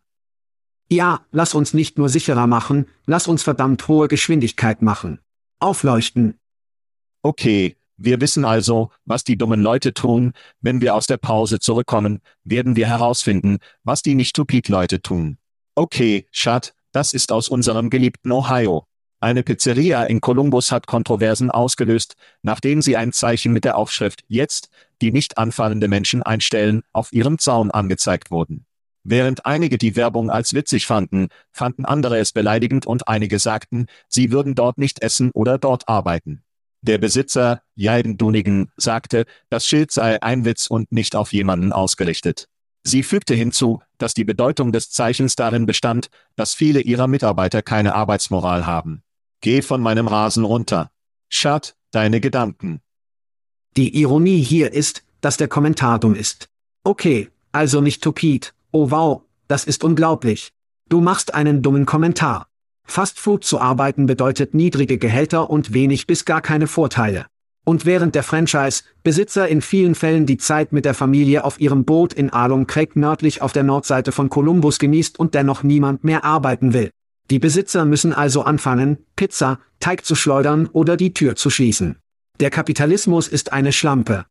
Ja, 0.87 1.25
lass 1.31 1.55
uns 1.55 1.73
nicht 1.73 1.97
nur 1.97 2.09
sicherer 2.09 2.45
machen, 2.45 2.85
lass 3.07 3.27
uns 3.27 3.41
verdammt 3.41 3.87
hohe 3.87 4.07
Geschwindigkeit 4.07 4.83
machen. 4.83 5.19
Aufleuchten. 5.59 6.37
Okay, 7.23 7.75
wir 7.97 8.21
wissen 8.21 8.45
also, 8.45 8.91
was 9.03 9.23
die 9.23 9.35
dummen 9.35 9.63
Leute 9.63 9.95
tun, 9.95 10.33
wenn 10.61 10.79
wir 10.79 10.93
aus 10.93 11.07
der 11.07 11.17
Pause 11.17 11.57
zurückkommen, 11.57 12.21
werden 12.43 12.75
wir 12.75 12.85
herausfinden, 12.85 13.57
was 13.83 14.03
die 14.03 14.13
nicht 14.13 14.29
stupid 14.29 14.69
Leute 14.69 15.01
tun. 15.01 15.39
Okay, 15.73 16.27
Schat, 16.29 16.75
das 16.91 17.13
ist 17.13 17.31
aus 17.31 17.49
unserem 17.49 17.89
geliebten 17.89 18.31
Ohio. 18.31 18.85
Eine 19.19 19.43
Pizzeria 19.43 20.03
in 20.03 20.21
Columbus 20.21 20.71
hat 20.71 20.87
Kontroversen 20.87 21.49
ausgelöst, 21.49 22.15
nachdem 22.41 22.81
sie 22.81 22.97
ein 22.97 23.11
Zeichen 23.11 23.53
mit 23.53 23.63
der 23.63 23.77
Aufschrift 23.77 24.23
Jetzt, 24.27 24.69
die 25.01 25.11
nicht 25.11 25.37
anfallende 25.37 25.87
Menschen 25.87 26.21
einstellen, 26.21 26.83
auf 26.93 27.11
ihrem 27.13 27.39
Zaun 27.39 27.71
angezeigt 27.71 28.29
wurden. 28.29 28.65
Während 29.03 29.45
einige 29.45 29.77
die 29.77 29.95
Werbung 29.95 30.31
als 30.31 30.53
witzig 30.53 30.87
fanden, 30.87 31.27
fanden 31.51 31.85
andere 31.85 32.17
es 32.17 32.31
beleidigend 32.31 32.87
und 32.87 33.07
einige 33.07 33.37
sagten, 33.39 33.85
sie 34.07 34.31
würden 34.31 34.55
dort 34.55 34.77
nicht 34.79 35.01
essen 35.01 35.31
oder 35.31 35.57
dort 35.57 35.87
arbeiten. 35.87 36.43
Der 36.81 36.97
Besitzer, 36.97 37.61
Jaden 37.75 38.17
Dunigen, 38.17 38.71
sagte, 38.77 39.25
das 39.49 39.65
Schild 39.65 39.91
sei 39.91 40.21
ein 40.21 40.43
Witz 40.43 40.67
und 40.67 40.91
nicht 40.91 41.15
auf 41.15 41.33
jemanden 41.33 41.71
ausgerichtet. 41.71 42.47
Sie 42.83 43.01
fügte 43.01 43.33
hinzu, 43.33 43.81
dass 43.97 44.13
die 44.13 44.23
Bedeutung 44.23 44.71
des 44.71 44.91
Zeichens 44.91 45.35
darin 45.35 45.65
bestand, 45.65 46.09
dass 46.35 46.53
viele 46.53 46.81
ihrer 46.81 47.07
Mitarbeiter 47.07 47.63
keine 47.63 47.95
Arbeitsmoral 47.95 48.67
haben. 48.67 49.01
Geh 49.45 49.61
von 49.61 49.79
meinem 49.79 50.07
Rasen 50.07 50.43
runter. 50.43 50.89
Schat, 51.29 51.75
deine 51.91 52.19
Gedanken. 52.19 52.81
Die 53.77 53.95
Ironie 54.01 54.41
hier 54.41 54.73
ist, 54.73 55.03
dass 55.21 55.37
der 55.37 55.47
Kommentar 55.47 55.99
dumm 55.99 56.15
ist. 56.15 56.49
Okay, 56.83 57.29
also 57.51 57.79
nicht 57.79 58.01
Topid. 58.01 58.55
Oh 58.71 58.89
wow, 58.89 59.21
das 59.47 59.65
ist 59.65 59.83
unglaublich. 59.83 60.51
Du 60.89 60.99
machst 60.99 61.35
einen 61.35 61.61
dummen 61.61 61.85
Kommentar. 61.85 62.47
Fast 62.85 63.19
Food 63.19 63.43
zu 63.43 63.61
arbeiten 63.61 64.07
bedeutet 64.07 64.55
niedrige 64.55 64.97
Gehälter 64.97 65.47
und 65.51 65.75
wenig 65.75 66.07
bis 66.07 66.25
gar 66.25 66.41
keine 66.41 66.65
Vorteile. 66.65 67.27
Und 67.65 67.85
während 67.85 68.15
der 68.15 68.23
Franchise-Besitzer 68.23 69.47
in 69.47 69.61
vielen 69.61 69.93
Fällen 69.93 70.25
die 70.25 70.37
Zeit 70.37 70.73
mit 70.73 70.85
der 70.85 70.95
Familie 70.95 71.43
auf 71.43 71.61
ihrem 71.61 71.85
Boot 71.85 72.13
in 72.13 72.31
Alum 72.31 72.65
Creek 72.65 72.95
nördlich 72.95 73.43
auf 73.43 73.53
der 73.53 73.61
Nordseite 73.61 74.11
von 74.11 74.31
Kolumbus 74.31 74.79
genießt 74.79 75.19
und 75.19 75.35
dennoch 75.35 75.61
niemand 75.61 76.03
mehr 76.03 76.23
arbeiten 76.23 76.73
will. 76.73 76.89
Die 77.31 77.39
Besitzer 77.39 77.85
müssen 77.85 78.13
also 78.13 78.43
anfangen, 78.43 78.99
Pizza, 79.15 79.59
Teig 79.79 80.05
zu 80.05 80.15
schleudern 80.15 80.67
oder 80.67 80.95
die 80.95 81.13
Tür 81.13 81.35
zu 81.35 81.49
schließen. 81.49 81.97
Der 82.39 82.49
Kapitalismus 82.49 83.27
ist 83.27 83.51
eine 83.51 83.71
Schlampe. 83.71 84.25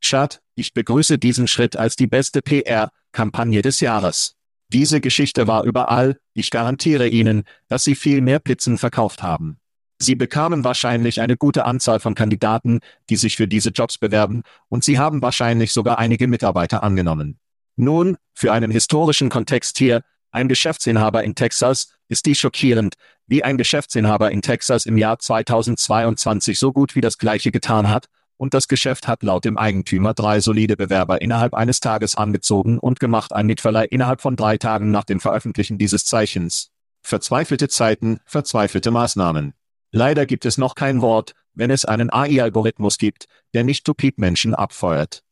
Schad, 0.00 0.40
ich 0.54 0.74
begrüße 0.74 1.18
diesen 1.18 1.48
Schritt 1.48 1.76
als 1.76 1.96
die 1.96 2.06
beste 2.06 2.42
PR-Kampagne 2.42 3.62
des 3.62 3.80
Jahres. 3.80 4.36
Diese 4.68 5.00
Geschichte 5.00 5.46
war 5.46 5.64
überall, 5.64 6.18
ich 6.34 6.50
garantiere 6.50 7.08
Ihnen, 7.08 7.44
dass 7.68 7.84
Sie 7.84 7.94
viel 7.94 8.20
mehr 8.20 8.38
Pizzen 8.38 8.78
verkauft 8.78 9.22
haben. 9.22 9.58
Sie 9.98 10.14
bekamen 10.14 10.64
wahrscheinlich 10.64 11.20
eine 11.20 11.36
gute 11.36 11.64
Anzahl 11.64 12.00
von 12.00 12.14
Kandidaten, 12.14 12.80
die 13.08 13.16
sich 13.16 13.36
für 13.36 13.48
diese 13.48 13.70
Jobs 13.70 13.98
bewerben, 13.98 14.42
und 14.68 14.84
Sie 14.84 14.98
haben 14.98 15.22
wahrscheinlich 15.22 15.72
sogar 15.72 15.98
einige 15.98 16.28
Mitarbeiter 16.28 16.82
angenommen. 16.82 17.38
Nun, 17.76 18.16
für 18.34 18.52
einen 18.52 18.70
historischen 18.70 19.30
Kontext 19.30 19.78
hier, 19.78 20.02
ein 20.34 20.48
Geschäftsinhaber 20.48 21.22
in 21.24 21.34
Texas, 21.34 21.88
ist 22.08 22.26
dies 22.26 22.38
schockierend, 22.38 22.94
wie 23.26 23.44
ein 23.44 23.56
Geschäftsinhaber 23.56 24.30
in 24.30 24.42
Texas 24.42 24.84
im 24.84 24.98
Jahr 24.98 25.18
2022 25.18 26.58
so 26.58 26.72
gut 26.72 26.94
wie 26.94 27.00
das 27.00 27.18
gleiche 27.18 27.50
getan 27.50 27.88
hat, 27.88 28.08
und 28.36 28.52
das 28.52 28.66
Geschäft 28.66 29.06
hat 29.06 29.22
laut 29.22 29.44
dem 29.44 29.56
Eigentümer 29.56 30.12
drei 30.12 30.40
solide 30.40 30.76
Bewerber 30.76 31.22
innerhalb 31.22 31.54
eines 31.54 31.78
Tages 31.78 32.16
angezogen 32.16 32.78
und 32.80 32.98
gemacht 32.98 33.32
ein 33.32 33.46
Mitverleih 33.46 33.84
innerhalb 33.84 34.20
von 34.20 34.34
drei 34.34 34.58
Tagen 34.58 34.90
nach 34.90 35.04
dem 35.04 35.20
Veröffentlichen 35.20 35.78
dieses 35.78 36.04
Zeichens. 36.04 36.70
Verzweifelte 37.00 37.68
Zeiten, 37.68 38.18
verzweifelte 38.26 38.90
Maßnahmen. 38.90 39.54
Leider 39.92 40.26
gibt 40.26 40.46
es 40.46 40.58
noch 40.58 40.74
kein 40.74 41.00
Wort, 41.00 41.34
wenn 41.54 41.70
es 41.70 41.84
einen 41.84 42.12
AI-Algorithmus 42.12 42.98
gibt, 42.98 43.26
der 43.54 43.62
nicht 43.62 43.80
stupid 43.80 44.18
Menschen 44.18 44.54
abfeuert. 44.54 45.22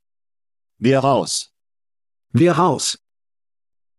Wir 0.79 1.01
raus. 1.01 1.51
Wir 2.31 2.53
raus. 2.53 3.01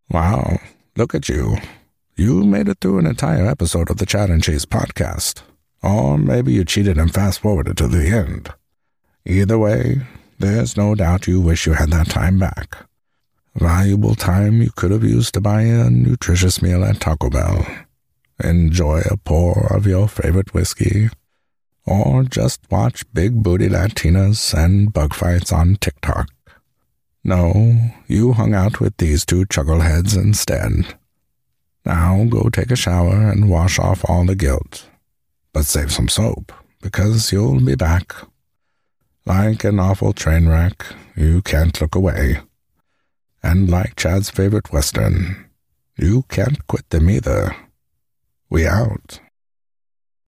Wow, 0.07 0.59
look 0.95 1.15
at 1.15 1.29
you. 1.29 1.57
You 2.15 2.43
made 2.43 2.67
it 2.67 2.77
through 2.79 2.99
an 2.99 3.07
entire 3.07 3.47
episode 3.47 3.89
of 3.89 3.97
the 3.97 4.05
Chat 4.05 4.29
and 4.29 4.43
Cheese 4.43 4.65
podcast. 4.65 5.41
Or 5.81 6.17
maybe 6.17 6.53
you 6.53 6.63
cheated 6.63 6.97
and 6.97 7.13
fast 7.13 7.41
forwarded 7.41 7.77
to 7.77 7.87
the 7.87 8.07
end. 8.07 8.49
Either 9.25 9.57
way, 9.57 10.01
there's 10.39 10.77
no 10.77 10.95
doubt 10.95 11.27
you 11.27 11.41
wish 11.41 11.65
you 11.65 11.73
had 11.73 11.89
that 11.91 12.09
time 12.09 12.39
back. 12.39 12.85
Valuable 13.55 14.15
time 14.15 14.61
you 14.61 14.71
could 14.75 14.91
have 14.91 15.03
used 15.03 15.33
to 15.35 15.41
buy 15.41 15.61
a 15.61 15.89
nutritious 15.89 16.61
meal 16.61 16.83
at 16.83 16.99
Taco 16.99 17.29
Bell, 17.29 17.65
enjoy 18.43 19.01
a 19.05 19.15
pour 19.17 19.71
of 19.73 19.85
your 19.85 20.07
favorite 20.07 20.53
whiskey, 20.53 21.09
or 21.85 22.23
just 22.23 22.59
watch 22.71 23.05
big 23.13 23.43
booty 23.43 23.69
Latinas 23.69 24.53
and 24.53 24.91
bug 24.91 25.13
fights 25.13 25.53
on 25.53 25.75
TikTok. 25.75 26.32
No, 27.23 27.91
you 28.07 28.33
hung 28.33 28.53
out 28.53 28.81
with 28.81 28.97
these 28.97 29.25
two 29.25 29.45
chuckleheads 29.45 30.17
instead. 30.17 30.95
Now 31.85 32.25
go 32.25 32.49
take 32.49 32.71
a 32.71 32.75
shower 32.75 33.29
and 33.29 33.49
wash 33.49 33.79
off 33.79 34.03
all 34.09 34.25
the 34.25 34.35
guilt. 34.35 34.89
But 35.53 35.65
save 35.65 35.91
some 35.91 36.09
soap, 36.09 36.51
because 36.81 37.31
you'll 37.31 37.61
be 37.61 37.75
back. 37.75 38.13
Like 39.25 39.63
an 39.63 39.79
awful 39.79 40.11
train 40.11 40.49
wreck, 40.49 40.85
you 41.15 41.41
can't 41.41 41.79
look 41.79 41.95
away. 41.95 42.41
And 43.41 43.69
like 43.69 43.95
Chad's 43.95 44.29
favorite 44.29 44.73
Western, 44.73 45.45
you 45.97 46.23
can't 46.23 46.65
quit 46.67 46.89
them 46.89 47.09
either. 47.09 47.55
We 48.49 48.67
out. 48.67 49.19